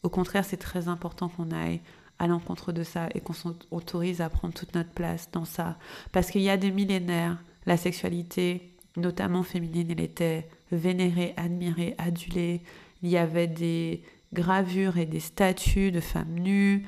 au 0.03 0.09
contraire, 0.09 0.45
c'est 0.45 0.57
très 0.57 0.87
important 0.87 1.29
qu'on 1.29 1.51
aille 1.51 1.81
à 2.19 2.27
l'encontre 2.27 2.71
de 2.71 2.83
ça 2.83 3.09
et 3.15 3.21
qu'on 3.21 3.33
s'autorise 3.33 4.21
à 4.21 4.29
prendre 4.29 4.53
toute 4.53 4.75
notre 4.75 4.91
place 4.91 5.29
dans 5.31 5.45
ça. 5.45 5.77
Parce 6.11 6.29
qu'il 6.29 6.41
y 6.41 6.49
a 6.49 6.57
des 6.57 6.71
millénaires, 6.71 7.37
la 7.65 7.77
sexualité, 7.77 8.73
notamment 8.97 9.43
féminine, 9.43 9.91
elle 9.91 10.01
était 10.01 10.47
vénérée, 10.71 11.33
admirée, 11.37 11.95
adulée. 11.97 12.61
Il 13.01 13.09
y 13.09 13.17
avait 13.17 13.47
des 13.47 14.03
gravures 14.33 14.97
et 14.97 15.05
des 15.05 15.19
statues 15.19 15.91
de 15.91 15.99
femmes 15.99 16.39
nues. 16.39 16.85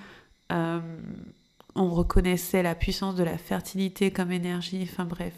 Euh, 0.51 0.79
on 1.75 1.89
reconnaissait 1.89 2.63
la 2.63 2.75
puissance 2.75 3.15
de 3.15 3.23
la 3.23 3.37
fertilité 3.37 4.11
comme 4.11 4.31
énergie. 4.31 4.87
Enfin 4.89 5.05
bref, 5.05 5.33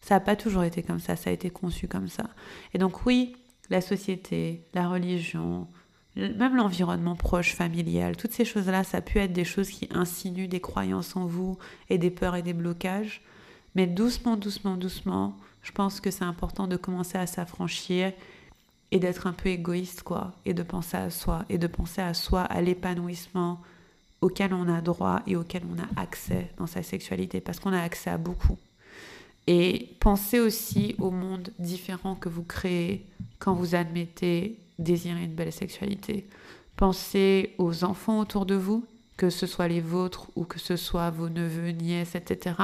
ça 0.00 0.16
n'a 0.16 0.20
pas 0.20 0.36
toujours 0.36 0.64
été 0.64 0.82
comme 0.82 1.00
ça, 1.00 1.16
ça 1.16 1.30
a 1.30 1.32
été 1.32 1.50
conçu 1.50 1.88
comme 1.88 2.08
ça. 2.08 2.28
Et 2.74 2.78
donc 2.78 3.06
oui, 3.06 3.36
la 3.70 3.80
société, 3.80 4.64
la 4.74 4.88
religion, 4.88 5.68
même 6.16 6.56
l'environnement 6.56 7.16
proche, 7.16 7.54
familial, 7.54 8.16
toutes 8.16 8.32
ces 8.32 8.44
choses-là, 8.44 8.84
ça 8.84 8.98
a 8.98 9.00
pu 9.00 9.18
être 9.18 9.32
des 9.32 9.44
choses 9.44 9.70
qui 9.70 9.88
insinuent 9.92 10.48
des 10.48 10.60
croyances 10.60 11.16
en 11.16 11.26
vous 11.26 11.58
et 11.90 11.98
des 11.98 12.10
peurs 12.10 12.36
et 12.36 12.42
des 12.42 12.54
blocages. 12.54 13.22
Mais 13.74 13.86
doucement, 13.86 14.36
doucement, 14.36 14.76
doucement, 14.76 15.36
je 15.62 15.72
pense 15.72 16.00
que 16.00 16.10
c'est 16.10 16.24
important 16.24 16.66
de 16.66 16.76
commencer 16.76 17.18
à 17.18 17.26
s'affranchir 17.26 18.12
et 18.90 18.98
d'être 18.98 19.26
un 19.26 19.32
peu 19.32 19.50
égoïste, 19.50 20.02
quoi, 20.02 20.32
et 20.46 20.54
de 20.54 20.62
penser 20.62 20.96
à 20.96 21.10
soi, 21.10 21.44
et 21.48 21.58
de 21.58 21.66
penser 21.66 22.00
à 22.00 22.14
soi, 22.14 22.42
à 22.42 22.62
l'épanouissement 22.62 23.60
auquel 24.20 24.54
on 24.54 24.68
a 24.68 24.80
droit 24.80 25.20
et 25.26 25.36
auquel 25.36 25.62
on 25.70 25.78
a 25.78 26.00
accès 26.00 26.50
dans 26.56 26.66
sa 26.66 26.82
sexualité, 26.82 27.40
parce 27.40 27.60
qu'on 27.60 27.72
a 27.72 27.82
accès 27.82 28.10
à 28.10 28.18
beaucoup. 28.18 28.56
Et 29.46 29.94
pensez 30.00 30.40
aussi 30.40 30.94
au 30.98 31.10
monde 31.10 31.50
différent 31.58 32.14
que 32.14 32.28
vous 32.28 32.42
créez 32.42 33.04
quand 33.38 33.54
vous 33.54 33.74
admettez 33.74 34.58
désirer 34.78 35.22
une 35.22 35.34
belle 35.34 35.52
sexualité. 35.52 36.26
Pensez 36.76 37.54
aux 37.58 37.84
enfants 37.84 38.20
autour 38.20 38.46
de 38.46 38.54
vous, 38.54 38.84
que 39.16 39.30
ce 39.30 39.46
soit 39.46 39.68
les 39.68 39.80
vôtres 39.80 40.28
ou 40.36 40.44
que 40.44 40.58
ce 40.58 40.76
soit 40.76 41.10
vos 41.10 41.28
neveux, 41.28 41.70
nièces, 41.70 42.14
etc 42.14 42.54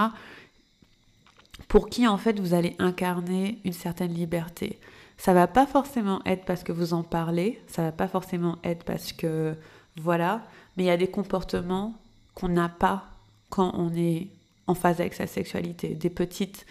pour 1.68 1.88
qui 1.88 2.06
en 2.06 2.18
fait 2.18 2.38
vous 2.40 2.54
allez 2.54 2.76
incarner 2.78 3.58
une 3.64 3.72
certaine 3.72 4.12
liberté. 4.12 4.78
Ça 5.16 5.32
va 5.32 5.46
pas 5.46 5.66
forcément 5.66 6.20
être 6.26 6.44
parce 6.44 6.64
que 6.64 6.72
vous 6.72 6.92
en 6.92 7.02
parlez, 7.02 7.60
ça 7.68 7.82
va 7.82 7.92
pas 7.92 8.08
forcément 8.08 8.58
être 8.64 8.84
parce 8.84 9.12
que 9.12 9.54
voilà, 9.96 10.42
mais 10.76 10.84
il 10.84 10.86
y 10.86 10.90
a 10.90 10.96
des 10.96 11.06
comportements 11.06 11.94
qu'on 12.34 12.48
n'a 12.48 12.68
pas 12.68 13.04
quand 13.50 13.72
on 13.74 13.94
est 13.94 14.28
en 14.66 14.74
phase 14.74 15.00
avec 15.00 15.14
sa 15.14 15.26
sexualité, 15.26 15.90
des 15.90 16.10
petites 16.10 16.66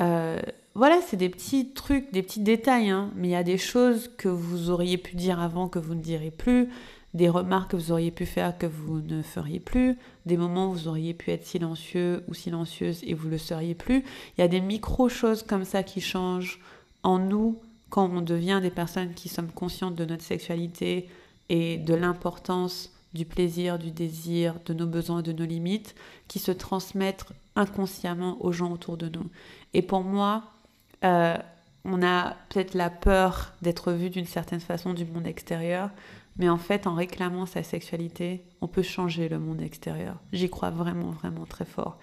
euh, 0.00 0.40
voilà, 0.74 1.00
c'est 1.06 1.16
des 1.16 1.28
petits 1.28 1.70
trucs, 1.70 2.12
des 2.12 2.22
petits 2.22 2.40
détails, 2.40 2.90
hein, 2.90 3.10
mais 3.14 3.28
il 3.28 3.30
y 3.30 3.36
a 3.36 3.44
des 3.44 3.58
choses 3.58 4.10
que 4.18 4.28
vous 4.28 4.70
auriez 4.70 4.98
pu 4.98 5.14
dire 5.14 5.40
avant 5.40 5.68
que 5.68 5.78
vous 5.78 5.94
ne 5.94 6.00
direz 6.00 6.32
plus, 6.32 6.68
des 7.14 7.28
remarques 7.28 7.70
que 7.70 7.76
vous 7.76 7.92
auriez 7.92 8.10
pu 8.10 8.26
faire 8.26 8.58
que 8.58 8.66
vous 8.66 9.00
ne 9.00 9.22
feriez 9.22 9.60
plus, 9.60 9.96
des 10.26 10.36
moments 10.36 10.68
où 10.68 10.72
vous 10.72 10.88
auriez 10.88 11.14
pu 11.14 11.30
être 11.30 11.46
silencieux 11.46 12.24
ou 12.28 12.34
silencieuse 12.34 13.00
et 13.04 13.14
vous 13.14 13.28
le 13.28 13.38
seriez 13.38 13.74
plus. 13.74 14.04
Il 14.36 14.40
y 14.40 14.44
a 14.44 14.48
des 14.48 14.60
micro-choses 14.60 15.44
comme 15.44 15.64
ça 15.64 15.82
qui 15.82 16.00
changent 16.00 16.60
en 17.04 17.18
nous 17.18 17.58
quand 17.88 18.10
on 18.10 18.20
devient 18.20 18.58
des 18.60 18.70
personnes 18.70 19.14
qui 19.14 19.28
sommes 19.28 19.50
conscientes 19.50 19.94
de 19.94 20.04
notre 20.04 20.24
sexualité 20.24 21.08
et 21.48 21.76
de 21.76 21.94
l'importance 21.94 22.90
du 23.14 23.24
plaisir, 23.24 23.78
du 23.78 23.92
désir, 23.92 24.56
de 24.66 24.74
nos 24.74 24.86
besoins, 24.86 25.22
de 25.22 25.32
nos 25.32 25.44
limites, 25.44 25.94
qui 26.26 26.40
se 26.40 26.50
transmettent 26.50 27.26
inconsciemment 27.54 28.44
aux 28.44 28.50
gens 28.50 28.72
autour 28.72 28.96
de 28.96 29.08
nous. 29.08 29.30
Et 29.72 29.82
pour 29.82 30.02
moi, 30.02 30.42
euh, 31.04 31.36
on 31.84 32.02
a 32.02 32.34
peut-être 32.48 32.74
la 32.74 32.90
peur 32.90 33.52
d'être 33.62 33.92
vu 33.92 34.10
d'une 34.10 34.26
certaine 34.26 34.60
façon 34.60 34.94
du 34.94 35.04
monde 35.04 35.28
extérieur, 35.28 35.90
mais 36.36 36.48
en 36.48 36.58
fait, 36.58 36.86
en 36.86 36.94
réclamant 36.94 37.46
sa 37.46 37.62
sexualité, 37.62 38.44
on 38.60 38.68
peut 38.68 38.82
changer 38.82 39.28
le 39.28 39.38
monde 39.38 39.62
extérieur. 39.62 40.16
J'y 40.32 40.50
crois 40.50 40.70
vraiment, 40.70 41.10
vraiment 41.10 41.46
très 41.46 41.64
fort. 41.64 41.98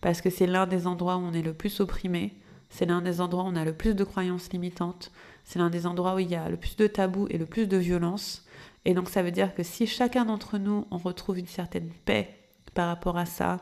Parce 0.00 0.20
que 0.20 0.30
c'est 0.30 0.46
l'un 0.46 0.66
des 0.66 0.86
endroits 0.86 1.16
où 1.16 1.20
on 1.20 1.32
est 1.32 1.42
le 1.42 1.54
plus 1.54 1.80
opprimé, 1.80 2.34
c'est 2.68 2.86
l'un 2.86 3.00
des 3.00 3.20
endroits 3.20 3.44
où 3.44 3.48
on 3.48 3.56
a 3.56 3.64
le 3.64 3.72
plus 3.72 3.94
de 3.94 4.04
croyances 4.04 4.52
limitantes, 4.52 5.12
c'est 5.44 5.58
l'un 5.58 5.70
des 5.70 5.86
endroits 5.86 6.16
où 6.16 6.18
il 6.18 6.30
y 6.30 6.34
a 6.34 6.48
le 6.48 6.56
plus 6.56 6.76
de 6.76 6.86
tabous 6.86 7.28
et 7.30 7.38
le 7.38 7.46
plus 7.46 7.66
de 7.66 7.76
violence. 7.76 8.44
Et 8.84 8.94
donc 8.94 9.08
ça 9.08 9.22
veut 9.22 9.30
dire 9.30 9.54
que 9.54 9.62
si 9.62 9.86
chacun 9.86 10.24
d'entre 10.24 10.58
nous, 10.58 10.86
on 10.90 10.98
retrouve 10.98 11.38
une 11.38 11.46
certaine 11.46 11.90
paix 12.04 12.28
par 12.74 12.88
rapport 12.88 13.16
à 13.16 13.26
ça, 13.26 13.58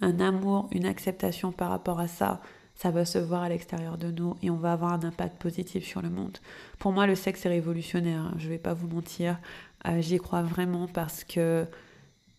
un 0.00 0.20
amour, 0.20 0.68
une 0.72 0.86
acceptation 0.86 1.52
par 1.52 1.70
rapport 1.70 2.00
à 2.00 2.08
ça, 2.08 2.40
ça 2.78 2.92
va 2.92 3.04
se 3.04 3.18
voir 3.18 3.42
à 3.42 3.48
l'extérieur 3.48 3.98
de 3.98 4.12
nous 4.12 4.36
et 4.40 4.50
on 4.50 4.56
va 4.56 4.72
avoir 4.72 4.92
un 4.92 5.02
impact 5.02 5.42
positif 5.42 5.84
sur 5.84 6.00
le 6.00 6.10
monde. 6.10 6.38
Pour 6.78 6.92
moi, 6.92 7.08
le 7.08 7.16
sexe 7.16 7.44
est 7.44 7.48
révolutionnaire, 7.48 8.20
hein, 8.20 8.34
je 8.38 8.44
ne 8.44 8.50
vais 8.50 8.58
pas 8.58 8.72
vous 8.72 8.86
mentir. 8.86 9.36
Euh, 9.86 10.00
j'y 10.00 10.18
crois 10.18 10.42
vraiment 10.42 10.86
parce 10.86 11.24
que 11.24 11.66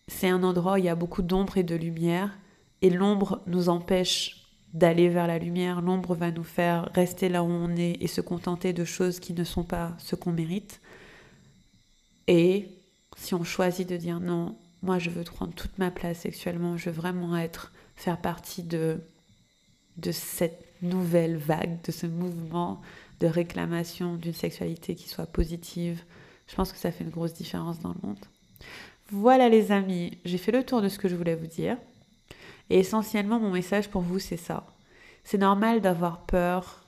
c'est 0.08 0.30
un 0.30 0.42
endroit 0.42 0.74
où 0.74 0.76
il 0.78 0.84
y 0.84 0.88
a 0.88 0.94
beaucoup 0.94 1.20
d'ombre 1.20 1.58
et 1.58 1.62
de 1.62 1.76
lumière 1.76 2.30
et 2.80 2.88
l'ombre 2.88 3.42
nous 3.46 3.68
empêche 3.68 4.46
d'aller 4.72 5.10
vers 5.10 5.26
la 5.26 5.38
lumière. 5.38 5.82
L'ombre 5.82 6.14
va 6.14 6.30
nous 6.30 6.44
faire 6.44 6.88
rester 6.94 7.28
là 7.28 7.42
où 7.42 7.46
on 7.46 7.76
est 7.76 7.98
et 8.00 8.06
se 8.06 8.22
contenter 8.22 8.72
de 8.72 8.86
choses 8.86 9.20
qui 9.20 9.34
ne 9.34 9.44
sont 9.44 9.64
pas 9.64 9.92
ce 9.98 10.16
qu'on 10.16 10.32
mérite. 10.32 10.80
Et 12.28 12.66
si 13.14 13.34
on 13.34 13.44
choisit 13.44 13.86
de 13.86 13.98
dire 13.98 14.20
non, 14.20 14.56
moi 14.82 14.98
je 14.98 15.10
veux 15.10 15.24
prendre 15.24 15.52
toute 15.52 15.76
ma 15.76 15.90
place 15.90 16.20
sexuellement, 16.20 16.78
je 16.78 16.88
veux 16.88 16.96
vraiment 16.96 17.36
être, 17.36 17.72
faire 17.94 18.18
partie 18.18 18.62
de 18.62 19.00
de 19.96 20.12
cette 20.12 20.64
nouvelle 20.82 21.36
vague, 21.36 21.78
de 21.82 21.92
ce 21.92 22.06
mouvement 22.06 22.80
de 23.20 23.26
réclamation 23.26 24.16
d'une 24.16 24.34
sexualité 24.34 24.94
qui 24.94 25.08
soit 25.08 25.26
positive. 25.26 26.02
Je 26.48 26.54
pense 26.54 26.72
que 26.72 26.78
ça 26.78 26.90
fait 26.90 27.04
une 27.04 27.10
grosse 27.10 27.34
différence 27.34 27.80
dans 27.80 27.90
le 27.90 28.08
monde. 28.08 28.24
Voilà 29.10 29.48
les 29.48 29.72
amis, 29.72 30.18
j'ai 30.24 30.38
fait 30.38 30.52
le 30.52 30.64
tour 30.64 30.82
de 30.82 30.88
ce 30.88 30.98
que 30.98 31.08
je 31.08 31.16
voulais 31.16 31.34
vous 31.34 31.46
dire. 31.46 31.76
Et 32.70 32.78
essentiellement, 32.78 33.40
mon 33.40 33.50
message 33.50 33.88
pour 33.88 34.02
vous, 34.02 34.18
c'est 34.18 34.36
ça. 34.36 34.64
C'est 35.24 35.38
normal 35.38 35.80
d'avoir 35.80 36.20
peur 36.20 36.84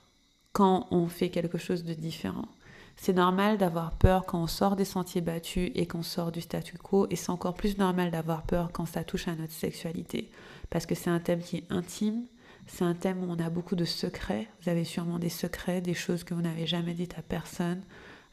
quand 0.53 0.87
on 0.91 1.07
fait 1.07 1.29
quelque 1.29 1.57
chose 1.57 1.83
de 1.83 1.93
différent. 1.93 2.47
C'est 2.95 3.13
normal 3.13 3.57
d'avoir 3.57 3.91
peur 3.91 4.25
quand 4.25 4.41
on 4.41 4.47
sort 4.47 4.75
des 4.75 4.85
sentiers 4.85 5.21
battus 5.21 5.71
et 5.75 5.85
qu'on 5.87 6.03
sort 6.03 6.31
du 6.31 6.41
statu 6.41 6.77
quo. 6.77 7.07
Et 7.09 7.15
c'est 7.15 7.31
encore 7.31 7.55
plus 7.55 7.77
normal 7.77 8.11
d'avoir 8.11 8.43
peur 8.43 8.69
quand 8.71 8.85
ça 8.85 9.03
touche 9.03 9.27
à 9.27 9.35
notre 9.35 9.51
sexualité. 9.51 10.29
Parce 10.69 10.85
que 10.85 10.95
c'est 10.95 11.09
un 11.09 11.19
thème 11.19 11.41
qui 11.41 11.57
est 11.57 11.71
intime. 11.71 12.23
C'est 12.67 12.85
un 12.85 12.93
thème 12.93 13.23
où 13.23 13.27
on 13.29 13.39
a 13.39 13.49
beaucoup 13.49 13.75
de 13.75 13.85
secrets. 13.85 14.47
Vous 14.61 14.69
avez 14.69 14.83
sûrement 14.83 15.19
des 15.19 15.29
secrets, 15.29 15.81
des 15.81 15.93
choses 15.93 16.23
que 16.23 16.33
vous 16.33 16.41
n'avez 16.41 16.65
jamais 16.65 16.93
dites 16.93 17.17
à 17.17 17.21
personne, 17.21 17.81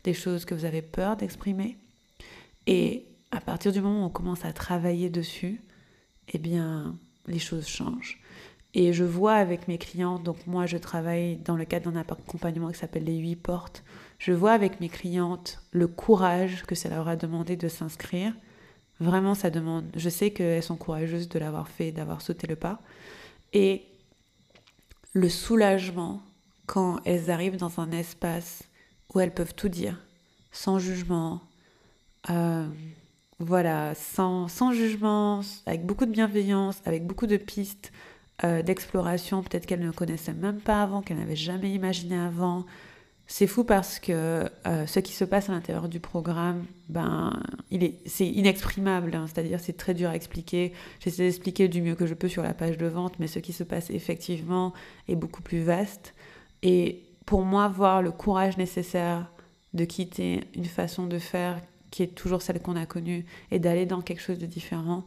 des 0.04 0.14
choses 0.14 0.44
que 0.44 0.54
vous 0.54 0.64
avez 0.64 0.82
peur 0.82 1.16
d'exprimer. 1.16 1.76
Et 2.66 3.06
à 3.30 3.40
partir 3.40 3.72
du 3.72 3.80
moment 3.80 4.02
où 4.02 4.06
on 4.06 4.10
commence 4.10 4.44
à 4.44 4.52
travailler 4.52 5.10
dessus, 5.10 5.60
eh 6.28 6.38
bien, 6.38 6.96
les 7.26 7.38
choses 7.38 7.66
changent. 7.66 8.20
Et 8.72 8.92
je 8.92 9.04
vois 9.04 9.34
avec 9.34 9.66
mes 9.66 9.78
clients, 9.78 10.20
donc 10.20 10.46
moi 10.46 10.66
je 10.66 10.76
travaille 10.76 11.36
dans 11.36 11.56
le 11.56 11.64
cadre 11.64 11.90
d'un 11.90 12.00
accompagnement 12.00 12.70
qui 12.70 12.78
s'appelle 12.78 13.02
les 13.02 13.16
huit 13.16 13.34
portes, 13.34 13.82
je 14.18 14.32
vois 14.32 14.52
avec 14.52 14.80
mes 14.80 14.88
clientes 14.88 15.60
le 15.72 15.88
courage 15.88 16.62
que 16.62 16.76
ça 16.76 16.88
leur 16.88 17.08
a 17.08 17.16
demandé 17.16 17.56
de 17.56 17.68
s'inscrire. 17.68 18.32
Vraiment, 19.00 19.34
ça 19.34 19.50
demande, 19.50 19.86
je 19.96 20.08
sais 20.10 20.30
qu'elles 20.30 20.62
sont 20.62 20.76
courageuses 20.76 21.28
de 21.28 21.38
l'avoir 21.38 21.68
fait, 21.68 21.90
d'avoir 21.90 22.20
sauté 22.20 22.46
le 22.46 22.54
pas. 22.54 22.80
Et 23.54 23.82
le 25.12 25.28
soulagement 25.28 26.22
quand 26.66 27.00
elles 27.04 27.30
arrivent 27.30 27.56
dans 27.56 27.80
un 27.80 27.90
espace 27.90 28.62
où 29.12 29.20
elles 29.20 29.34
peuvent 29.34 29.54
tout 29.54 29.68
dire, 29.68 29.98
sans 30.52 30.78
jugement, 30.78 31.40
euh, 32.30 32.66
voilà, 33.40 33.94
sans, 33.94 34.48
sans, 34.48 34.72
jugement, 34.72 35.40
avec 35.66 35.84
beaucoup 35.84 36.06
de 36.06 36.12
bienveillance, 36.12 36.80
avec 36.84 37.06
beaucoup 37.06 37.26
de 37.26 37.36
pistes 37.36 37.90
euh, 38.44 38.62
d'exploration, 38.62 39.42
peut-être 39.42 39.66
qu'elles 39.66 39.84
ne 39.84 39.90
connaissaient 39.90 40.32
même 40.32 40.60
pas 40.60 40.82
avant, 40.82 41.02
qu'elles 41.02 41.18
n'avaient 41.18 41.36
jamais 41.36 41.72
imaginé 41.72 42.16
avant. 42.16 42.64
C'est 43.32 43.46
fou 43.46 43.62
parce 43.62 44.00
que 44.00 44.50
euh, 44.66 44.86
ce 44.88 44.98
qui 44.98 45.12
se 45.12 45.22
passe 45.22 45.48
à 45.48 45.52
l'intérieur 45.52 45.88
du 45.88 46.00
programme, 46.00 46.64
ben, 46.88 47.40
il 47.70 47.84
est, 47.84 47.94
c'est 48.04 48.26
inexprimable, 48.26 49.14
hein. 49.14 49.26
c'est-à-dire 49.28 49.60
c'est 49.60 49.76
très 49.76 49.94
dur 49.94 50.10
à 50.10 50.16
expliquer. 50.16 50.72
J'essaie 50.98 51.22
d'expliquer 51.22 51.68
du 51.68 51.80
mieux 51.80 51.94
que 51.94 52.06
je 52.06 52.14
peux 52.14 52.26
sur 52.26 52.42
la 52.42 52.54
page 52.54 52.76
de 52.76 52.86
vente, 52.86 53.20
mais 53.20 53.28
ce 53.28 53.38
qui 53.38 53.52
se 53.52 53.62
passe 53.62 53.88
effectivement 53.90 54.74
est 55.06 55.14
beaucoup 55.14 55.42
plus 55.42 55.62
vaste. 55.62 56.12
Et 56.64 57.04
pour 57.24 57.42
moi, 57.42 57.68
voir 57.68 58.02
le 58.02 58.10
courage 58.10 58.56
nécessaire 58.56 59.30
de 59.74 59.84
quitter 59.84 60.40
une 60.56 60.64
façon 60.64 61.06
de 61.06 61.20
faire 61.20 61.60
qui 61.92 62.02
est 62.02 62.08
toujours 62.08 62.42
celle 62.42 62.60
qu'on 62.60 62.74
a 62.74 62.84
connue, 62.84 63.26
et 63.52 63.60
d'aller 63.60 63.86
dans 63.86 64.00
quelque 64.00 64.22
chose 64.22 64.40
de 64.40 64.46
différent. 64.46 65.06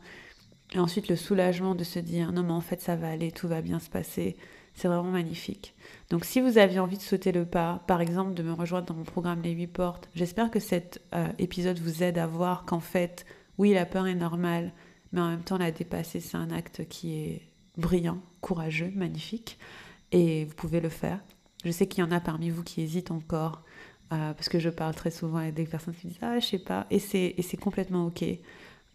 Et 0.73 0.79
ensuite, 0.79 1.09
le 1.09 1.17
soulagement 1.17 1.75
de 1.75 1.83
se 1.83 1.99
dire 1.99 2.31
non, 2.31 2.43
mais 2.43 2.53
en 2.53 2.61
fait, 2.61 2.79
ça 2.79 2.95
va 2.95 3.09
aller, 3.09 3.33
tout 3.33 3.49
va 3.49 3.61
bien 3.61 3.79
se 3.79 3.89
passer. 3.89 4.37
C'est 4.73 4.87
vraiment 4.87 5.11
magnifique. 5.11 5.75
Donc, 6.09 6.25
si 6.25 6.41
vous 6.41 6.57
aviez 6.57 6.79
envie 6.79 6.97
de 6.97 7.01
sauter 7.01 7.31
le 7.31 7.45
pas, 7.45 7.83
par 7.87 8.01
exemple, 8.01 8.33
de 8.33 8.43
me 8.43 8.53
rejoindre 8.53 8.87
dans 8.87 8.95
mon 8.95 9.03
programme 9.03 9.41
Les 9.41 9.51
8 9.51 9.67
portes, 9.67 10.09
j'espère 10.15 10.49
que 10.49 10.59
cet 10.59 11.01
euh, 11.13 11.27
épisode 11.37 11.79
vous 11.79 12.03
aide 12.03 12.17
à 12.17 12.25
voir 12.25 12.65
qu'en 12.65 12.79
fait, 12.79 13.25
oui, 13.57 13.73
la 13.73 13.85
peur 13.85 14.07
est 14.07 14.15
normale, 14.15 14.73
mais 15.11 15.21
en 15.21 15.29
même 15.29 15.43
temps, 15.43 15.57
la 15.57 15.71
dépasser, 15.71 16.19
c'est 16.19 16.37
un 16.37 16.49
acte 16.49 16.87
qui 16.87 17.15
est 17.15 17.41
brillant, 17.77 18.19
courageux, 18.41 18.91
magnifique. 18.95 19.59
Et 20.11 20.45
vous 20.45 20.55
pouvez 20.55 20.79
le 20.79 20.89
faire. 20.89 21.19
Je 21.65 21.71
sais 21.71 21.87
qu'il 21.87 22.03
y 22.03 22.07
en 22.07 22.11
a 22.11 22.19
parmi 22.19 22.49
vous 22.49 22.63
qui 22.63 22.81
hésitent 22.81 23.11
encore 23.11 23.63
euh, 24.11 24.33
parce 24.33 24.49
que 24.49 24.59
je 24.59 24.69
parle 24.69 24.93
très 24.93 25.11
souvent 25.11 25.37
avec 25.37 25.55
des 25.55 25.65
personnes 25.65 25.95
qui 25.95 26.07
disent 26.07 26.17
Ah, 26.21 26.39
je 26.39 26.45
sais 26.45 26.59
pas, 26.59 26.85
et 26.91 26.99
c'est, 26.99 27.57
complètement 27.59 28.05
ok. 28.07 28.23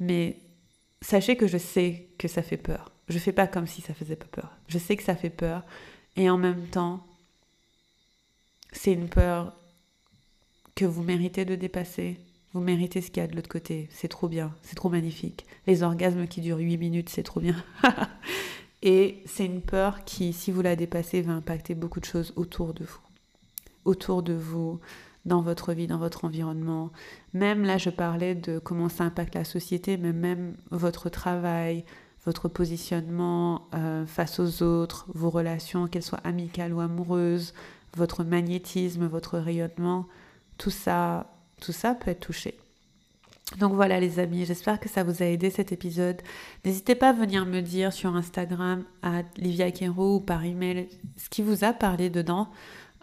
Mais 0.00 0.38
sachez 1.00 1.36
que 1.36 1.46
je 1.46 1.58
sais 1.58 2.08
que 2.18 2.28
ça 2.28 2.42
fait 2.42 2.56
peur. 2.56 2.92
Je 3.08 3.18
fais 3.18 3.32
pas 3.32 3.46
comme 3.46 3.66
si 3.66 3.80
ça 3.80 3.94
faisait 3.94 4.16
pas 4.16 4.26
peur. 4.26 4.50
Je 4.68 4.78
sais 4.78 4.96
que 4.96 5.02
ça 5.02 5.16
fait 5.16 5.30
peur, 5.30 5.62
et 6.16 6.28
en 6.28 6.36
même 6.36 6.66
temps, 6.66 7.06
c'est 8.72 8.92
une 8.92 9.08
peur 9.08 9.54
que 10.74 10.84
vous 10.84 11.02
méritez 11.02 11.44
de 11.44 11.54
dépasser. 11.54 12.18
Vous 12.52 12.60
méritez 12.60 13.00
ce 13.00 13.10
qu'il 13.10 13.22
y 13.22 13.24
a 13.24 13.26
de 13.26 13.36
l'autre 13.36 13.48
côté. 13.48 13.88
C'est 13.90 14.08
trop 14.08 14.28
bien, 14.28 14.54
c'est 14.62 14.74
trop 14.74 14.88
magnifique. 14.88 15.44
Les 15.66 15.82
orgasmes 15.82 16.26
qui 16.26 16.40
durent 16.40 16.58
8 16.58 16.76
minutes, 16.76 17.08
c'est 17.08 17.22
trop 17.22 17.40
bien. 17.40 17.56
et 18.82 19.22
c'est 19.26 19.44
une 19.44 19.60
peur 19.60 20.04
qui, 20.04 20.32
si 20.32 20.50
vous 20.50 20.62
la 20.62 20.76
dépassez, 20.76 21.22
va 21.22 21.32
impacter 21.32 21.74
beaucoup 21.74 22.00
de 22.00 22.04
choses 22.04 22.32
autour 22.36 22.74
de 22.74 22.84
vous. 22.84 23.00
Autour 23.84 24.22
de 24.22 24.32
vous, 24.34 24.80
dans 25.24 25.42
votre 25.42 25.72
vie, 25.72 25.86
dans 25.86 25.98
votre 25.98 26.24
environnement. 26.24 26.90
Même 27.34 27.62
là, 27.64 27.78
je 27.78 27.90
parlais 27.90 28.34
de 28.34 28.58
comment 28.58 28.88
ça 28.88 29.04
impacte 29.04 29.34
la 29.34 29.44
société, 29.44 29.96
mais 29.96 30.12
même 30.12 30.56
votre 30.70 31.10
travail, 31.10 31.84
votre 32.24 32.48
positionnement 32.48 33.68
euh, 33.74 34.06
face 34.06 34.40
aux 34.40 34.62
autres, 34.62 35.06
vos 35.14 35.30
relations, 35.30 35.86
qu'elles 35.86 36.02
soient 36.02 36.20
amicales 36.24 36.72
ou 36.72 36.80
amoureuses, 36.80 37.54
votre 37.96 38.24
magnétisme, 38.24 39.06
votre 39.06 39.38
rayonnement, 39.38 40.06
tout 40.58 40.70
ça, 40.70 41.26
tout 41.60 41.72
ça 41.72 41.94
peut 41.94 42.10
être 42.10 42.20
touché. 42.20 42.58
Donc 43.56 43.72
voilà 43.72 43.98
les 43.98 44.18
amis, 44.18 44.44
j'espère 44.44 44.78
que 44.78 44.90
ça 44.90 45.02
vous 45.02 45.22
a 45.22 45.26
aidé 45.26 45.48
cet 45.48 45.72
épisode. 45.72 46.20
N'hésitez 46.64 46.94
pas 46.94 47.10
à 47.10 47.12
venir 47.14 47.46
me 47.46 47.60
dire 47.60 47.94
sur 47.94 48.14
Instagram 48.14 48.84
à 49.02 49.22
Livia 49.38 49.70
Kero 49.70 50.16
ou 50.16 50.20
par 50.20 50.44
email 50.44 50.88
ce 51.16 51.30
qui 51.30 51.40
vous 51.40 51.64
a 51.64 51.72
parlé 51.72 52.10
dedans. 52.10 52.48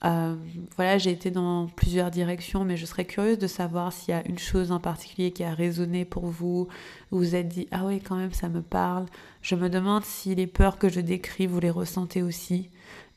Euh, 0.03 0.35
voilà, 0.75 0.97
j'ai 0.97 1.11
été 1.11 1.31
dans 1.31 1.67
plusieurs 1.67 2.11
directions, 2.11 2.65
mais 2.65 2.75
je 2.75 2.85
serais 2.85 3.05
curieuse 3.05 3.37
de 3.37 3.47
savoir 3.47 3.93
s'il 3.93 4.13
y 4.13 4.17
a 4.17 4.27
une 4.27 4.37
chose 4.37 4.71
en 4.71 4.79
particulier 4.79 5.31
qui 5.31 5.43
a 5.43 5.53
résonné 5.53 6.03
pour 6.03 6.25
vous, 6.25 6.67
vous 7.11 7.17
vous 7.17 7.35
êtes 7.35 7.47
dit 7.47 7.67
ah 7.71 7.85
oui 7.85 8.01
quand 8.01 8.15
même 8.15 8.33
ça 8.33 8.49
me 8.49 8.61
parle. 8.61 9.05
Je 9.41 9.55
me 9.55 9.69
demande 9.69 10.03
si 10.03 10.35
les 10.35 10.47
peurs 10.47 10.77
que 10.77 10.89
je 10.89 10.99
décris 10.99 11.47
vous 11.47 11.59
les 11.59 11.69
ressentez 11.69 12.21
aussi. 12.21 12.69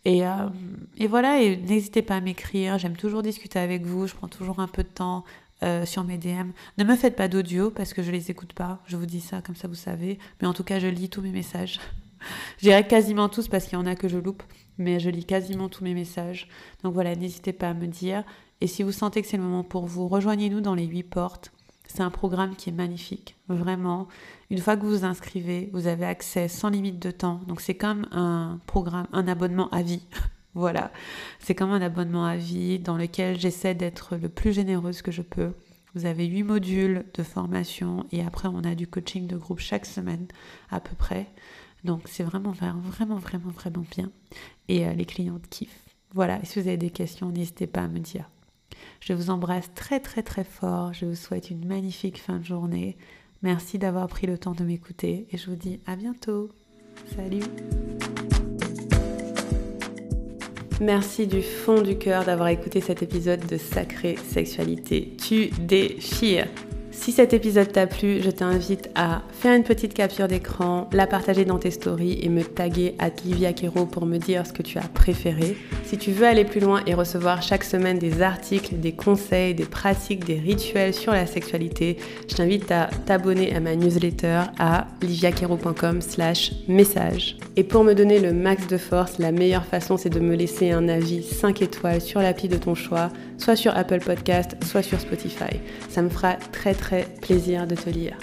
Et, 0.05 0.27
euh, 0.27 0.49
et 0.97 1.09
voilà, 1.09 1.43
et 1.43 1.57
n'hésitez 1.57 2.03
pas 2.03 2.17
à 2.17 2.21
m'écrire. 2.21 2.79
J'aime 2.79 2.97
toujours 2.97 3.23
discuter 3.23 3.59
avec 3.59 3.85
vous. 3.85 4.07
Je 4.07 4.15
prends 4.15 4.29
toujours 4.29 4.61
un 4.61 4.69
peu 4.69 4.83
de 4.83 4.89
temps 4.89 5.25
euh, 5.65 5.85
sur 5.85 6.05
mes 6.05 6.19
DM. 6.19 6.53
Ne 6.79 6.85
me 6.85 6.97
faites 6.97 7.17
pas 7.17 7.29
d'audio 7.29 7.71
parce 7.71 7.93
que 7.93 8.03
je 8.03 8.13
les 8.13 8.31
écoute 8.31 8.53
pas. 8.53 8.81
Je 8.87 8.97
vous 8.97 9.07
dis 9.07 9.21
ça 9.21 9.43
comme 9.43 9.57
ça 9.57 9.67
vous 9.69 9.75
savez. 9.75 10.19
Mais 10.41 10.47
en 10.47 10.55
tout 10.55 10.65
cas, 10.65 10.79
je 10.79 10.87
lis 10.87 11.09
tous 11.09 11.21
mes 11.21 11.33
messages. 11.33 11.81
Je 12.63 12.83
quasiment 12.83 13.29
tous 13.29 13.47
parce 13.47 13.65
qu'il 13.65 13.75
y 13.75 13.81
en 13.81 13.87
a 13.87 13.95
que 13.95 14.09
je 14.09 14.19
loupe 14.19 14.43
mais 14.79 15.01
je 15.01 15.11
lis 15.11 15.25
quasiment 15.25 15.69
tous 15.69 15.85
mes 15.85 15.95
messages. 15.95 16.49
Donc 16.83 16.95
voilà, 16.95 17.15
n'hésitez 17.15 17.53
pas 17.53 17.71
à 17.71 17.75
me 17.75 17.87
dire. 17.87 18.25
Et 18.61 18.67
si 18.67 18.83
vous 18.83 18.93
sentez 18.93 19.23
que 19.23 19.29
c'est 19.29 19.37
le 19.37 19.43
moment 19.43 19.65
pour 19.65 19.87
vous, 19.87 20.09
rejoignez-nous 20.09 20.61
dans 20.61 20.75
les 20.75 20.87
8 20.87 21.03
portes. 21.05 21.53
C'est 21.87 22.03
un 22.03 22.11
programme 22.11 22.55
qui 22.55 22.69
est 22.69 22.73
magnifique, 22.73 23.37
vraiment. 23.49 24.09
Une 24.51 24.59
fois 24.59 24.77
que 24.77 24.83
vous 24.83 24.91
vous 24.91 25.05
inscrivez, 25.05 25.71
vous 25.73 25.87
avez 25.87 26.05
accès 26.05 26.49
sans 26.49 26.69
limite 26.69 26.99
de 26.99 27.11
temps. 27.11 27.41
Donc 27.47 27.61
c'est 27.61 27.77
comme 27.77 28.07
un 28.13 28.61
programme, 28.67 29.07
un 29.13 29.27
abonnement 29.27 29.71
à 29.71 29.83
vie. 29.83 30.03
voilà, 30.55 30.93
c'est 31.39 31.55
comme 31.55 31.73
un 31.73 31.81
abonnement 31.81 32.27
à 32.27 32.37
vie 32.37 32.79
dans 32.79 32.97
lequel 32.97 33.39
j'essaie 33.39 33.75
d'être 33.75 34.17
le 34.17 34.29
plus 34.29 34.53
généreuse 34.53 35.03
que 35.03 35.13
je 35.13 35.23
peux. 35.23 35.53
Vous 35.95 36.05
avez 36.05 36.27
8 36.27 36.43
modules 36.43 37.05
de 37.15 37.23
formation 37.23 38.05
et 38.13 38.23
après 38.23 38.49
on 38.49 38.65
a 38.65 38.75
du 38.75 38.87
coaching 38.87 39.27
de 39.27 39.37
groupe 39.37 39.61
chaque 39.61 39.87
semaine 39.87 40.27
à 40.71 40.81
peu 40.81 40.95
près. 40.95 41.27
Donc 41.85 42.03
c'est 42.07 42.25
vraiment, 42.25 42.53
vraiment, 42.53 42.81
vraiment, 43.17 43.51
vraiment 43.51 43.85
bien. 43.91 44.11
Et 44.69 44.87
euh, 44.87 44.93
les 44.93 45.05
clientes 45.05 45.49
kiffent. 45.49 45.85
Voilà, 46.15 46.43
si 46.45 46.61
vous 46.61 46.69
avez 46.69 46.77
des 46.77 46.91
questions, 46.91 47.31
n'hésitez 47.31 47.67
pas 47.67 47.83
à 47.83 47.89
me 47.89 47.99
dire. 47.99 48.29
Je 49.01 49.13
vous 49.13 49.31
embrasse 49.31 49.71
très 49.75 50.01
très 50.01 50.23
très 50.23 50.45
fort. 50.45 50.93
Je 50.93 51.07
vous 51.07 51.15
souhaite 51.15 51.51
une 51.51 51.67
magnifique 51.67 52.21
fin 52.21 52.39
de 52.39 52.45
journée. 52.45 52.97
Merci 53.43 53.79
d'avoir 53.79 54.09
pris 54.09 54.27
le 54.27 54.39
temps 54.39 54.55
de 54.55 54.65
m'écouter 54.65 55.27
et 55.31 55.37
je 55.37 55.51
vous 55.51 55.57
dis 55.57 55.81
à 55.87 55.97
bientôt. 55.97 56.51
Salut 57.15 57.43
Merci 60.81 61.27
du 61.27 61.43
fond 61.43 61.83
du 61.83 61.99
cœur 61.99 62.25
d'avoir 62.25 62.49
écouté 62.49 62.81
cet 62.81 63.03
épisode 63.03 63.45
de 63.47 63.57
Sacrée 63.57 64.17
Sexualité. 64.17 65.17
Tu 65.17 65.49
déchires 65.61 66.47
si 66.99 67.13
cet 67.13 67.33
épisode 67.33 67.71
t'a 67.71 67.87
plu, 67.87 68.21
je 68.23 68.31
t'invite 68.31 68.91
à 68.97 69.23
faire 69.31 69.55
une 69.55 69.63
petite 69.63 69.95
capture 69.95 70.27
d'écran, 70.27 70.91
la 70.93 71.07
partager 71.07 71.45
dans 71.45 71.59
tes 71.59 71.71
stories 71.71 72.19
et 72.23 72.29
me 72.29 72.43
taguer 72.43 72.97
à 72.99 73.09
Livia 73.25 73.53
Kero 73.53 73.87
pour 73.87 74.05
me 74.05 74.19
dire 74.19 74.45
ce 74.45 74.53
que 74.53 74.63
tu 74.63 74.79
as 74.79 74.89
préféré. 74.89 75.57
Si 75.85 75.97
tu 75.97 76.11
veux 76.11 76.27
aller 76.27 76.45
plus 76.45 76.61
loin 76.61 76.83
et 76.87 76.95
recevoir 76.95 77.41
chaque 77.41 77.63
semaine 77.63 78.01
des 78.01 78.21
articles, 78.21 78.81
des 78.81 78.93
conseils, 78.93 79.55
des 79.55 79.65
pratiques, 79.65 80.25
des 80.25 80.41
rituels 80.41 80.93
sur 80.93 81.13
la 81.13 81.27
sexualité, 81.27 81.99
je 82.29 82.35
t'invite 82.35 82.71
à 82.73 82.91
t'abonner 83.07 83.55
à 83.55 83.61
ma 83.61 83.77
newsletter 83.77 84.43
à 84.59 84.89
liviakero.com 85.01 86.03
slash 86.03 86.53
message. 86.67 87.37
Et 87.55 87.63
pour 87.63 87.85
me 87.85 87.95
donner 87.95 88.19
le 88.19 88.33
max 88.33 88.67
de 88.67 88.77
force, 88.77 89.19
la 89.19 89.31
meilleure 89.31 89.67
façon 89.67 89.97
c'est 89.97 90.11
de 90.11 90.21
me 90.21 90.35
laisser 90.35 90.73
un 90.73 90.89
avis 90.89 91.23
5 91.23 91.63
étoiles 91.63 92.01
sur 92.01 92.21
l'appli 92.21 92.49
de 92.49 92.57
ton 92.57 92.75
choix, 92.75 93.11
soit 93.39 93.57
sur 93.57 93.77
Apple 93.77 94.01
Podcast, 94.01 94.57
soit 94.65 94.83
sur 94.83 95.01
Spotify. 95.01 95.61
Ça 95.89 96.03
me 96.03 96.09
fera 96.09 96.35
très 96.35 96.75
très 96.75 97.07
plaisir 97.23 97.67
de 97.67 97.75
te 97.75 97.89
lire. 97.89 98.19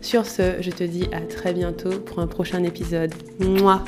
Sur 0.00 0.26
ce, 0.26 0.60
je 0.60 0.70
te 0.70 0.84
dis 0.84 1.08
à 1.12 1.20
très 1.20 1.52
bientôt 1.52 1.98
pour 2.00 2.20
un 2.20 2.26
prochain 2.26 2.62
épisode. 2.62 3.12
Moi. 3.40 3.84